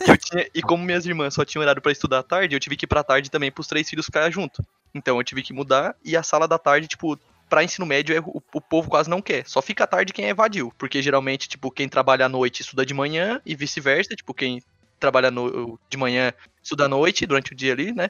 E, 0.07 0.17
tinha- 0.17 0.47
e 0.53 0.61
como 0.61 0.83
minhas 0.83 1.05
irmãs 1.05 1.33
só 1.33 1.43
tinham 1.43 1.61
horário 1.61 1.81
pra 1.81 1.91
estudar 1.91 2.19
à 2.19 2.23
tarde, 2.23 2.55
eu 2.55 2.59
tive 2.59 2.77
que 2.77 2.85
ir 2.85 2.87
pra 2.87 3.03
tarde 3.03 3.29
também 3.29 3.51
pros 3.51 3.67
três 3.67 3.89
filhos 3.89 4.05
ficar 4.05 4.29
junto. 4.31 4.63
Então 4.93 5.17
eu 5.17 5.23
tive 5.23 5.43
que 5.43 5.53
mudar, 5.53 5.95
e 6.03 6.15
a 6.15 6.23
sala 6.23 6.47
da 6.47 6.57
tarde, 6.57 6.87
tipo, 6.87 7.19
pra 7.49 7.63
ensino 7.63 7.85
médio, 7.85 8.15
é, 8.15 8.19
o, 8.19 8.41
o 8.53 8.61
povo 8.61 8.89
quase 8.89 9.09
não 9.09 9.21
quer. 9.21 9.47
Só 9.47 9.61
fica 9.61 9.83
à 9.83 9.87
tarde 9.87 10.13
quem 10.13 10.25
é 10.25 10.33
vadio. 10.33 10.71
Porque 10.77 11.01
geralmente, 11.01 11.47
tipo, 11.49 11.69
quem 11.69 11.87
trabalha 11.89 12.25
à 12.25 12.29
noite 12.29 12.61
estuda 12.61 12.85
de 12.85 12.93
manhã, 12.93 13.41
e 13.45 13.55
vice-versa, 13.55 14.15
tipo, 14.15 14.33
quem 14.33 14.61
trabalha 14.99 15.29
no, 15.31 15.79
de 15.89 15.97
manhã, 15.97 16.33
estuda 16.63 16.85
à 16.85 16.87
noite, 16.87 17.25
durante 17.25 17.53
o 17.53 17.55
dia 17.55 17.73
ali, 17.73 17.91
né? 17.93 18.09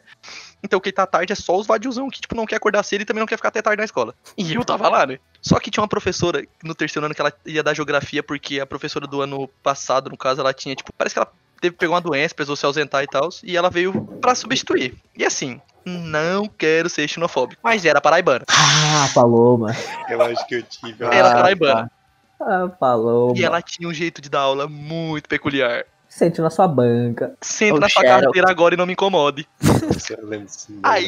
Então 0.64 0.80
quem 0.80 0.92
tá 0.92 1.04
à 1.04 1.08
tarde 1.08 1.34
é 1.34 1.36
só 1.36 1.58
os 1.58 1.68
vadiozão 1.68 2.10
que, 2.10 2.22
tipo, 2.22 2.36
não 2.36 2.46
quer 2.46 2.56
acordar 2.56 2.84
cedo 2.84 3.02
e 3.02 3.06
também 3.06 3.20
não 3.20 3.28
quer 3.28 3.38
ficar 3.38 3.50
até 3.50 3.62
tarde 3.62 3.80
na 3.80 3.86
escola. 3.86 4.16
E 4.38 4.54
eu 4.54 4.64
tava 4.66 4.90
lá, 4.90 5.06
né? 5.06 5.20
Só 5.42 5.60
que 5.60 5.70
tinha 5.70 5.82
uma 5.82 5.88
professora 5.88 6.44
no 6.64 6.74
terceiro 6.74 7.06
ano 7.06 7.14
que 7.16 7.22
ela 7.22 7.32
ia 7.46 7.62
dar 7.64 7.74
geografia, 7.76 8.24
porque 8.24 8.60
a 8.60 8.66
professora 8.66 9.06
do 9.06 9.22
ano 9.22 9.48
passado, 9.62 10.10
no 10.10 10.18
caso, 10.18 10.42
ela 10.42 10.54
tinha, 10.54 10.76
tipo, 10.76 10.92
parece 10.98 11.14
que 11.16 11.20
ela 11.20 11.32
teve 11.62 11.76
pegou 11.76 11.96
uma 11.96 12.02
doença, 12.02 12.36
precisou 12.36 12.56
se 12.56 12.66
ausentar 12.66 13.04
e 13.04 13.08
tal, 13.08 13.30
e 13.44 13.56
ela 13.58 13.70
veio 13.70 13.94
pra 14.22 14.36
substituir. 14.36 14.96
E 15.16 15.26
assim, 15.26 15.60
não 15.86 16.48
quero 16.48 16.90
ser 16.90 17.08
xenofóbico, 17.08 17.62
mas 17.64 17.86
era 17.86 18.02
paraibana. 18.02 18.46
Ah, 19.00 19.10
Paloma. 19.14 19.76
Eu 20.10 20.22
acho 20.24 20.48
que 20.48 20.56
eu 20.56 20.64
tive. 20.64 21.04
ó. 21.04 21.12
Era 21.12 21.30
Ah, 21.30 21.36
paraibana. 21.36 21.92
Ah, 22.42 22.68
Paloma. 22.68 23.38
E 23.38 23.44
ela 23.44 23.62
tinha 23.62 23.88
um 23.88 23.94
jeito 23.94 24.22
de 24.22 24.30
dar 24.30 24.40
aula 24.40 24.68
muito 24.68 25.30
peculiar. 25.30 25.86
Sente 26.10 26.42
na 26.42 26.50
sua 26.50 26.68
banca. 26.68 27.36
Sente 27.42 27.74
Ô, 27.74 27.80
na 27.80 27.90
sua 27.90 28.04
carteira 28.04 28.50
agora 28.50 28.74
e 28.74 28.78
não 28.78 28.86
me 28.86 28.94
incomode. 28.94 29.48
Disso. 29.88 30.80
Aí, 30.84 31.08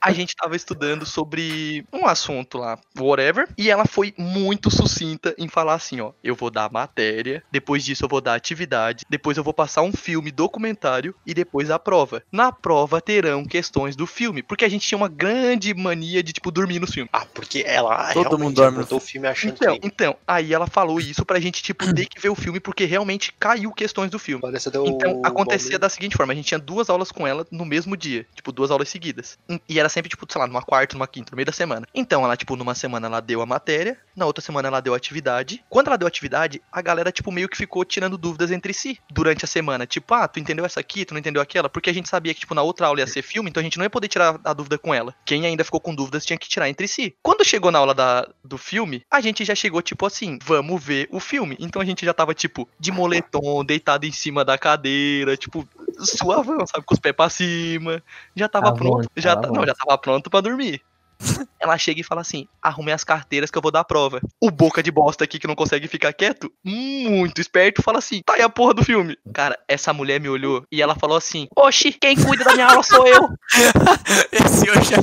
a 0.00 0.12
gente 0.12 0.34
tava 0.36 0.56
estudando 0.56 1.04
sobre 1.06 1.84
um 1.92 2.06
assunto 2.06 2.58
lá, 2.58 2.78
whatever, 2.98 3.48
e 3.56 3.70
ela 3.70 3.84
foi 3.86 4.14
muito 4.16 4.70
sucinta 4.70 5.34
em 5.38 5.48
falar 5.48 5.74
assim, 5.74 6.00
ó, 6.00 6.12
eu 6.22 6.34
vou 6.34 6.50
dar 6.50 6.70
matéria, 6.70 7.42
depois 7.50 7.84
disso 7.84 8.04
eu 8.04 8.08
vou 8.08 8.20
dar 8.20 8.34
atividade, 8.34 9.04
depois 9.08 9.36
eu 9.36 9.44
vou 9.44 9.52
passar 9.52 9.82
um 9.82 9.92
filme 9.92 10.30
documentário 10.30 11.14
e 11.26 11.34
depois 11.34 11.70
a 11.70 11.78
prova. 11.78 12.22
Na 12.30 12.52
prova 12.52 13.00
terão 13.00 13.44
questões 13.44 13.96
do 13.96 14.06
filme, 14.06 14.42
porque 14.42 14.64
a 14.64 14.68
gente 14.68 14.86
tinha 14.86 14.98
uma 14.98 15.08
grande 15.08 15.74
mania 15.74 16.22
de, 16.22 16.32
tipo, 16.32 16.50
dormir 16.50 16.78
nos 16.78 16.90
filmes. 16.90 17.10
Ah, 17.12 17.26
porque 17.32 17.64
ela 17.66 18.12
Todo 18.12 18.38
mundo 18.38 18.54
dorme 18.54 18.84
no 18.90 19.00
filme 19.00 19.28
achando 19.28 19.52
Então, 19.52 19.78
que 19.78 19.86
então, 19.86 20.16
aí 20.26 20.52
ela 20.52 20.66
falou 20.66 21.00
isso 21.00 21.24
pra 21.24 21.40
gente, 21.40 21.62
tipo, 21.62 21.92
ter 21.94 22.06
que 22.06 22.20
ver 22.20 22.30
o 22.30 22.34
filme, 22.34 22.60
porque 22.60 22.84
realmente 22.84 23.32
caiu 23.38 23.72
questões 23.72 24.10
do 24.10 24.18
filme. 24.18 24.39
Deu 24.70 24.86
Então, 24.86 25.20
acontecia 25.24 25.78
da 25.78 25.88
seguinte 25.88 26.16
forma, 26.16 26.32
a 26.32 26.36
gente 26.36 26.46
tinha 26.46 26.58
duas 26.58 26.88
aulas 26.88 27.10
com 27.10 27.26
ela 27.26 27.46
no 27.50 27.64
mesmo 27.64 27.96
dia, 27.96 28.26
tipo, 28.34 28.52
duas 28.52 28.70
aulas 28.70 28.88
seguidas. 28.88 29.38
E 29.68 29.78
era 29.78 29.88
sempre, 29.88 30.08
tipo, 30.08 30.26
sei 30.30 30.40
lá, 30.40 30.46
numa 30.46 30.62
quarta, 30.62 30.94
numa 30.94 31.06
quinta, 31.06 31.32
no 31.32 31.36
meio 31.36 31.46
da 31.46 31.52
semana. 31.52 31.86
Então, 31.94 32.24
ela, 32.24 32.36
tipo, 32.36 32.56
numa 32.56 32.74
semana 32.74 33.06
ela 33.06 33.20
deu 33.20 33.40
a 33.42 33.46
matéria, 33.46 33.98
na 34.16 34.26
outra 34.26 34.42
semana 34.42 34.68
ela 34.68 34.80
deu 34.80 34.94
a 34.94 34.96
atividade. 34.96 35.62
Quando 35.68 35.88
ela 35.88 35.96
deu 35.96 36.06
a 36.06 36.08
atividade, 36.08 36.60
a 36.70 36.82
galera, 36.82 37.12
tipo, 37.12 37.32
meio 37.32 37.48
que 37.48 37.56
ficou 37.56 37.84
tirando 37.84 38.18
dúvidas 38.18 38.50
entre 38.50 38.72
si 38.72 38.98
durante 39.10 39.44
a 39.44 39.48
semana. 39.48 39.86
Tipo, 39.86 40.14
ah, 40.14 40.28
tu 40.28 40.38
entendeu 40.38 40.64
essa 40.64 40.80
aqui, 40.80 41.04
tu 41.04 41.14
não 41.14 41.18
entendeu 41.20 41.42
aquela? 41.42 41.68
Porque 41.68 41.90
a 41.90 41.94
gente 41.94 42.08
sabia 42.08 42.34
que, 42.34 42.40
tipo, 42.40 42.54
na 42.54 42.62
outra 42.62 42.86
aula 42.86 43.00
ia 43.00 43.06
ser 43.06 43.22
filme, 43.22 43.50
então 43.50 43.60
a 43.60 43.64
gente 43.64 43.78
não 43.78 43.84
ia 43.84 43.90
poder 43.90 44.08
tirar 44.08 44.38
a 44.44 44.52
dúvida 44.52 44.78
com 44.78 44.94
ela. 44.94 45.14
Quem 45.24 45.46
ainda 45.46 45.64
ficou 45.64 45.80
com 45.80 45.94
dúvidas 45.94 46.24
tinha 46.24 46.38
que 46.38 46.48
tirar 46.48 46.68
entre 46.68 46.86
si. 46.88 47.14
Quando 47.22 47.44
chegou 47.44 47.70
na 47.70 47.78
aula 47.78 47.94
da, 47.94 48.28
do 48.44 48.58
filme, 48.58 49.04
a 49.10 49.20
gente 49.20 49.44
já 49.44 49.54
chegou, 49.54 49.82
tipo 49.82 50.06
assim, 50.06 50.38
vamos 50.44 50.82
ver 50.82 51.08
o 51.10 51.20
filme. 51.20 51.56
Então 51.58 51.80
a 51.80 51.84
gente 51.84 52.04
já 52.04 52.12
tava, 52.12 52.34
tipo, 52.34 52.68
de 52.78 52.90
moletom, 52.90 53.64
deitado 53.64 54.06
em 54.06 54.12
cima 54.20 54.44
da 54.44 54.56
cadeira, 54.58 55.36
tipo, 55.36 55.66
suavão, 55.98 56.66
sabe? 56.66 56.84
Com 56.84 56.94
os 56.94 57.00
pés 57.00 57.14
pra 57.16 57.28
cima. 57.30 58.02
Já 58.36 58.48
tava 58.48 58.66
Tava 58.66 58.76
pronto. 58.76 59.02
bom, 59.04 59.08
Já, 59.16 59.34
tava 59.34 59.48
tá- 59.48 59.52
não, 59.52 59.66
já 59.66 59.74
tava 59.74 59.98
pronto 59.98 60.28
pra 60.30 60.40
dormir. 60.40 60.80
Ela 61.60 61.76
chega 61.76 62.00
e 62.00 62.04
fala 62.04 62.20
assim: 62.22 62.46
arrumei 62.62 62.94
as 62.94 63.04
carteiras 63.04 63.50
que 63.50 63.58
eu 63.58 63.60
vou 63.62 63.70
dar 63.70 63.80
a 63.80 63.84
prova. 63.84 64.20
O 64.40 64.50
boca 64.50 64.82
de 64.82 64.90
bosta 64.90 65.24
aqui 65.24 65.38
que 65.38 65.46
não 65.46 65.54
consegue 65.54 65.86
ficar 65.86 66.12
quieto, 66.14 66.50
muito 66.64 67.40
esperto, 67.42 67.82
fala 67.82 67.98
assim: 67.98 68.22
tá 68.24 68.34
aí 68.34 68.42
a 68.42 68.48
porra 68.48 68.72
do 68.74 68.82
filme. 68.84 69.18
Cara, 69.34 69.58
essa 69.68 69.92
mulher 69.92 70.18
me 70.18 70.28
olhou 70.30 70.64
e 70.72 70.80
ela 70.80 70.94
falou 70.94 71.16
assim: 71.18 71.46
Oxi, 71.56 71.92
quem 71.92 72.16
cuida 72.16 72.44
da 72.44 72.54
minha 72.54 72.66
aula 72.68 72.82
sou 72.82 73.06
eu. 73.06 73.28
Esse 74.32 74.70
hoje 74.70 74.94
é. 74.94 75.00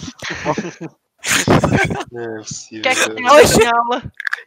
Quer 2.82 2.95
que 2.95 3.01
eu 3.12 3.15
tenha 3.15 3.30
aula? 3.71 4.01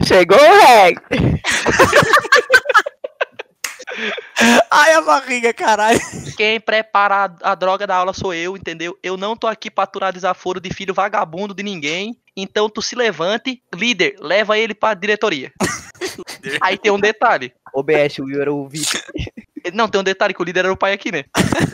Chegou 0.05 0.39
o 0.39 0.61
reg! 0.67 0.97
Ai, 4.71 4.95
a 4.95 5.01
barriga, 5.03 5.53
caralho. 5.53 6.01
Quem 6.37 6.61
prepara 6.61 7.35
a, 7.43 7.53
a 7.53 7.55
droga 7.55 7.87
da 7.87 7.97
aula 7.97 8.13
sou 8.13 8.33
eu, 8.33 8.57
entendeu? 8.57 8.99
Eu 9.03 9.17
não 9.17 9.37
tô 9.37 9.47
aqui 9.47 9.71
pra 9.71 9.85
aturar 9.85 10.13
desaforo 10.13 10.61
de 10.61 10.73
filho 10.73 10.95
vagabundo 10.95 11.55
de 11.55 11.63
ninguém. 11.63 12.17
Então 12.37 12.69
tu 12.69 12.81
se 12.81 12.95
levante, 12.95 13.63
líder, 13.75 14.17
leva 14.21 14.57
ele 14.59 14.75
pra 14.75 14.95
diretoria. 14.95 15.53
Aí 16.61 16.79
tem 16.79 16.91
um 16.91 17.01
detalhe. 17.01 17.53
OBS, 17.75 18.19
o 18.19 18.25
Will 18.25 18.41
era 18.41 18.53
o 18.53 18.69
vice. 18.69 19.03
Não, 19.75 19.89
tem 19.89 20.01
um 20.01 20.05
detalhe 20.05 20.33
que 20.33 20.41
o 20.41 20.45
líder 20.45 20.65
era 20.65 20.73
o 20.73 20.77
pai 20.77 20.93
aqui, 20.93 21.13
né? 21.13 21.25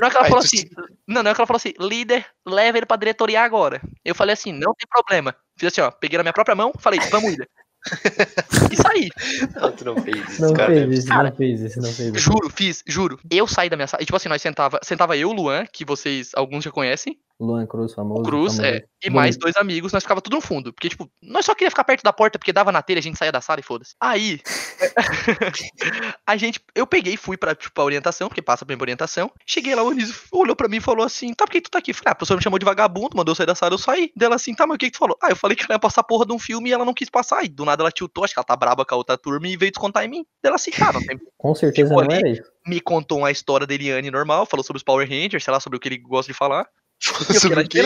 Não 0.01 0.09
é 0.09 0.11
que 0.11 0.17
ela 0.17 0.27
falou 0.27 0.39
assim. 0.39 0.65
Não, 1.07 1.23
não 1.23 1.31
é 1.31 1.35
que 1.35 1.41
ela 1.41 1.47
falou 1.47 1.59
assim, 1.59 1.73
líder, 1.79 2.27
leva 2.45 2.79
ele 2.79 2.87
pra 2.87 2.97
diretoria 2.97 3.41
agora. 3.43 3.81
Eu 4.05 4.15
falei 4.15 4.33
assim, 4.33 4.53
não 4.53 4.75
tem 4.75 4.87
problema. 4.91 5.35
Fiz 5.57 5.69
assim, 5.69 5.81
ó, 5.81 5.91
peguei 5.91 6.17
na 6.17 6.25
minha 6.25 6.33
própria 6.33 6.57
mão, 6.57 6.73
falei, 6.79 6.99
vamos, 7.11 7.31
líder. 7.31 7.49
E 8.71 8.77
saí. 8.77 9.09
Não, 9.55 9.73
tu 9.73 9.85
não 9.85 9.97
fez 10.03 10.17
isso, 10.29 10.43
Não 10.43 10.53
cara. 10.53 10.73
fez 10.73 10.99
isso, 10.99 11.09
Cara, 11.09 11.31
não 11.31 11.37
fez 11.37 11.61
isso, 11.61 11.81
não 11.81 11.93
fez 11.93 12.09
isso. 12.09 12.19
Juro, 12.19 12.51
fiz, 12.51 12.83
juro. 12.87 13.19
Eu 13.31 13.47
saí 13.47 13.69
da 13.69 13.77
minha 13.77 13.87
sala. 13.87 14.03
E 14.03 14.07
tipo 14.07 14.17
assim, 14.17 14.29
nós 14.29 14.43
sentava, 14.43 14.81
sentava 14.83 15.17
eu, 15.17 15.31
Luan, 15.33 15.65
que 15.73 15.85
vocês, 15.85 16.31
alguns 16.35 16.65
já 16.65 16.71
conhecem. 16.71 17.17
Luan 17.39 17.67
Cruz, 17.67 17.93
famoso. 17.93 18.23
Cruz, 18.23 18.57
famoso. 18.57 18.75
é. 18.75 18.85
E 19.05 19.11
mais 19.11 19.37
dois 19.37 19.55
amigos, 19.57 19.93
nós 19.93 20.03
ficava 20.03 20.21
tudo 20.23 20.37
no 20.37 20.41
fundo. 20.41 20.73
Porque, 20.73 20.89
tipo, 20.89 21.09
nós 21.23 21.45
só 21.45 21.55
queria 21.55 21.71
ficar 21.71 21.85
perto 21.85 22.03
da 22.03 22.13
porta, 22.13 22.39
porque 22.39 22.53
dava 22.53 22.73
na 22.73 22.81
telha, 22.83 22.99
a 22.99 23.03
gente 23.03 23.19
saía 23.19 23.31
da 23.31 23.41
sala 23.41 23.61
e 23.61 23.63
foda-se. 23.63 23.95
Aí, 24.01 24.41
a 26.27 26.37
gente, 26.37 26.61
eu 26.75 26.87
peguei 26.87 27.15
e 27.15 27.17
fui 27.17 27.37
pra, 27.37 27.55
tipo, 27.55 27.73
pra 27.73 27.85
orientação, 27.85 28.29
porque 28.29 28.43
passa 28.43 28.65
pra 28.65 28.77
orientação. 28.81 29.31
Cheguei 29.47 29.75
lá, 29.75 29.83
o 29.83 29.91
Anísio 29.91 30.15
olhou 30.33 30.57
pra 30.57 30.69
mim 30.69 30.79
e 30.79 30.81
falou 30.81 31.05
assim, 31.05 31.33
tá, 31.35 31.45
por 31.45 31.53
que 31.53 31.61
tu 31.61 31.71
tá 31.71 31.79
aqui? 31.79 31.93
Falei, 31.93 32.09
ah, 32.09 32.13
a 32.13 32.15
professora 32.15 32.39
me 32.39 32.43
chamou 32.43 32.59
de 32.59 32.65
vagabundo, 32.65 33.17
mandou 33.17 33.33
eu 33.33 33.37
sair 33.37 33.47
da 33.47 33.55
sala, 33.55 33.75
eu 33.75 33.79
saí. 33.79 34.11
Dela 34.17 34.35
assim, 34.37 34.55
tá, 34.55 34.67
mas 34.67 34.77
o 34.77 34.79
que 34.79 34.87
que 34.87 34.93
tu 34.93 34.99
falou? 34.99 35.17
Ah, 35.23 35.31
eu 35.31 35.37
falei 35.37 35.57
que 35.57 35.65
ela 35.65 35.75
ia 35.75 35.79
passar 35.79 36.03
porra 36.03 36.27
de 36.27 36.33
um 36.33 36.39
filme 36.39 36.71
e 36.71 36.73
ela 36.73 36.85
não 36.85 36.95
quis 36.95 37.11
passar. 37.11 37.45
E 37.45 37.49
do 37.49 37.65
nada 37.65 37.83
ela 37.83 37.91
tiltou, 37.91 38.25
acho 38.25 38.33
que 38.35 38.39
ela 38.39 38.45
tá 38.45 38.57
braba 38.57 38.85
com 38.85 38.95
a 38.95 38.99
outra 38.99 39.17
turma 39.19 39.47
e 39.47 39.57
veio 39.57 39.71
descontar 39.71 40.05
em 40.05 40.09
mim. 40.09 40.27
Dela 40.43 40.57
assim, 40.57 40.71
não 40.93 41.01
tem 41.03 41.19
Com 41.37 41.55
certeza 41.55 41.89
Ficou 41.89 42.03
não 42.05 42.11
ali. 42.11 42.19
era 42.21 42.29
isso. 42.29 42.51
me 42.67 42.81
contou 42.81 43.19
uma 43.19 43.31
história 43.31 43.67
da 43.67 43.75
Eliane 43.75 44.11
normal, 44.11 44.47
falou 44.47 44.65
sobre 44.65 44.79
os 44.79 44.83
Power 44.83 45.09
Rangers, 45.09 45.45
sei 45.45 45.53
lá, 45.53 45.61
sobre 45.61 45.77
o 45.77 45.81
que 45.81 45.89
ele 45.89 45.99
gosta 45.99 46.33
de 46.33 46.37
falar. 46.37 46.67
E 47.03 47.47
o 47.49 47.69
quê? 47.69 47.83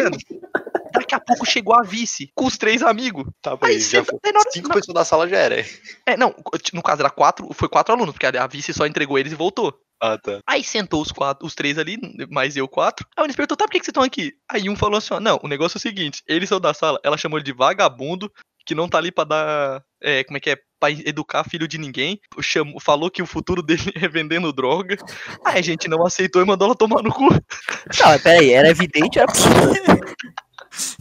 Daqui 0.93 1.15
a 1.15 1.21
pouco 1.21 1.47
chegou 1.47 1.75
a 1.75 1.83
vice, 1.83 2.31
com 2.35 2.47
os 2.47 2.59
três 2.59 2.83
amigos. 2.83 3.25
Tá, 3.41 3.53
Aí 3.53 3.59
mas 3.75 3.91
já 3.91 4.05
foi. 4.05 4.19
aí 4.25 4.33
Cinco 4.53 4.69
na- 4.69 4.75
pessoas 4.75 4.95
da 4.95 5.05
sala 5.05 5.29
já 5.29 5.37
era. 5.39 5.65
É, 6.07 6.17
não, 6.17 6.35
no 6.73 6.83
caso 6.83 7.01
era 7.03 7.11
quatro, 7.11 7.49
foi 7.53 7.69
quatro 7.69 7.95
alunos, 7.95 8.13
porque 8.13 8.27
a 8.27 8.45
a 8.45 8.47
vice 8.47 8.73
só 8.73 8.87
entregou 8.87 9.19
eles 9.19 9.33
e 9.33 9.37
voltou. 9.37 9.73
Ah, 10.03 10.17
tá. 10.19 10.41
Aí 10.47 10.65
sentou 10.65 11.01
os 11.03 11.13
quatro, 11.13 11.47
os 11.47 11.55
três 11.55 11.79
ali, 11.79 11.97
mais 12.31 12.57
eu 12.57 12.67
quatro. 12.67 13.07
Aí 13.17 13.23
o 13.23 13.25
Eunice 13.25 13.37
perguntou, 13.37 13.57
tá, 13.57 13.65
por 13.67 13.71
que, 13.73 13.79
que 13.79 13.85
vocês 13.85 13.91
estão 13.93 14.03
aqui? 14.03 14.33
Aí 14.51 14.69
um 14.69 14.75
falou 14.77 14.97
assim, 14.99 15.15
ó, 15.15 15.21
não, 15.21 15.39
o 15.43 15.49
negócio 15.49 15.77
é 15.77 15.79
o 15.79 15.83
seguinte, 15.83 16.23
eles 16.27 16.49
são 16.49 16.59
da 16.61 16.73
sala, 16.75 16.99
ela 17.05 17.19
chamou 17.19 17.39
ele 17.39 17.45
de 17.45 17.53
vagabundo, 17.53 18.33
que 18.67 18.75
não 18.75 18.89
tá 18.89 18.99
ali 18.99 19.13
pra 19.13 19.25
dar, 19.25 19.83
é, 20.03 20.25
como 20.25 20.39
é 20.39 20.41
que 20.41 20.51
é, 20.51 20.57
pra 20.81 20.91
educar 20.91 21.45
filho 21.45 21.69
de 21.69 21.77
ninguém. 21.79 22.19
Chamou, 22.41 22.81
falou 22.81 23.11
que 23.11 23.23
o 23.23 23.27
futuro 23.27 23.63
dele 23.63 23.93
é 23.95 24.09
vendendo 24.09 24.53
droga. 24.53 24.97
Aí 25.45 25.59
a 25.59 25.63
gente 25.63 25.87
não 25.87 26.05
aceitou 26.05 26.43
e 26.43 26.47
mandou 26.47 26.67
ela 26.67 26.75
tomar 26.75 27.03
no 27.03 27.13
cu. 27.13 27.29
Não, 27.31 28.07
mas 28.07 28.23
peraí, 28.23 28.51
era 28.51 28.69
evidente, 28.69 29.19
era 29.19 29.31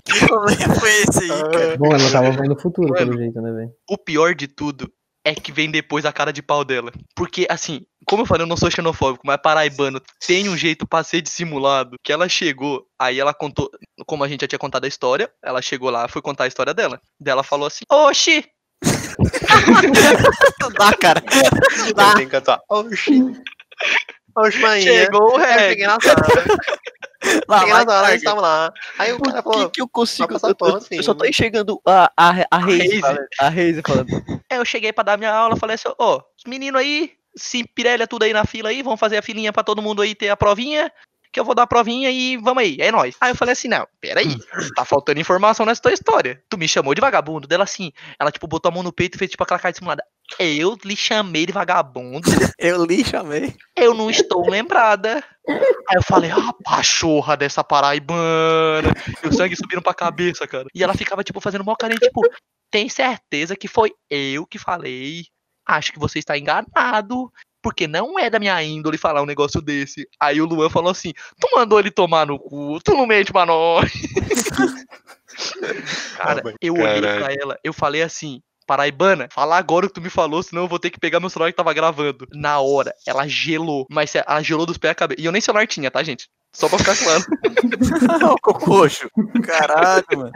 Que 0.04 0.26
problema 0.26 0.76
foi 0.76 0.89
esse 0.89 1.24
aí, 1.24 1.52
cara? 1.52 1.78
Bom, 1.78 1.94
ela 1.94 2.12
tava 2.12 2.32
vendo 2.32 2.54
o 2.54 2.60
futuro, 2.60 2.89
Mano. 2.89 2.98
pelo 2.98 3.18
jeito, 3.18 3.39
né, 3.39 3.52
velho? 3.52 3.72
O 3.89 3.98
pior 3.98 4.34
de 4.34 4.48
tudo 4.48 4.92
é 5.24 5.36
que 5.36 5.52
vem 5.52 5.70
depois 5.70 6.06
a 6.06 6.12
cara 6.12 6.34
de 6.34 6.42
pau 6.42 6.65
dela. 6.65 6.92
Porque, 7.15 7.46
assim, 7.50 7.86
como 8.06 8.24
eu 8.24 8.26
falei, 8.26 8.44
eu 8.44 8.48
não 8.48 8.58
sou 8.58 8.72
xenofóbico, 8.72 9.26
mas 9.26 9.38
paraibano 9.42 10.02
tem 10.26 10.50
um 10.50 10.58
jeito 10.58 10.88
pra 10.88 11.04
ser 11.04 11.22
dissimulado. 11.22 11.98
Que 12.04 12.12
ela 12.12 12.28
chegou, 12.28 12.86
aí 12.98 13.20
ela 13.20 13.34
contou, 13.34 13.70
como 14.08 14.24
a 14.24 14.28
gente 14.28 14.42
já 14.42 14.48
tinha 14.48 14.60
contado 14.60 14.86
a 14.86 14.88
história, 14.88 15.32
ela 15.44 15.62
chegou 15.62 15.89
lá, 15.89 16.08
foi 16.08 16.22
contar 16.22 16.46
a 16.46 16.48
história 16.48 16.74
dela. 16.74 17.00
Daí 17.20 17.32
ela 17.32 17.44
falou 17.44 17.68
assim: 17.68 17.84
Oxi! 17.92 18.44
Não 20.62 20.70
dá, 20.72 20.94
cara. 20.98 21.22
Não 21.78 21.92
dá. 21.94 22.10
Eu 22.10 22.13
tenho 22.15 22.26
que 22.30 22.32
cantar. 22.32 22.60
Oxi. 22.70 23.22
Oxi, 24.38 24.60
mãe. 24.60 24.82
Chegou 24.82 25.34
o 25.34 25.34
Eu 25.34 25.38
reg. 25.38 25.70
cheguei 25.70 25.88
na 25.88 25.98
sala. 26.00 26.15
Lá, 27.48 27.60
Cheguei 27.60 27.74
sala, 27.74 27.86
carga. 27.86 28.10
eles 28.10 28.22
estavam 28.22 28.42
lá. 28.42 28.74
Aí 28.98 29.12
o 29.13 29.20
cara 29.20 29.38
que, 29.44 29.44
falou. 29.52 29.70
que 29.70 29.82
eu 29.82 29.89
consigo? 29.89 30.34
Eu, 30.34 30.39
eu- 30.50 30.56
pano, 30.56 30.82
sim. 30.82 30.96
eu 30.96 31.04
só 31.04 31.13
tô 31.13 31.26
enxergando 31.26 31.82
a, 31.86 32.12
a, 32.15 32.34
a 32.52 32.58
Reise. 32.60 33.02
A 33.39 33.50
Reise 33.50 33.82
falando. 33.86 34.08
Aí 34.50 34.58
eu 34.58 34.65
cheguei 34.65 34.94
pra 34.94 35.04
dar 35.04 35.18
minha 35.18 35.34
aula, 35.34 35.58
falei 35.58 35.76
assim: 35.76 35.89
Ó, 36.00 36.18
os 36.38 36.44
meninos 36.48 36.80
aí, 36.80 37.12
se 37.36 37.63
pirelha 37.76 38.08
tudo 38.08 38.24
aí 38.24 38.32
na 38.34 38.46
fila 38.46 38.70
aí, 38.70 38.82
vamos 38.82 39.00
fazer 39.00 39.18
a 39.18 39.22
filinha 39.22 39.52
pra 39.52 39.63
todo 39.63 39.82
mundo 39.82 40.02
aí 40.02 40.15
ter 40.15 40.30
a 40.30 40.38
provinha. 40.38 40.92
Que 41.39 41.41
eu 41.41 41.45
vou 41.45 41.56
dar 41.56 41.63
a 41.63 41.67
provinha 41.67 42.12
e 42.12 42.36
vamos 42.36 42.62
aí, 42.62 42.75
é 42.82 42.91
nóis. 42.91 43.15
Aí 43.21 43.32
eu 43.32 43.36
falei 43.36 43.54
assim: 43.54 43.69
não, 43.69 43.88
peraí, 44.02 44.36
tá 44.75 44.84
faltando 44.84 45.21
informação 45.21 45.65
nessa 45.65 45.82
tua 45.82 45.93
história. 45.93 46.43
Tu 46.49 46.58
me 46.58 46.67
chamou 46.67 46.93
de 46.93 46.99
vagabundo. 46.99 47.47
Dela 47.47 47.63
assim, 47.63 47.93
ela 48.19 48.30
tipo 48.30 48.45
botou 48.45 48.69
a 48.69 48.73
mão 48.73 48.84
no 48.84 48.91
peito 48.91 49.15
e 49.15 49.17
fez 49.17 49.32
tipo 49.32 49.41
aquela 49.41 49.58
cara 49.58 49.71
dissimulada. 49.71 50.04
Eu 50.38 50.78
lhe 50.84 50.97
chamei 50.97 51.45
de 51.45 51.54
vagabundo, 51.54 52.28
Eu 52.60 52.84
li, 52.84 53.06
chamei. 53.06 53.56
eu 53.73 53.93
não 53.93 54.10
estou 54.12 54.49
lembrada. 54.49 55.23
Aí 55.47 55.95
eu 55.95 56.04
falei, 56.04 56.30
ah, 56.30 56.54
pachorra 56.62 57.38
dessa 57.38 57.63
paraibana. 57.63 58.93
E 59.23 59.28
o 59.30 59.34
sangue 59.34 59.56
subindo 59.56 59.82
pra 59.82 59.93
cabeça, 59.93 60.45
cara. 60.45 60.67
E 60.75 60.84
ela 60.84 60.93
ficava, 60.93 61.23
tipo, 61.23 61.39
fazendo 61.39 61.63
mó 61.63 61.73
carinha, 61.73 61.99
tipo, 61.99 62.21
tem 62.69 62.89
certeza 62.89 63.56
que 63.56 63.69
foi 63.69 63.93
eu 64.10 64.45
que 64.45 64.60
falei? 64.60 65.23
Acho 65.65 65.93
que 65.93 65.99
você 65.99 66.19
está 66.19 66.38
enganado. 66.38 67.32
Porque 67.62 67.88
não 67.88 68.17
é 68.17 68.30
da 68.30 68.39
minha 68.39 68.62
índole 68.63 68.98
falar 68.98 69.22
um 69.22 69.26
negócio 69.26 69.62
desse. 69.62 70.08
Aí 70.19 70.41
o 70.41 70.45
Luan 70.45 70.69
falou 70.69 70.91
assim: 70.91 71.12
Tu 71.39 71.48
mandou 71.54 71.80
ele 71.80 71.91
tomar 71.91 72.26
no 72.26 72.39
cu, 72.39 72.80
tu 72.84 72.93
não 72.93 73.06
mente 73.06 73.32
pra 73.34 73.45
nós. 73.45 73.91
Cara, 76.17 76.41
mas 76.43 76.56
eu 76.62 76.74
olhei 76.74 77.02
caralho. 77.02 77.24
pra 77.24 77.34
ela, 77.34 77.60
eu 77.63 77.72
falei 77.74 78.02
assim: 78.02 78.41
Paraibana, 78.67 79.28
fala 79.32 79.58
agora 79.58 79.86
o 79.86 79.89
que 79.89 79.95
tu 79.95 80.02
me 80.02 80.10
falou, 80.10 80.43
senão 80.43 80.63
eu 80.63 80.67
vou 80.67 80.80
ter 80.80 80.89
que 80.89 81.00
pegar 81.00 81.19
meu 81.19 81.30
celular 81.30 81.52
que 81.52 81.58
tava 81.58 81.74
gravando. 81.74 82.28
Na 82.34 82.60
hora, 82.60 82.93
ela 83.08 83.28
gelou. 83.28 83.86
Mas 83.89 84.13
ela 84.15 84.41
gelou 84.41 84.65
dos 84.65 84.78
pés 84.78 84.91
à 84.91 84.95
cabeça. 84.95 85.22
E 85.22 85.26
eu 85.26 85.32
nem 85.32 85.41
celular 85.41 85.65
tinha, 85.67 85.89
tá, 85.89 86.02
gente? 86.04 86.28
Só 86.54 86.67
pra 86.67 86.80
ficar 86.80 86.95
claro. 86.98 87.24
Ó, 88.26 88.34
o 88.34 88.41
cococho. 88.41 89.10
Caralho, 89.43 90.04
mano. 90.13 90.32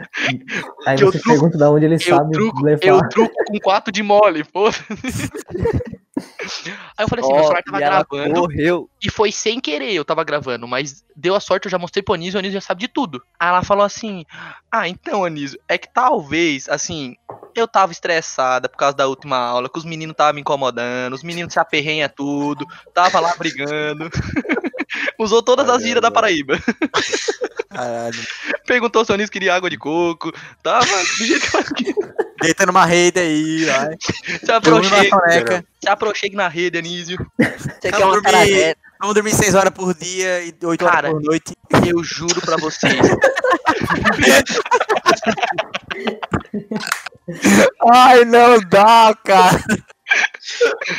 Aí 0.86 0.96
Eu 1.00 1.10
você 1.10 1.18
truco- 1.18 1.28
pergunta 1.28 1.58
de 1.58 1.64
onde 1.64 1.84
ele 1.86 1.94
Eu 1.96 2.00
sabe 2.00 2.32
truco, 2.32 2.62
levar. 2.64 2.84
eu 2.86 3.08
truco 3.08 3.34
com 3.46 3.58
4 3.58 3.92
de 3.92 4.02
mole, 4.02 4.44
pô. 4.44 4.68
Aí 6.16 7.04
eu 7.04 7.08
falei 7.08 7.24
assim, 7.24 7.32
meu 7.32 7.42
Ó, 7.42 7.44
celular 7.44 7.62
tava 7.62 7.76
e 7.76 7.80
gravando. 7.80 8.40
correu. 8.40 8.90
E 9.02 9.10
foi 9.10 9.32
sem 9.32 9.60
querer, 9.60 9.92
eu 9.92 10.04
tava 10.04 10.22
gravando, 10.22 10.68
mas 10.68 11.04
deu 11.14 11.34
a 11.34 11.40
sorte, 11.40 11.66
eu 11.66 11.70
já 11.70 11.78
mostrei 11.78 12.02
pro 12.02 12.14
Anísio, 12.14 12.36
o 12.36 12.38
Anísio 12.38 12.54
já 12.54 12.60
sabe 12.60 12.80
de 12.82 12.88
tudo. 12.88 13.22
Aí 13.38 13.48
ela 13.48 13.62
falou 13.62 13.84
assim: 13.84 14.24
Ah, 14.70 14.88
então, 14.88 15.24
Anísio, 15.24 15.58
é 15.68 15.76
que 15.76 15.92
talvez, 15.92 16.68
assim, 16.68 17.16
eu 17.54 17.66
tava 17.66 17.92
estressada 17.92 18.68
por 18.68 18.76
causa 18.76 18.96
da 18.96 19.08
última 19.08 19.36
aula, 19.36 19.68
que 19.68 19.78
os 19.78 19.84
meninos 19.84 20.12
estavam 20.12 20.34
me 20.34 20.40
incomodando, 20.40 21.14
os 21.14 21.22
meninos 21.22 21.52
se 21.52 21.58
aperrenha 21.58 22.08
tudo, 22.08 22.64
tava 22.92 23.18
lá 23.18 23.34
brigando. 23.36 24.08
Usou 25.18 25.42
todas 25.42 25.68
as 25.68 25.82
gírias 25.82 26.02
da 26.02 26.10
Paraíba. 26.10 26.58
Caralho. 27.68 28.20
Perguntou 28.66 29.04
se 29.04 29.10
o 29.10 29.14
Anísio 29.14 29.32
queria 29.32 29.54
água 29.54 29.68
de 29.68 29.76
coco. 29.76 30.32
Tava 30.62 30.86
do 30.86 31.26
jeito 31.26 31.50
que 31.50 31.56
ela 31.56 31.64
queria. 31.64 32.14
Deita 32.40 32.66
numa 32.66 32.84
rede 32.84 33.20
aí, 33.20 33.64
vai. 33.64 33.96
Se 34.44 34.60
Dormindo 34.60 34.94
aproxegue, 34.94 35.64
na 35.84 35.92
aproxegue 36.04 36.36
na 36.36 36.48
rede, 36.48 36.78
Anísio. 36.78 37.16
Você 37.38 37.90
Vamos 37.90 37.98
quer 37.98 38.04
uma 38.04 38.12
dormir. 38.12 38.22
caravela. 38.22 38.76
Vamos 39.00 39.14
dormir 39.14 39.34
6 39.34 39.54
horas 39.54 39.72
por 39.72 39.94
dia 39.94 40.42
e 40.44 40.54
8 40.62 40.84
Cara. 40.84 41.08
horas 41.08 41.12
por 41.12 41.22
noite. 41.22 41.52
Eu 41.86 42.02
juro 42.04 42.40
pra 42.40 42.56
vocês. 42.56 42.94
Ai, 47.90 48.24
não 48.24 48.58
dá, 48.68 49.14
cara. 49.24 49.62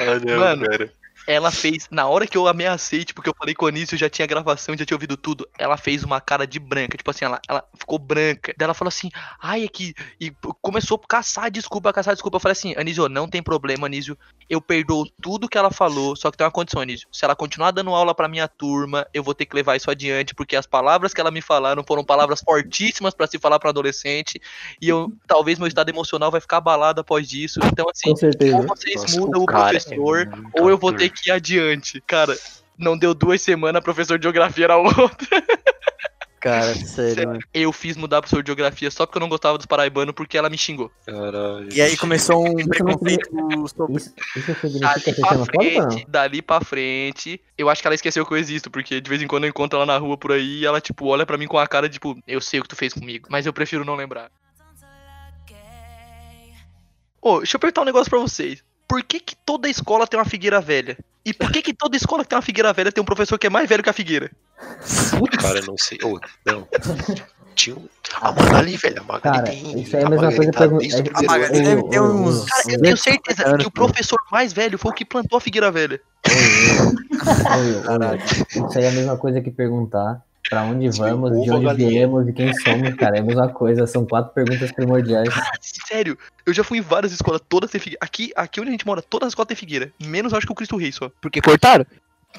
Ah, 0.01 0.19
não, 0.25 0.39
Mano. 0.39 0.65
cara. 0.69 0.91
Ela 1.27 1.51
fez, 1.51 1.87
na 1.89 2.07
hora 2.07 2.27
que 2.27 2.37
eu 2.37 2.47
ameacei, 2.47 3.03
tipo, 3.03 3.21
que 3.21 3.29
eu 3.29 3.35
falei 3.37 3.55
com 3.55 3.65
o 3.65 3.67
Anísio, 3.67 3.97
já 3.97 4.09
tinha 4.09 4.27
gravação, 4.27 4.77
já 4.77 4.85
tinha 4.85 4.95
ouvido 4.95 5.17
tudo. 5.17 5.47
Ela 5.57 5.77
fez 5.77 6.03
uma 6.03 6.21
cara 6.21 6.45
de 6.45 6.59
branca, 6.59 6.97
tipo 6.97 7.09
assim, 7.09 7.25
ela, 7.25 7.39
ela 7.47 7.63
ficou 7.77 7.97
branca. 7.97 8.53
Daí 8.57 8.65
ela 8.65 8.73
falou 8.73 8.89
assim, 8.89 9.09
ai, 9.41 9.63
é 9.63 9.67
que. 9.67 9.95
E 10.19 10.31
começou 10.61 10.99
a 11.03 11.07
caçar 11.07 11.49
desculpa, 11.49 11.91
caçar 11.91 12.13
desculpa. 12.13 12.35
Eu 12.37 12.39
falei 12.39 12.53
assim, 12.53 12.75
Anísio, 12.77 13.09
não 13.09 13.27
tem 13.27 13.41
problema, 13.41 13.87
Anísio. 13.87 14.17
Eu 14.47 14.61
perdoo 14.61 15.05
tudo 15.21 15.49
que 15.49 15.57
ela 15.57 15.71
falou, 15.71 16.15
só 16.15 16.29
que 16.29 16.37
tem 16.37 16.45
uma 16.45 16.51
condição, 16.51 16.81
Anísio. 16.81 17.07
Se 17.11 17.25
ela 17.25 17.35
continuar 17.35 17.71
dando 17.71 17.89
aula 17.89 18.13
pra 18.13 18.27
minha 18.27 18.47
turma, 18.47 19.07
eu 19.13 19.23
vou 19.23 19.33
ter 19.33 19.45
que 19.45 19.55
levar 19.55 19.75
isso 19.75 19.89
adiante, 19.89 20.35
porque 20.35 20.55
as 20.55 20.67
palavras 20.67 21.13
que 21.13 21.21
ela 21.21 21.31
me 21.31 21.41
falaram 21.41 21.83
foram 21.87 22.03
palavras 22.03 22.41
fortíssimas 22.41 23.13
pra 23.13 23.25
se 23.25 23.39
falar 23.39 23.59
pra 23.59 23.71
adolescente. 23.71 24.39
E 24.79 24.87
eu, 24.87 25.11
talvez 25.25 25.57
meu 25.57 25.67
estado 25.67 25.89
emocional 25.89 26.29
vai 26.29 26.41
ficar 26.41 26.57
abalado 26.57 27.01
após 27.01 27.27
disso. 27.27 27.59
Então, 27.65 27.87
assim, 27.89 28.09
ou 28.09 28.67
vocês 28.67 29.01
Nossa, 29.01 29.19
mudam 29.19 29.41
o 29.41 29.45
cara 29.45 29.75
é 29.75 29.79
professor, 29.79 30.27
muito 30.27 30.61
ou 30.61 30.69
eu 30.69 30.77
vou 30.77 30.93
ter 30.93 31.09
que 31.09 31.14
ir 31.25 31.31
adiante. 31.31 32.01
Cara, 32.05 32.37
não 32.77 32.97
deu 32.97 33.13
duas 33.13 33.41
semanas, 33.41 33.83
professor 33.83 34.17
de 34.17 34.23
geografia 34.23 34.65
era 34.65 34.77
outro. 34.77 35.27
Cara, 36.45 36.75
sério, 36.75 37.27
mano. 37.27 37.39
Eu 37.51 37.71
fiz 37.71 37.97
mudar 37.97 38.21
professor 38.21 38.43
de 38.43 38.49
geografia 38.49 38.91
só 38.91 39.07
porque 39.07 39.17
eu 39.17 39.21
não 39.21 39.27
gostava 39.27 39.57
dos 39.57 39.65
paraibanos, 39.65 40.13
porque 40.13 40.37
ela 40.37 40.47
me 40.47 40.55
xingou. 40.55 40.91
Caralho. 41.03 41.73
E 41.73 41.81
aí 41.81 41.97
começou 41.97 42.47
um 42.47 42.67
preconceito 42.67 43.31
sobre. 43.67 43.95
Isso, 43.97 44.13
isso 44.35 44.53
significa 44.61 44.79
Dali 44.79 45.01
ser 45.01 45.15
pra 45.15 45.29
xenofóbico 45.29 45.57
ou 45.57 45.73
não? 45.73 45.89
frente, 45.89 46.05
dali 46.07 46.41
pra 46.43 46.61
frente, 46.61 47.41
eu 47.57 47.67
acho 47.67 47.81
que 47.81 47.87
ela 47.87 47.95
esqueceu 47.95 48.23
que 48.23 48.31
eu 48.31 48.37
existo, 48.37 48.69
porque 48.69 49.01
de 49.01 49.09
vez 49.09 49.23
em 49.23 49.27
quando 49.27 49.45
eu 49.45 49.49
encontro 49.49 49.77
ela 49.77 49.87
na 49.87 49.97
rua 49.97 50.17
por 50.17 50.33
aí 50.33 50.59
e 50.59 50.65
ela, 50.67 50.79
tipo, 50.79 51.07
olha 51.07 51.25
pra 51.25 51.35
mim 51.35 51.47
com 51.47 51.57
a 51.57 51.65
cara, 51.65 51.89
tipo, 51.89 52.15
eu 52.27 52.39
sei 52.39 52.59
o 52.59 52.63
que 52.63 52.69
tu 52.69 52.75
fez 52.75 52.93
comigo, 52.93 53.27
mas 53.31 53.47
eu 53.47 53.53
prefiro 53.53 53.83
não 53.83 53.95
lembrar. 53.95 54.29
Ô, 57.19 57.39
deixa 57.39 57.55
eu 57.55 57.59
perguntar 57.59 57.81
um 57.81 57.85
negócio 57.85 58.07
pra 58.07 58.19
vocês. 58.19 58.63
Por 58.87 59.03
que 59.03 59.19
que 59.19 59.35
toda 59.35 59.67
escola 59.69 60.05
tem 60.07 60.19
uma 60.19 60.25
figueira 60.25 60.61
velha? 60.61 60.97
E 61.25 61.33
por 61.33 61.51
que 61.51 61.61
que 61.61 61.73
toda 61.73 61.97
escola 61.97 62.23
que 62.23 62.29
tem 62.29 62.35
uma 62.37 62.41
figueira 62.41 62.71
velha 62.71 62.91
tem 62.91 63.01
um 63.01 63.05
professor 63.05 63.37
que 63.39 63.47
é 63.47 63.49
mais 63.49 63.67
velho 63.67 63.81
que 63.83 63.89
a 63.89 63.93
figueira? 63.93 64.29
Cara, 65.41 65.59
eu 65.59 65.65
não 65.65 65.77
sei. 65.77 65.97
Ô, 66.03 66.19
não. 66.45 66.67
Tinha 67.55 67.75
um. 67.75 67.87
A 68.21 68.31
Magali, 68.31 68.77
velho. 68.77 69.01
A 69.01 69.03
Magali 69.03 69.37
Cara, 69.37 69.49
tem. 69.49 69.81
isso 69.81 69.95
aí 69.95 70.03
é 70.03 70.05
a 70.05 70.09
mesma 70.09 70.31
coisa 70.35 70.51
tá 70.51 70.59
pergun- 70.59 70.77
desde 70.77 70.97
o 70.97 70.99
é- 70.99 71.03
primeiro 71.03 71.31
A 71.33 71.37
Magali 71.37 71.61
deve 71.63 71.83
ter 71.89 72.01
uns- 72.01 72.45
Cara, 72.45 72.63
eu 72.73 72.81
tenho 72.81 72.97
certeza 72.97 73.47
anos, 73.47 73.61
que 73.61 73.67
o 73.67 73.71
professor 73.71 74.19
mais 74.31 74.53
velho 74.53 74.77
foi 74.77 74.91
o 74.91 74.93
que 74.93 75.05
plantou 75.05 75.37
a 75.37 75.41
figueira 75.41 75.71
velha. 75.71 75.99
Oi, 76.27 77.75
oi, 77.87 78.67
Isso 78.69 78.77
aí 78.77 78.83
é 78.83 78.89
a 78.89 78.91
mesma 78.91 79.17
coisa 79.17 79.41
que 79.41 79.49
perguntar 79.51 80.21
pra 80.49 80.63
onde 80.63 80.89
vamos, 80.97 81.31
de 81.43 81.51
onde 81.51 81.65
galinha. 81.65 81.89
viemos 81.89 82.27
e 82.27 82.33
quem 82.33 82.53
somos, 82.53 82.93
cara. 82.95 83.17
É 83.17 83.19
a 83.19 83.23
mesma 83.23 83.49
coisa, 83.49 83.85
são 83.87 84.05
quatro 84.05 84.33
perguntas 84.33 84.71
primordiais. 84.71 85.29
Sério, 85.87 86.17
eu 86.45 86.53
já 86.53 86.63
fui 86.63 86.77
em 86.77 86.81
várias 86.81 87.11
escolas, 87.11 87.41
todas 87.47 87.71
têm 87.71 87.79
figueira. 87.81 87.99
Aqui, 88.01 88.31
aqui 88.35 88.59
onde 88.59 88.69
a 88.69 88.71
gente 88.71 88.85
mora, 88.85 89.01
todas 89.01 89.27
as 89.27 89.31
escolas 89.31 89.47
têm 89.47 89.57
figueira. 89.57 89.91
Menos 89.99 90.33
acho 90.33 90.45
que 90.45 90.51
o 90.51 90.55
Cristo 90.55 90.77
Rei 90.77 90.91
só. 90.91 91.09
Porque 91.21 91.41
cortaram? 91.41 91.85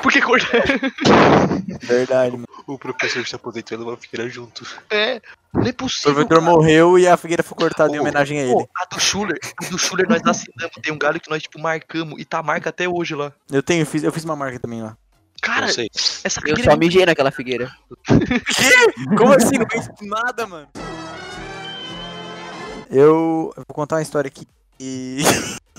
Por 0.03 0.13
que 0.13 0.21
corta? 0.21 0.47
Verdade, 1.83 2.33
mano. 2.33 2.47
O 2.67 2.79
professor 2.79 3.27
se 3.27 3.35
aposentou 3.35 3.77
e 3.77 3.79
levou 3.79 3.95
a 3.95 3.97
figueira 3.97 4.29
junto. 4.29 4.67
É, 4.91 5.21
não 5.55 5.63
é 5.63 5.71
O 5.71 5.75
possível. 5.75 6.15
professor 6.27 6.43
morreu 6.43 6.99
e 6.99 7.07
a 7.07 7.17
figueira 7.17 7.43
foi 7.43 7.57
cortada 7.57 7.95
em 7.95 7.99
Ô, 7.99 8.03
homenagem 8.03 8.39
a 8.39 8.43
ele. 8.43 8.53
Pô, 8.53 8.69
a 8.77 8.95
do 8.95 9.01
Schuller, 9.01 9.39
a 9.65 9.69
do 9.71 9.79
Schuller 9.79 10.07
nós 10.09 10.21
assinamos, 10.27 10.75
tem 10.83 10.93
um 10.93 10.99
galho 10.99 11.21
que 11.21 11.31
nós, 11.31 11.43
tipo, 11.43 11.59
marcamos 11.61 12.21
e 12.21 12.25
tá 12.25 12.39
a 12.41 12.43
marca 12.43 12.69
até 12.71 12.89
hoje 12.89 13.15
lá. 13.15 13.33
Eu 13.51 13.63
tenho, 13.63 13.83
eu 13.83 13.87
fiz, 13.87 14.03
eu 14.03 14.13
fiz 14.13 14.25
uma 14.25 14.37
marca 14.37 14.59
também 14.59 14.83
lá. 14.83 14.97
Cara, 15.47 15.67
essa 15.67 16.41
Eu 16.41 16.43
figueira 16.47 16.71
só 16.73 16.77
mijei 16.77 17.07
naquela 17.07 17.31
figueira. 17.31 17.71
Como 19.17 19.33
assim? 19.33 19.59
Não 19.59 19.67
fez 19.71 19.89
nada, 20.03 20.47
mano. 20.47 20.69
Eu, 22.91 23.53
eu 23.57 23.65
vou 23.67 23.75
contar 23.75 23.97
uma 23.97 24.03
história 24.03 24.29
aqui 24.29 24.47
e- 24.79 25.19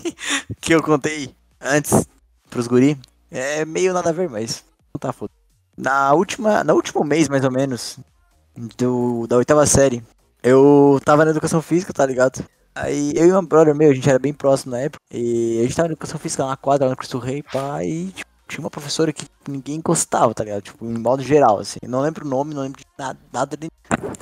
que 0.61 0.73
eu 0.73 0.81
contei 0.81 1.33
antes 1.61 2.07
pros 2.49 2.67
guri. 2.67 2.97
É 3.29 3.65
meio 3.65 3.93
nada 3.93 4.09
a 4.09 4.13
ver, 4.13 4.29
mas 4.29 4.63
não 4.93 4.99
tá 4.99 5.11
foda. 5.11 5.31
Na 5.77 6.13
última, 6.13 6.63
no 6.63 6.73
último 6.73 7.03
mês, 7.03 7.27
mais 7.27 7.43
ou 7.43 7.51
menos, 7.51 7.99
do, 8.77 9.27
da 9.27 9.37
oitava 9.37 9.65
série, 9.65 10.01
eu 10.41 10.99
tava 11.03 11.25
na 11.25 11.31
educação 11.31 11.61
física, 11.61 11.93
tá 11.93 12.05
ligado? 12.05 12.43
Aí 12.73 13.11
eu 13.15 13.27
e 13.27 13.33
um 13.33 13.43
brother 13.45 13.75
meu, 13.75 13.91
a 13.91 13.93
gente 13.93 14.09
era 14.09 14.17
bem 14.19 14.33
próximo 14.33 14.71
na 14.71 14.79
época, 14.79 14.99
e 15.11 15.59
a 15.59 15.63
gente 15.63 15.75
tava 15.75 15.89
na 15.89 15.93
educação 15.93 16.19
física 16.19 16.43
lá 16.43 16.49
na 16.51 16.57
quadra, 16.57 16.85
lá 16.85 16.91
no 16.91 16.97
Cristo 16.97 17.19
Rei, 17.19 17.43
pá, 17.43 17.83
e 17.83 18.07
tipo, 18.07 18.29
tinha 18.47 18.63
uma 18.63 18.69
professora 18.69 19.13
que 19.13 19.25
ninguém 19.47 19.75
encostava, 19.75 20.33
tá 20.33 20.43
ligado? 20.43 20.61
Tipo, 20.61 20.85
em 20.85 20.97
modo 20.97 21.21
geral, 21.21 21.59
assim. 21.59 21.79
Não 21.87 22.01
lembro 22.01 22.25
o 22.25 22.29
nome, 22.29 22.53
não 22.53 22.61
lembro 22.63 22.79
de 22.79 22.85
nada, 22.97 23.19
nada 23.31 23.57
de... 23.57 23.69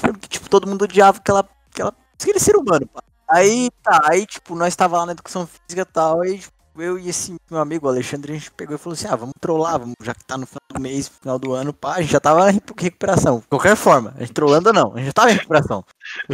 Porque, 0.02 0.28
tipo, 0.28 0.50
todo 0.50 0.68
mundo 0.68 0.84
odiava 0.84 1.18
aquela, 1.18 1.48
aquela, 1.72 1.94
aquele 2.20 2.40
ser 2.40 2.56
humano, 2.56 2.88
pá. 2.88 3.02
Aí, 3.30 3.70
tá, 3.82 4.02
aí, 4.10 4.26
tipo, 4.26 4.56
nós 4.56 4.76
tava 4.76 4.98
lá 4.98 5.06
na 5.06 5.12
educação 5.14 5.48
física 5.48 5.82
e 5.82 5.86
tal, 5.86 6.22
aí, 6.22 6.38
tipo, 6.38 6.54
eu 6.78 7.00
e 7.00 7.10
esse 7.10 7.36
meu 7.50 7.60
amigo, 7.60 7.88
Alexandre, 7.88 8.34
a 8.34 8.36
gente 8.36 8.52
pegou 8.52 8.76
e 8.76 8.78
falou 8.78 8.94
assim, 8.94 9.08
ah, 9.08 9.16
vamos 9.16 9.34
trollar, 9.40 9.80
vamos, 9.80 9.96
já 10.04 10.14
que 10.14 10.24
tá 10.26 10.38
no 10.38 10.46
final 10.46 10.62
do 10.74 10.80
mês, 10.80 11.08
final 11.08 11.40
do 11.40 11.54
ano, 11.54 11.74
pá, 11.74 11.96
a 11.96 12.02
gente 12.02 12.12
já 12.12 12.20
tava 12.20 12.52
em 12.52 12.62
recuperação. 12.78 13.40
De 13.40 13.48
qualquer 13.48 13.76
forma, 13.76 14.14
a 14.16 14.20
gente 14.20 14.34
trollando 14.34 14.70
ou 14.70 14.76
não, 14.76 14.94
a 14.94 14.98
gente 14.98 15.08
já 15.08 15.14
tava 15.14 15.32
em 15.32 15.36
recuperação. 15.36 15.84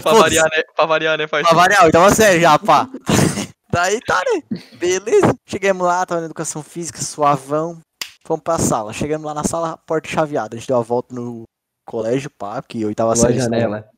pra 0.02 0.14
variar, 0.14 0.50
né? 0.50 0.64
Pra 0.76 0.86
variar, 0.86 1.18
né, 1.18 1.28
Pra 1.28 1.42
variar, 1.54 1.88
então 1.88 2.10
sério 2.14 2.42
já, 2.42 2.58
pá. 2.60 2.90
Daí 3.72 4.00
tá, 4.02 4.22
né? 4.34 4.60
Beleza. 4.78 5.34
Chegamos 5.48 5.86
lá, 5.86 6.06
tava 6.06 6.22
na 6.22 6.26
educação 6.26 6.62
física, 6.64 7.02
suavão. 7.02 7.80
Fomos 8.26 8.44
pra 8.44 8.60
sala. 8.60 8.94
Chegamos 8.94 9.26
lá 9.26 9.34
na 9.34 9.44
sala, 9.44 9.78
porta 9.78 10.08
chaveada. 10.10 10.56
A 10.56 10.60
gente 10.60 10.68
deu 10.68 10.78
a 10.78 10.82
volta 10.82 11.14
no 11.16 11.44
colégio, 11.86 12.30
pá, 12.30 12.62
porque 12.62 12.80
eu 12.80 12.94
tava 12.96 13.14
Pulou 13.14 13.26
a 13.26 13.30
saindo. 13.30 13.42
janela. 13.44 13.90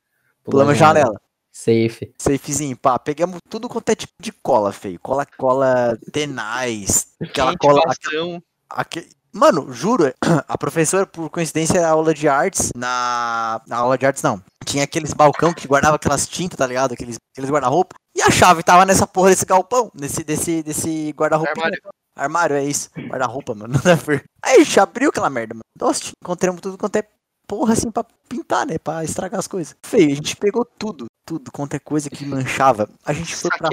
Pulamos 0.43 0.73
a 0.73 0.75
janela. 0.75 1.21
Safe. 1.51 2.13
Safezinho, 2.17 2.75
pá. 2.77 2.97
Pegamos 2.97 3.37
tudo 3.49 3.69
quanto 3.69 3.89
é 3.89 3.95
tipo 3.95 4.13
de 4.19 4.31
cola, 4.31 4.71
feio. 4.71 4.99
Cola, 4.99 5.25
cola 5.37 5.97
tenaz. 6.11 7.07
Aquela 7.21 7.51
Quente, 7.51 7.59
cola. 7.59 7.81
bastão. 7.85 8.41
Aque- 8.69 9.07
Mano, 9.35 9.71
juro, 9.73 10.13
a 10.47 10.57
professora, 10.59 11.07
por 11.07 11.27
coincidência, 11.29 11.79
era 11.79 11.89
aula 11.89 12.13
de 12.13 12.27
artes. 12.27 12.71
Na... 12.75 13.59
na 13.67 13.77
aula 13.77 13.97
de 13.97 14.05
artes, 14.05 14.21
não. 14.21 14.41
Tinha 14.63 14.83
aqueles 14.83 15.11
balcão 15.13 15.51
que 15.53 15.67
guardava 15.67 15.95
aquelas 15.95 16.27
tintas, 16.27 16.57
tá 16.57 16.67
ligado? 16.67 16.93
Aqueles, 16.93 17.17
aqueles 17.33 17.49
guarda-roupa. 17.49 17.95
E 18.15 18.21
a 18.21 18.29
chave 18.29 18.63
tava 18.63 18.85
nessa 18.85 19.07
porra 19.07 19.29
desse 19.29 19.45
galpão, 19.45 19.91
nesse, 19.93 20.23
desse, 20.23 20.61
desse 20.61 21.11
guarda-roupa. 21.11 21.51
Armário. 21.51 21.81
Armário, 22.15 22.55
é 22.55 22.63
isso. 22.63 22.89
Guarda-roupa, 22.95 23.55
mano. 23.55 23.73
Nada 23.83 23.93
a 23.93 23.95
ver. 23.95 24.23
Aí 24.41 24.61
a 24.61 24.63
gente 24.63 24.79
abriu 24.79 25.09
aquela 25.09 25.29
merda, 25.29 25.55
mano. 25.55 25.63
Nossa, 25.79 26.11
encontramos 26.21 26.61
tudo 26.61 26.77
quanto 26.77 26.95
é 26.97 27.07
porra 27.47 27.73
assim 27.73 27.91
pra 27.91 28.05
pintar, 28.29 28.65
né? 28.65 28.77
Pra 28.77 29.03
estragar 29.03 29.39
as 29.39 29.47
coisas. 29.47 29.75
Feio, 29.83 30.11
a 30.11 30.15
gente 30.15 30.35
pegou 30.35 30.63
tudo. 30.65 31.05
Tudo 31.25 31.51
quanto 31.51 31.73
é 31.73 31.79
coisa 31.79 32.09
que 32.09 32.25
manchava. 32.25 32.87
A 33.05 33.13
gente 33.13 33.35
foi 33.35 33.49
pra. 33.57 33.69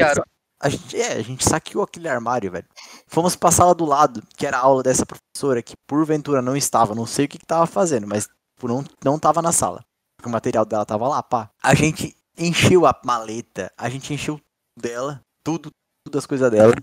A 0.63 0.69
gente, 0.69 1.01
é, 1.01 1.15
a 1.15 1.23
gente 1.23 1.49
saqueou 1.49 1.83
aquele 1.83 2.07
armário, 2.07 2.51
velho. 2.51 2.67
Fomos 3.07 3.35
pra 3.35 3.51
sala 3.51 3.75
do 3.75 3.87
lado, 3.87 4.23
que 4.37 4.47
era 4.47 4.59
a 4.59 4.61
aula 4.61 4.83
dessa 4.83 5.07
professora, 5.07 5.63
que 5.63 5.75
porventura 5.87 6.43
não 6.43 6.55
estava, 6.55 6.95
não 6.95 7.07
sei 7.07 7.25
o 7.25 7.29
que, 7.29 7.39
que 7.39 7.47
tava 7.47 7.67
fazendo, 7.67 8.07
mas 8.07 8.29
tipo, 8.55 8.69
não, 8.69 8.85
não 9.03 9.19
tava 9.19 9.41
na 9.41 9.53
sala. 9.53 9.83
Porque 10.17 10.29
o 10.29 10.33
material 10.33 10.67
dela 10.67 10.85
tava 10.85 11.09
lá, 11.09 11.23
pá. 11.23 11.51
A 11.63 11.75
gente 11.75 12.15
encheu 12.41 12.87
a 12.87 12.99
maleta, 13.05 13.71
a 13.77 13.89
gente 13.89 14.13
encheu 14.15 14.41
dela, 14.77 15.21
tudo, 15.45 15.71
tudo 16.05 16.19
as 16.19 16.27
coisas 16.27 16.51
dela, 16.51 16.75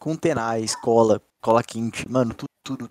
com 0.00 0.16
tenais, 0.16 0.74
cola, 0.74 1.22
cola 1.40 1.62
quente, 1.62 2.08
mano, 2.08 2.34
tudo, 2.34 2.48
tudo. 2.64 2.88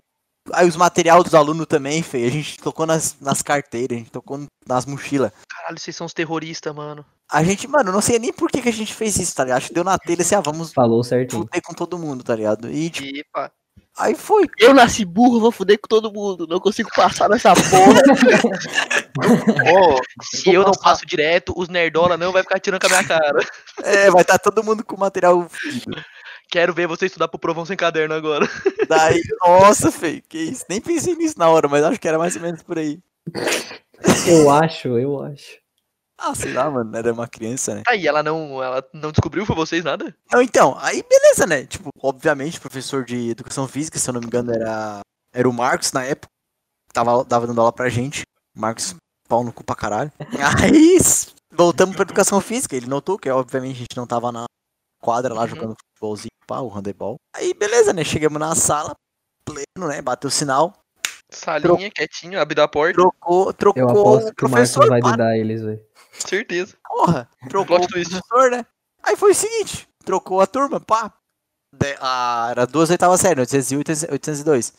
Aí 0.52 0.66
os 0.66 0.76
materiais 0.76 1.22
dos 1.22 1.34
alunos 1.34 1.66
também, 1.66 2.02
feio. 2.02 2.26
A 2.26 2.30
gente 2.30 2.58
tocou 2.58 2.86
nas, 2.86 3.20
nas 3.20 3.42
carteiras, 3.42 3.96
a 3.96 3.98
gente 3.98 4.10
tocou 4.10 4.40
nas 4.66 4.86
mochilas. 4.86 5.30
Caralho, 5.46 5.78
vocês 5.78 5.94
são 5.94 6.06
os 6.06 6.14
terroristas, 6.14 6.74
mano. 6.74 7.04
A 7.30 7.44
gente, 7.44 7.68
mano, 7.68 7.90
eu 7.90 7.92
não 7.92 8.00
sei 8.00 8.18
nem 8.18 8.32
por 8.32 8.50
que, 8.50 8.62
que 8.62 8.70
a 8.70 8.72
gente 8.72 8.94
fez 8.94 9.18
isso, 9.18 9.34
tá 9.34 9.44
ligado? 9.44 9.58
Acho 9.58 9.68
que 9.68 9.74
deu 9.74 9.84
na 9.84 9.98
telha 9.98 10.22
assim, 10.22 10.34
ah, 10.34 10.40
vamos 10.40 10.72
Falou 10.72 11.04
certinho. 11.04 11.42
fuder 11.42 11.60
com 11.62 11.74
todo 11.74 11.98
mundo, 11.98 12.24
tá 12.24 12.34
ligado? 12.34 12.70
E, 12.70 12.88
tipo. 12.88 13.10
Aí 13.98 14.14
foi. 14.14 14.46
Eu 14.58 14.72
nasci 14.72 15.04
burro, 15.04 15.40
vou 15.40 15.52
fuder 15.52 15.78
com 15.78 15.88
todo 15.88 16.12
mundo. 16.12 16.46
Não 16.46 16.60
consigo 16.60 16.88
passar 16.94 17.28
nessa 17.28 17.52
porra. 17.54 18.02
Ô, 19.72 20.00
Se 20.22 20.52
eu 20.52 20.62
não 20.62 20.72
passo 20.72 21.04
direto, 21.06 21.52
os 21.56 21.68
nerdola 21.68 22.16
não 22.16 22.32
vai 22.32 22.42
ficar 22.42 22.60
tirando 22.60 22.80
com 22.80 22.86
a 22.86 22.90
minha 22.90 23.04
cara. 23.04 23.38
É, 23.82 24.10
vai 24.10 24.22
estar 24.22 24.38
todo 24.38 24.64
mundo 24.64 24.84
com 24.84 24.96
material. 24.96 25.48
Quero 26.50 26.72
ver 26.72 26.86
você 26.86 27.06
estudar 27.06 27.28
pro 27.28 27.38
provão 27.38 27.66
sem 27.66 27.76
caderno 27.76 28.14
agora. 28.14 28.48
Daí, 28.88 29.20
nossa, 29.42 29.92
feio, 29.92 30.22
que 30.28 30.38
isso? 30.38 30.64
Nem 30.68 30.80
pensei 30.80 31.14
nisso 31.14 31.38
na 31.38 31.48
hora, 31.48 31.68
mas 31.68 31.84
acho 31.84 32.00
que 32.00 32.08
era 32.08 32.18
mais 32.18 32.36
ou 32.36 32.42
menos 32.42 32.62
por 32.62 32.78
aí. 32.78 32.98
Eu 34.26 34.50
acho, 34.50 34.88
eu 34.98 35.22
acho. 35.22 35.58
Ah, 36.18 36.34
sei 36.34 36.52
lá, 36.52 36.68
mano, 36.68 36.96
era 36.96 37.12
uma 37.12 37.28
criança, 37.28 37.76
né? 37.76 37.82
Aí 37.86 38.06
ela 38.06 38.22
não, 38.22 38.62
ela 38.62 38.84
não 38.92 39.12
descobriu 39.12 39.46
pra 39.46 39.54
vocês 39.54 39.84
nada? 39.84 40.12
Não, 40.32 40.42
então, 40.42 40.76
aí 40.80 41.02
beleza, 41.08 41.46
né? 41.46 41.64
Tipo, 41.64 41.90
obviamente, 42.02 42.60
professor 42.60 43.04
de 43.04 43.30
educação 43.30 43.68
física, 43.68 43.98
se 43.98 44.10
eu 44.10 44.14
não 44.14 44.20
me 44.20 44.26
engano, 44.26 44.52
era, 44.52 45.00
era 45.32 45.48
o 45.48 45.52
Marcos 45.52 45.92
na 45.92 46.04
época. 46.04 46.28
Tava, 46.92 47.24
tava 47.24 47.46
dando 47.46 47.60
aula 47.60 47.72
pra 47.72 47.88
gente. 47.88 48.22
Marcos, 48.56 48.96
pau 49.28 49.44
no 49.44 49.52
cu 49.52 49.62
pra 49.62 49.76
caralho. 49.76 50.10
Aí, 50.64 50.98
voltamos 51.52 51.94
pra 51.94 52.02
educação 52.02 52.40
física. 52.40 52.74
Ele 52.74 52.86
notou 52.86 53.16
que, 53.18 53.30
obviamente, 53.30 53.76
a 53.76 53.78
gente 53.80 53.96
não 53.96 54.06
tava 54.06 54.32
na 54.32 54.46
quadra 55.00 55.32
lá 55.32 55.42
Uhum. 55.42 55.48
jogando 55.48 55.76
futebolzinho, 55.76 56.30
pá, 56.46 56.58
o 56.58 56.68
handebol. 56.68 57.16
Aí, 57.36 57.54
beleza, 57.54 57.92
né? 57.92 58.02
Chegamos 58.02 58.40
na 58.40 58.54
sala, 58.56 58.92
pleno, 59.44 59.88
né? 59.88 60.02
Bateu 60.02 60.26
o 60.28 60.30
sinal. 60.32 60.74
Salinha, 61.30 61.90
quietinho, 61.90 62.40
abre 62.40 62.54
da 62.54 62.66
porta. 62.66 62.94
Trocou, 62.94 63.52
trocou 63.52 63.82
Eu 63.82 63.90
aposto 63.90 64.28
o 64.30 64.34
que 64.34 64.44
o 64.46 64.48
Marcos 64.48 64.72
professor, 64.72 64.88
vai 64.88 65.02
dedar 65.02 65.36
eles, 65.36 65.60
velho. 65.62 65.80
Certeza. 66.18 66.76
Porra, 66.86 67.28
trocou 67.48 67.78
o 67.78 67.88
professor, 67.88 68.50
né? 68.50 68.64
Aí 69.02 69.16
foi 69.16 69.30
o 69.32 69.34
seguinte, 69.34 69.88
trocou 70.04 70.40
a 70.40 70.46
turma, 70.46 70.80
pá. 70.80 71.12
De- 71.72 71.96
a- 72.00 72.48
era 72.50 72.66
duas 72.66 72.90
oitavas 72.90 73.20
séries, 73.20 73.52
801 73.52 73.80
e 74.08 74.12
802. 74.12 74.72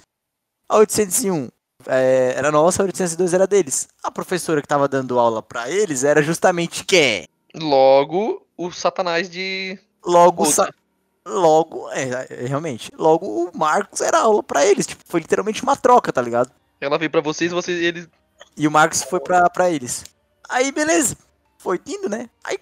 A 0.68 0.78
801 0.78 1.50
é, 1.88 2.34
era 2.36 2.52
nossa, 2.52 2.82
a 2.84 2.86
802 2.86 3.34
era 3.34 3.48
deles. 3.48 3.88
A 4.04 4.12
professora 4.12 4.62
que 4.62 4.68
tava 4.68 4.88
dando 4.88 5.20
aula 5.20 5.42
pra 5.42 5.70
eles 5.70 6.04
era 6.04 6.22
justamente 6.22 6.84
quem? 6.84 7.28
Logo, 7.56 8.46
o 8.58 8.72
satanás 8.72 9.30
de. 9.30 9.80
Logo, 10.06 10.46
sa- 10.46 10.70
logo, 11.28 11.90
é, 11.92 12.28
é, 12.30 12.46
realmente, 12.48 12.92
logo 12.98 13.26
o 13.26 13.58
Marcos 13.58 14.02
era 14.02 14.20
aula 14.20 14.42
pra 14.44 14.66
eles, 14.66 14.86
tipo, 14.88 15.04
foi 15.06 15.20
literalmente 15.20 15.62
uma 15.64 15.76
troca, 15.76 16.12
tá 16.12 16.22
ligado? 16.22 16.52
Ela 16.82 16.98
veio 16.98 17.12
pra 17.12 17.22
vocês, 17.22 17.52
vocês 17.52 17.80
eles. 17.82 18.08
E 18.58 18.68
o 18.68 18.72
Marcos 18.72 19.04
foi 19.04 19.20
pra, 19.20 19.50
pra 19.50 19.70
eles. 19.70 20.04
Aí, 20.50 20.72
beleza. 20.72 21.16
Foi 21.60 21.80
indo, 21.86 22.08
né? 22.10 22.30
Aí, 22.44 22.58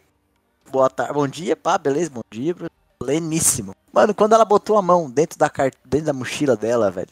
boa 0.71 0.89
tarde, 0.89 1.13
bom 1.13 1.27
dia, 1.27 1.55
pá, 1.55 1.77
beleza, 1.77 2.09
bom 2.09 2.21
dia. 2.31 2.53
pro- 2.53 2.69
Pleníssimo. 2.99 3.75
Mano, 3.93 4.13
quando 4.13 4.33
ela 4.33 4.43
botou 4.43 4.75
a 4.75 4.81
mão 4.81 5.09
dentro 5.09 5.37
da, 5.37 5.49
car... 5.49 5.71
dentro 5.85 6.07
da 6.07 6.13
mochila 6.13 6.55
dela, 6.57 6.89
velho. 6.89 7.09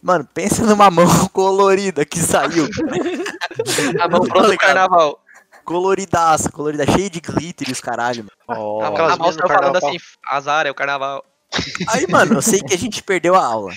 Mano, 0.00 0.26
pensa 0.32 0.64
numa 0.64 0.88
mão 0.90 1.28
colorida 1.32 2.04
que 2.04 2.20
saiu. 2.20 2.68
a 4.00 4.08
mão 4.08 4.20
Tá 4.20 4.28
pronta 4.28 4.48
do 4.52 4.56
carnaval. 4.56 5.20
Coloridaça, 5.64 6.50
colorida, 6.50 6.86
cheia 6.86 7.10
de 7.10 7.20
glitter 7.20 7.68
e 7.68 7.72
os 7.72 7.80
caralho, 7.80 8.24
mano. 8.46 8.80
A, 8.80 8.88
Aquelas 8.88 9.12
a 9.12 9.16
no 9.16 9.36
tava 9.36 9.52
falando 9.54 9.76
assim, 9.76 9.96
azar, 10.24 10.66
é 10.66 10.70
o 10.70 10.74
carnaval. 10.74 11.24
Aí, 11.88 12.06
mano, 12.06 12.34
eu 12.36 12.42
sei 12.42 12.60
que 12.62 12.72
a 12.72 12.78
gente 12.78 13.02
perdeu 13.02 13.34
a 13.34 13.44
aula. 13.44 13.74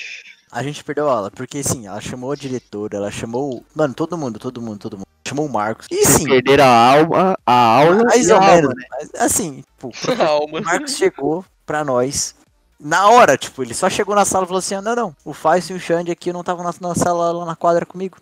A 0.52 0.62
gente 0.64 0.84
perdeu 0.84 1.10
a 1.10 1.14
aula, 1.14 1.32
porque 1.32 1.58
assim, 1.58 1.88
ela 1.88 2.00
chamou 2.00 2.32
a 2.32 2.36
diretora, 2.36 2.98
ela 2.98 3.10
chamou. 3.12 3.66
Mano, 3.76 3.94
todo 3.94 4.18
mundo, 4.18 4.38
todo 4.38 4.62
mundo, 4.62 4.78
todo 4.80 4.98
mundo. 4.98 5.08
Chamou 5.32 5.46
o 5.46 5.52
Marcos. 5.52 5.88
E 5.90 6.06
sim, 6.06 6.26
Perderam 6.26 6.66
a 6.66 6.68
alma, 6.94 7.38
a 7.46 7.54
aula. 7.54 8.04
mais 8.04 8.30
ou 8.30 8.40
menos, 8.42 8.74
né? 8.76 8.84
assim, 9.20 9.64
tipo, 9.80 9.92
Alma. 10.22 10.60
O 10.60 10.64
Marcos 10.64 10.96
chegou 10.96 11.46
pra 11.66 11.84
nós. 11.86 12.36
Na 12.84 13.08
hora, 13.10 13.38
tipo, 13.38 13.62
ele 13.64 13.74
só 13.76 13.88
chegou 13.90 14.16
na 14.16 14.26
sala 14.26 14.44
e 14.44 14.48
falou 14.48 14.58
assim: 14.60 14.74
"Ah, 14.76 14.82
Não, 14.82 14.96
não, 14.96 15.16
o 15.24 15.34
Fácio 15.34 15.74
e 15.74 15.78
o 15.78 15.80
Xande 15.80 16.12
aqui 16.12 16.34
não 16.34 16.40
estavam 16.42 16.64
na, 16.66 16.74
na 16.82 16.96
sala 16.96 17.32
lá 17.32 17.46
na 17.46 17.56
quadra 17.56 17.86
comigo. 17.86 18.18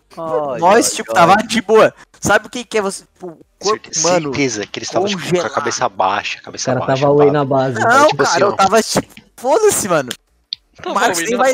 nós, 0.58 0.92
tipo, 0.92 1.12
tava 1.14 1.34
de 1.36 1.62
boa. 1.62 1.92
Sabe 2.20 2.46
o 2.46 2.50
que, 2.50 2.62
que 2.64 2.76
é 2.78 2.82
você? 2.82 3.04
Tipo, 3.14 3.28
o 3.28 3.38
corpo, 3.58 3.84
Certe- 3.92 4.02
mano. 4.02 4.28
certeza 4.34 4.66
que 4.66 4.78
eles 4.78 4.88
estavam 4.88 5.08
tipo, 5.08 5.22
com 5.34 5.46
a 5.46 5.50
cabeça 5.50 5.88
baixa, 5.88 6.38
O 6.40 6.42
cabeça 6.42 6.66
cara 6.74 6.80
baixa. 6.86 7.00
tava 7.00 7.12
away 7.12 7.26
pá. 7.28 7.32
na 7.32 7.44
base. 7.44 7.80
Não, 7.80 8.08
tipo 8.08 8.22
assim, 8.22 8.32
cara, 8.32 8.44
eu 8.44 8.48
ó. 8.50 8.52
tava 8.56 8.82
tipo. 8.82 9.14
Foda-se, 9.36 9.88
mano. 9.88 10.10
Marcos 10.94 11.18
nem 11.22 11.36
vai-. 11.36 11.52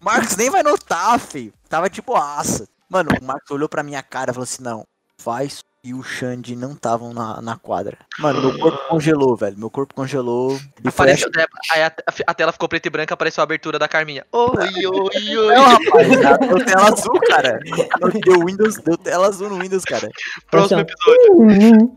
Marcos 0.00 0.36
nem 0.36 0.50
vai 0.50 0.62
notar, 0.62 1.18
feio. 1.20 1.52
Tava 1.68 1.88
de 1.90 2.00
boaça. 2.00 2.66
Mano, 2.88 3.10
o 3.20 3.24
Marcos 3.24 3.50
olhou 3.50 3.68
pra 3.68 3.82
minha 3.82 4.02
cara 4.02 4.30
e 4.30 4.34
falou 4.34 4.44
assim: 4.44 4.62
Não, 4.62 4.86
Fácio 5.20 5.64
e 5.82 5.94
o 5.94 6.02
Xande 6.02 6.56
não 6.56 6.72
estavam 6.72 7.14
na, 7.14 7.40
na 7.40 7.56
quadra. 7.56 7.96
Mano, 8.18 8.40
meu 8.42 8.58
corpo 8.58 8.88
congelou, 8.88 9.36
velho. 9.36 9.56
Meu 9.56 9.70
corpo 9.70 9.94
congelou. 9.94 10.52
E 10.84 10.90
foi 10.90 11.12
Aparece, 11.12 11.24
aí 11.72 11.82
a, 11.82 11.92
a 12.26 12.34
tela 12.34 12.50
ficou 12.52 12.68
preta 12.68 12.88
e 12.88 12.90
branca, 12.90 13.14
apareceu 13.14 13.40
a 13.40 13.44
abertura 13.44 13.78
da 13.78 13.86
Carminha. 13.86 14.26
Oi, 14.32 14.86
oi, 14.86 15.36
oi. 15.38 15.54
Não, 15.54 15.64
rapaz, 15.64 16.08
já 16.20 16.36
deu 16.36 16.64
tela 16.64 16.92
azul, 16.92 17.20
cara. 17.28 17.60
Deu 18.24 18.44
Windows, 18.44 18.76
deu 18.78 18.98
tela 18.98 19.28
azul 19.28 19.48
no 19.48 19.58
Windows, 19.60 19.84
cara. 19.84 20.08
Próximo 20.50 20.80
Então, 20.80 21.54
episódio. 21.54 21.96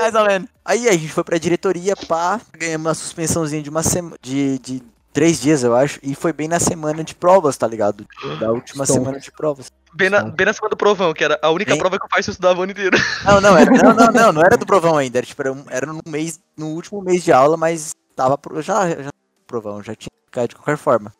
Mais 0.00 0.14
ou 0.14 0.26
menos. 0.26 0.48
Aí 0.64 0.88
a 0.88 0.92
gente 0.92 1.08
foi 1.12 1.22
pra 1.24 1.38
diretoria, 1.38 1.94
pá, 1.96 2.40
ganhamos 2.58 2.86
uma 2.86 2.94
suspensãozinha 2.94 3.62
de 3.62 3.70
uma 3.70 3.82
semana. 3.84 4.16
De, 4.20 4.58
de 4.58 4.82
três 5.12 5.40
dias, 5.40 5.62
eu 5.62 5.74
acho. 5.74 5.98
E 6.02 6.14
foi 6.16 6.32
bem 6.32 6.48
na 6.48 6.58
semana 6.60 7.02
de 7.04 7.14
provas, 7.14 7.56
tá 7.56 7.66
ligado? 7.66 8.04
Da 8.40 8.50
última 8.50 8.84
Estou- 8.84 8.96
semana 8.96 9.18
de 9.20 9.30
provas. 9.30 9.70
Bem 9.92 10.08
na, 10.08 10.22
bem 10.22 10.46
na 10.46 10.52
cima 10.52 10.68
do 10.68 10.76
provão, 10.76 11.12
que 11.12 11.24
era 11.24 11.38
a 11.42 11.50
única 11.50 11.72
Bem- 11.72 11.78
prova 11.80 11.98
que 11.98 12.04
eu 12.04 12.08
faço 12.10 12.30
estudava 12.30 12.60
o 12.60 12.62
ano 12.62 12.72
inteiro. 12.72 12.96
Não, 13.24 13.40
não, 13.40 13.56
era, 13.58 13.70
não, 13.70 13.94
não, 13.94 14.06
não, 14.12 14.32
não 14.32 14.42
era 14.42 14.56
do 14.56 14.64
provão 14.66 14.96
ainda. 14.96 15.18
Era, 15.18 15.26
tipo, 15.26 15.42
era, 15.42 15.52
um- 15.52 15.64
era 15.68 15.86
no 15.86 16.00
mês, 16.06 16.38
no 16.56 16.68
último 16.68 17.02
mês 17.02 17.22
de 17.24 17.32
aula, 17.32 17.56
mas 17.56 17.92
tava 18.14 18.38
pro- 18.38 18.62
já, 18.62 18.88
já 18.88 19.10
provão, 19.46 19.82
já 19.82 19.94
tinha 19.94 20.10
ficado 20.26 20.48
de 20.50 20.54
qualquer 20.56 20.76
forma. 20.76 21.12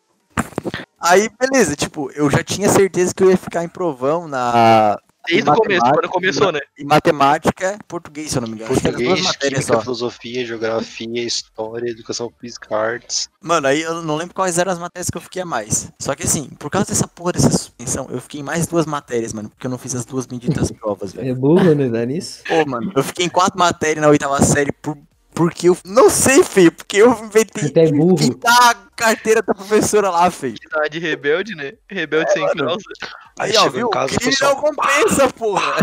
Aí, 1.01 1.29
beleza, 1.41 1.75
tipo, 1.75 2.11
eu 2.13 2.31
já 2.31 2.45
tinha 2.45 2.69
certeza 2.69 3.13
que 3.15 3.23
eu 3.25 3.31
ia 3.31 3.37
ficar 3.37 3.65
em 3.65 3.69
provão 3.69 4.29
na. 4.29 4.97
Desde 5.27 5.51
o 5.51 5.55
começo, 5.55 5.81
quando 5.93 6.09
começou, 6.09 6.53
né? 6.53 6.61
Em 6.79 6.85
matemática, 6.85 7.79
português, 7.87 8.31
se 8.31 8.39
eu 8.39 8.43
não 8.43 8.49
me 8.49 8.55
engano. 8.55 8.71
Duas 8.71 8.83
Português, 8.83 9.23
matérias 9.23 9.65
química, 9.65 9.75
só. 9.75 9.81
filosofia, 9.81 10.47
geografia, 10.47 11.25
história, 11.25 11.91
educação 11.91 12.33
física, 12.41 12.75
artes. 12.75 13.29
Mano, 13.41 13.67
aí 13.67 13.83
eu 13.83 14.03
não 14.03 14.17
lembro 14.17 14.35
quais 14.35 14.59
eram 14.59 14.73
as 14.73 14.79
matérias 14.79 15.11
que 15.11 15.17
eu 15.17 15.23
fiquei 15.23 15.43
a 15.43 15.47
mais. 15.47 15.93
Só 16.01 16.15
que 16.15 16.25
assim, 16.25 16.49
por 16.59 16.71
causa 16.71 16.89
dessa 16.89 17.07
porra 17.07 17.33
dessa 17.33 17.51
suspensão, 17.51 18.09
eu 18.11 18.21
fiquei 18.21 18.41
em 18.41 18.45
mais 18.45 18.67
duas 18.67 18.87
matérias, 18.87 19.33
mano, 19.33 19.51
porque 19.51 19.67
eu 19.67 19.71
não 19.71 19.79
fiz 19.79 19.95
as 19.95 20.05
duas 20.05 20.27
benditas 20.27 20.71
provas, 20.73 21.13
velho. 21.13 21.31
É 21.31 21.35
burro, 21.35 21.75
né? 21.75 21.89
Dá 21.89 22.05
nisso? 22.07 22.43
Pô, 22.47 22.65
mano, 22.67 22.93
eu 22.97 23.03
fiquei 23.03 23.27
em 23.27 23.31
quatro 23.31 23.59
matérias 23.59 24.01
na 24.01 24.09
oitava 24.09 24.43
série 24.43 24.73
por, 24.73 24.97
porque 25.41 25.69
eu. 25.71 25.79
Não 25.87 26.11
sei, 26.11 26.45
feio, 26.45 26.71
porque 26.71 26.99
eu 26.99 27.11
inventei 27.25 27.63
Você 27.69 27.81
é 27.81 27.91
burro. 27.93 28.17
pintar 28.17 28.71
a 28.71 28.75
carteira 28.95 29.41
da 29.41 29.55
professora 29.55 30.11
lá, 30.11 30.31
feio. 30.31 30.55
De 30.91 30.99
rebelde, 30.99 31.55
né? 31.55 31.73
Rebelde 31.89 32.31
sem 32.33 32.43
mano. 32.43 32.67
causa. 32.67 32.83
Aí, 33.39 33.51
Aí 33.53 33.57
ó, 33.57 33.63
chegou 33.63 33.71
viu? 33.79 33.87
em 33.87 33.91
casa, 33.91 34.17
Crime 34.19 34.33
só- 34.37 34.49
não 34.51 34.57
compensa, 34.61 35.29
porra. 35.33 35.75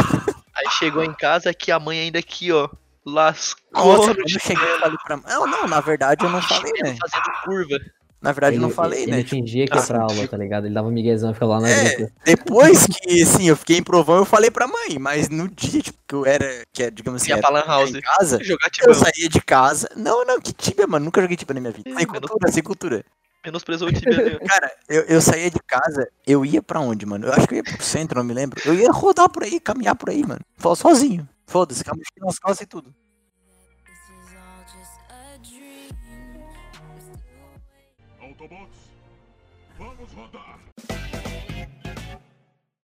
Aí 0.55 0.71
chegou 0.77 1.03
em 1.03 1.13
casa 1.13 1.51
que 1.53 1.71
a 1.71 1.79
mãe 1.79 1.99
ainda 2.01 2.19
aqui, 2.19 2.51
ó. 2.51 2.69
Lascou. 3.03 3.63
Nossa, 3.73 4.13
quando 4.13 4.19
eu 4.19 4.27
cheguei, 4.39 4.79
falei 4.79 4.97
pra. 5.05 5.17
Não, 5.17 5.47
não, 5.47 5.67
na 5.67 5.79
verdade 5.81 6.23
eu 6.25 6.29
não 6.29 6.41
falei, 6.41 6.71
né? 6.83 6.95
Fazendo 7.01 7.31
curva. 7.45 7.79
Na 8.27 8.33
verdade 8.33 8.57
eu 8.57 8.61
não 8.61 8.67
Ele- 8.67 8.75
falei, 8.75 9.03
ele 9.03 9.11
né? 9.11 9.17
Tipo, 9.19 9.29
fingia 9.29 9.65
que 9.67 9.75
ia 9.77 9.81
pra 9.83 10.01
aula, 10.01 10.27
tá 10.27 10.35
ligado? 10.35 10.65
Ele 10.65 10.73
dava 10.75 10.87
um 10.89 10.91
miguezão 10.91 11.31
e 11.31 11.33
ficava 11.33 11.53
lá 11.53 11.61
na 11.61 11.69
É, 11.69 11.95
grupo. 11.95 12.11
depois 12.25 12.85
que, 12.85 13.21
assim, 13.21 13.47
eu 13.47 13.55
fiquei 13.55 13.77
em 13.77 13.83
provão, 13.83 14.17
eu 14.17 14.25
falei 14.25 14.51
pra 14.51 14.67
mãe, 14.67 14.99
mas 14.99 15.29
no 15.29 15.47
dia, 15.47 15.81
tipo, 15.81 15.97
que 16.05 16.13
eu 16.13 16.25
era, 16.25 16.45
que 16.73 16.83
é, 16.83 16.91
digamos 16.91 17.21
assim, 17.21 17.31
Ia 17.31 17.37
era 17.37 17.61
House. 17.65 17.95
em 17.95 18.01
casa, 18.01 18.43
Jogar 18.43 18.69
eu 18.85 18.93
saía 18.93 19.29
de 19.29 19.39
casa. 19.41 19.87
Não, 19.95 20.25
não, 20.25 20.41
que 20.41 20.51
tibia, 20.51 20.85
mano. 20.85 21.05
Nunca 21.05 21.21
joguei 21.21 21.37
tibia 21.37 21.53
na 21.53 21.61
minha 21.61 21.71
vida. 21.71 21.89
Sem 21.95 22.05
cultura, 22.05 22.51
sem 22.51 22.63
cultura. 22.63 23.05
Menosprezou 23.45 23.87
o 23.87 23.93
tibia 23.93 24.39
ó. 24.43 24.45
Cara, 24.59 24.71
eu, 24.89 25.03
eu 25.03 25.21
saía 25.21 25.49
de 25.49 25.59
casa, 25.65 26.09
eu 26.27 26.45
ia 26.45 26.61
pra 26.61 26.81
onde, 26.81 27.05
mano? 27.05 27.27
Eu 27.27 27.33
acho 27.33 27.47
que 27.47 27.53
eu 27.53 27.57
ia 27.59 27.63
pro 27.63 27.81
centro, 27.81 28.17
não 28.19 28.25
me 28.25 28.33
lembro. 28.33 28.59
Eu 28.65 28.73
ia 28.73 28.91
rodar 28.91 29.29
por 29.29 29.43
aí, 29.43 29.57
caminhar 29.57 29.95
por 29.95 30.09
aí, 30.09 30.21
mano. 30.25 30.41
Só- 30.57 30.75
Sozinho. 30.75 31.25
Foda-se, 31.45 31.81
com 31.81 31.91
a 31.91 31.93
mochila 31.93 32.25
nas 32.25 32.39
costas 32.39 32.65
e 32.65 32.65
tudo. 32.65 32.93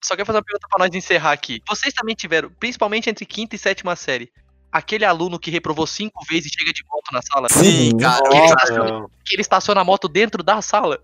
Só 0.04 0.16
quero 0.16 0.26
fazer 0.26 0.38
uma 0.38 0.44
pergunta 0.44 0.68
pra 0.70 0.86
nós 0.86 0.94
encerrar 0.94 1.32
aqui. 1.32 1.62
Vocês 1.68 1.94
também 1.94 2.14
tiveram, 2.14 2.50
principalmente 2.60 3.10
entre 3.10 3.26
quinta 3.26 3.56
e 3.56 3.60
sétima 3.60 3.96
série, 3.96 4.32
aquele 4.72 5.06
aluno 5.06 5.40
que 5.40 5.50
reprovou 5.50 5.88
cinco 5.88 6.26
vezes 6.26 6.52
e 6.52 6.60
chega 6.60 6.74
de 6.74 6.84
volta 6.84 7.10
na 7.14 7.22
sala? 7.22 7.48
Sim, 7.50 7.98
cara. 7.98 8.30
Que 8.30 8.36
ele, 8.36 8.46
estaciona, 8.46 9.08
que 9.26 9.36
ele 9.36 9.42
estaciona 9.42 9.82
a 9.82 9.84
moto 9.86 10.08
dentro 10.08 10.44
da 10.44 10.62
sala? 10.62 11.00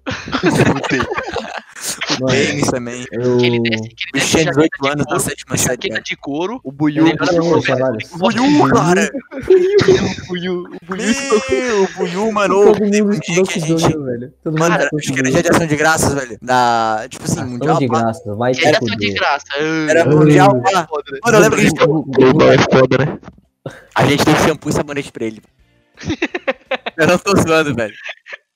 não 0.68 0.82
tem. 0.82 1.00
o 2.22 2.26
Mano, 2.26 2.48
Games 2.48 2.68
também. 2.70 3.06
eu... 3.12 3.38
Que 3.38 3.46
ele 3.46 3.60
desce, 3.62 3.90
que 3.90 4.04
ele 4.04 4.12
desce 4.14 4.28
tinha 4.28 4.44
de 4.44 4.50
18 4.50 4.56
jaqueta 4.56 4.82
de 4.82 4.90
anos 4.90 5.06
na 5.10 5.20
sétima 5.20 5.58
série. 5.58 6.02
de 6.02 6.16
couro. 6.18 6.60
O 6.64 6.72
Buiu. 6.72 7.08
Era 7.08 7.16
Buiu, 8.18 8.70
cara! 8.70 9.10
O 9.34 10.28
Buiu. 10.28 10.64
O 10.64 10.86
Buiu. 10.86 11.10
Meu, 11.50 11.84
o 11.84 11.88
Buiu, 11.98 12.32
mano. 12.32 12.72
Um 12.72 13.12
estudou 13.12 13.46
acho 14.98 15.14
que 15.14 15.20
era 15.20 15.32
dia 15.32 15.44
de 15.44 15.50
ação 15.50 15.68
de 15.68 15.76
graças, 15.76 16.14
velho. 16.14 16.38
Na. 16.42 17.06
Tipo 17.10 17.26
assim, 17.26 17.40
Ação 17.40 17.50
mundial. 17.50 17.78
de 17.78 17.88
graça, 17.88 18.36
vai 18.36 18.54
te 18.54 18.66
Radiação 18.66 18.98
de 18.98 19.14
graça. 19.14 19.46
Era 19.90 20.06
mundial? 20.06 20.62
Mano, 20.62 20.88
eu 21.26 21.40
lembro 21.40 21.58
que 21.58 21.66
a 21.66 21.70
gente, 21.70 21.86
Global 21.86 22.52
é 22.52 22.58
foda, 22.58 22.98
né? 22.98 23.20
a 23.96 24.06
gente 24.06 24.26
deu 24.26 24.36
shampoo 24.36 24.70
e 24.70 24.74
sabonete 24.74 25.12
pra 25.12 25.26
ele. 25.26 25.42
Eu 26.98 27.08
não 27.08 27.18
tô 27.18 27.36
zoando, 27.36 27.74
velho. 27.76 27.94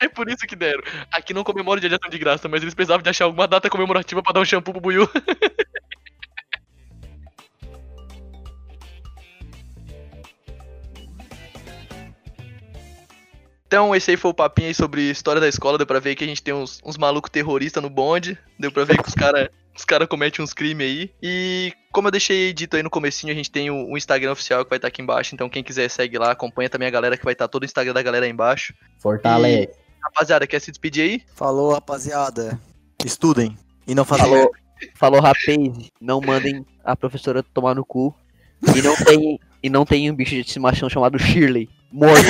É 0.04 0.10
por 0.10 0.30
isso 0.30 0.46
que 0.46 0.56
deram. 0.56 0.84
Aqui 1.12 1.34
não 1.34 1.44
comemora 1.46 1.78
o 1.78 1.82
dia 1.82 1.90
de 1.90 1.96
ação 1.96 2.10
de 2.10 2.18
graça, 2.18 2.50
mas 2.50 2.62
eles 2.62 2.74
precisavam 2.74 3.02
de 3.02 3.10
achar 3.10 3.24
alguma 3.26 3.48
data 3.48 3.70
comemorativa 3.70 4.22
pra 4.22 4.34
dar 4.34 4.42
um 4.42 4.46
shampoo 4.46 4.74
pro 4.74 4.82
Buiu. 4.82 5.10
Então, 13.66 13.96
esse 13.96 14.12
aí 14.12 14.18
foi 14.18 14.30
o 14.30 14.36
papinho 14.36 14.68
aí 14.68 14.74
sobre 14.76 15.10
história 15.10 15.42
da 15.42 15.48
escola. 15.48 15.80
Deu 15.80 15.88
pra 15.88 15.98
ver 15.98 16.14
que 16.14 16.24
a 16.24 16.28
gente 16.28 16.44
tem 16.44 16.54
uns, 16.54 16.80
uns 16.86 16.96
malucos 16.96 17.32
terroristas 17.32 17.82
no 17.82 17.90
bonde. 17.90 18.38
Deu 18.60 18.72
pra 18.72 18.84
ver 18.84 19.02
que 19.02 19.10
os 19.10 19.16
caras 19.16 19.50
os 19.76 19.84
cara 19.84 20.06
cometem 20.06 20.44
uns 20.44 20.54
crimes 20.54 20.86
aí. 20.86 21.12
E 21.22 21.74
como 21.92 22.08
eu 22.08 22.12
deixei 22.12 22.54
dito 22.54 22.76
aí 22.76 22.84
no 22.84 22.90
comecinho, 22.92 23.34
a 23.34 23.36
gente 23.36 23.50
tem 23.50 23.72
o, 23.72 23.90
o 23.90 23.98
Instagram 23.98 24.34
oficial 24.34 24.64
que 24.64 24.70
vai 24.70 24.78
estar 24.78 24.90
aqui 24.90 25.02
embaixo. 25.02 25.34
Então, 25.34 25.50
quem 25.50 25.64
quiser 25.64 25.90
segue 25.90 26.20
lá, 26.20 26.30
acompanha 26.30 26.70
também 26.70 26.88
a 26.88 26.92
galera 26.92 27.18
que 27.18 27.24
vai 27.24 27.34
estar 27.34 27.48
todo 27.48 27.64
o 27.64 27.66
Instagram 27.66 27.94
da 27.94 28.02
galera 28.04 28.26
aí 28.26 28.32
embaixo. 28.32 28.76
Fortalece. 29.00 29.83
Rapaziada, 30.04 30.46
quer 30.46 30.60
se 30.60 30.72
despedir 30.72 31.04
aí? 31.04 31.22
Falou, 31.34 31.74
rapaziada. 31.74 32.60
Estudem. 33.06 33.58
E 33.88 33.96
não 33.96 34.06
façam 34.06 34.28
Falou, 34.28 34.52
falou 34.96 35.22
rapaz, 35.22 35.92
não 36.00 36.22
mandem 36.22 36.66
a 36.84 36.96
professora 36.96 37.42
tomar 37.42 37.76
no 37.76 37.86
cu. 37.86 38.14
E 38.76 38.82
não 38.82 38.96
tem, 38.96 39.40
e 39.62 39.70
não 39.70 39.86
tem 39.86 40.10
um 40.10 40.16
bicho 40.16 40.36
de 40.36 40.42
estimação 40.42 40.90
chamado 40.90 41.20
Shirley. 41.20 41.70
Morto. 41.92 42.24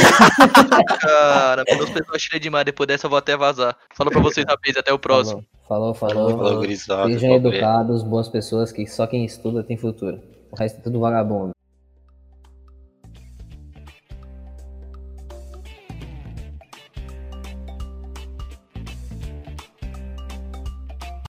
Cara, 1.00 1.64
meus 1.68 1.90
pessoal 1.90 2.20
chile 2.20 2.40
demais. 2.40 2.66
Depois 2.66 2.86
dessa 2.86 3.06
eu 3.06 3.10
vou 3.10 3.18
até 3.18 3.38
vazar. 3.38 3.78
Falou 3.96 4.12
pra 4.12 4.22
vocês, 4.22 4.46
rapaz. 4.48 4.76
Até 4.76 4.92
o 4.92 5.00
próximo. 5.00 5.46
Falou, 5.68 5.94
falou. 5.94 6.30
falou. 6.32 6.78
Falou. 6.78 7.08
Sejam 7.08 7.36
educados, 7.36 8.04
boas 8.04 8.28
pessoas, 8.28 8.72
que 8.72 8.86
só 8.86 9.08
quem 9.08 9.24
estuda 9.24 9.64
tem 9.64 9.78
futuro. 9.78 10.20
O 10.52 10.56
resto 10.56 10.80
é 10.80 10.82
tudo 10.82 11.00
vagabundo. 11.00 11.54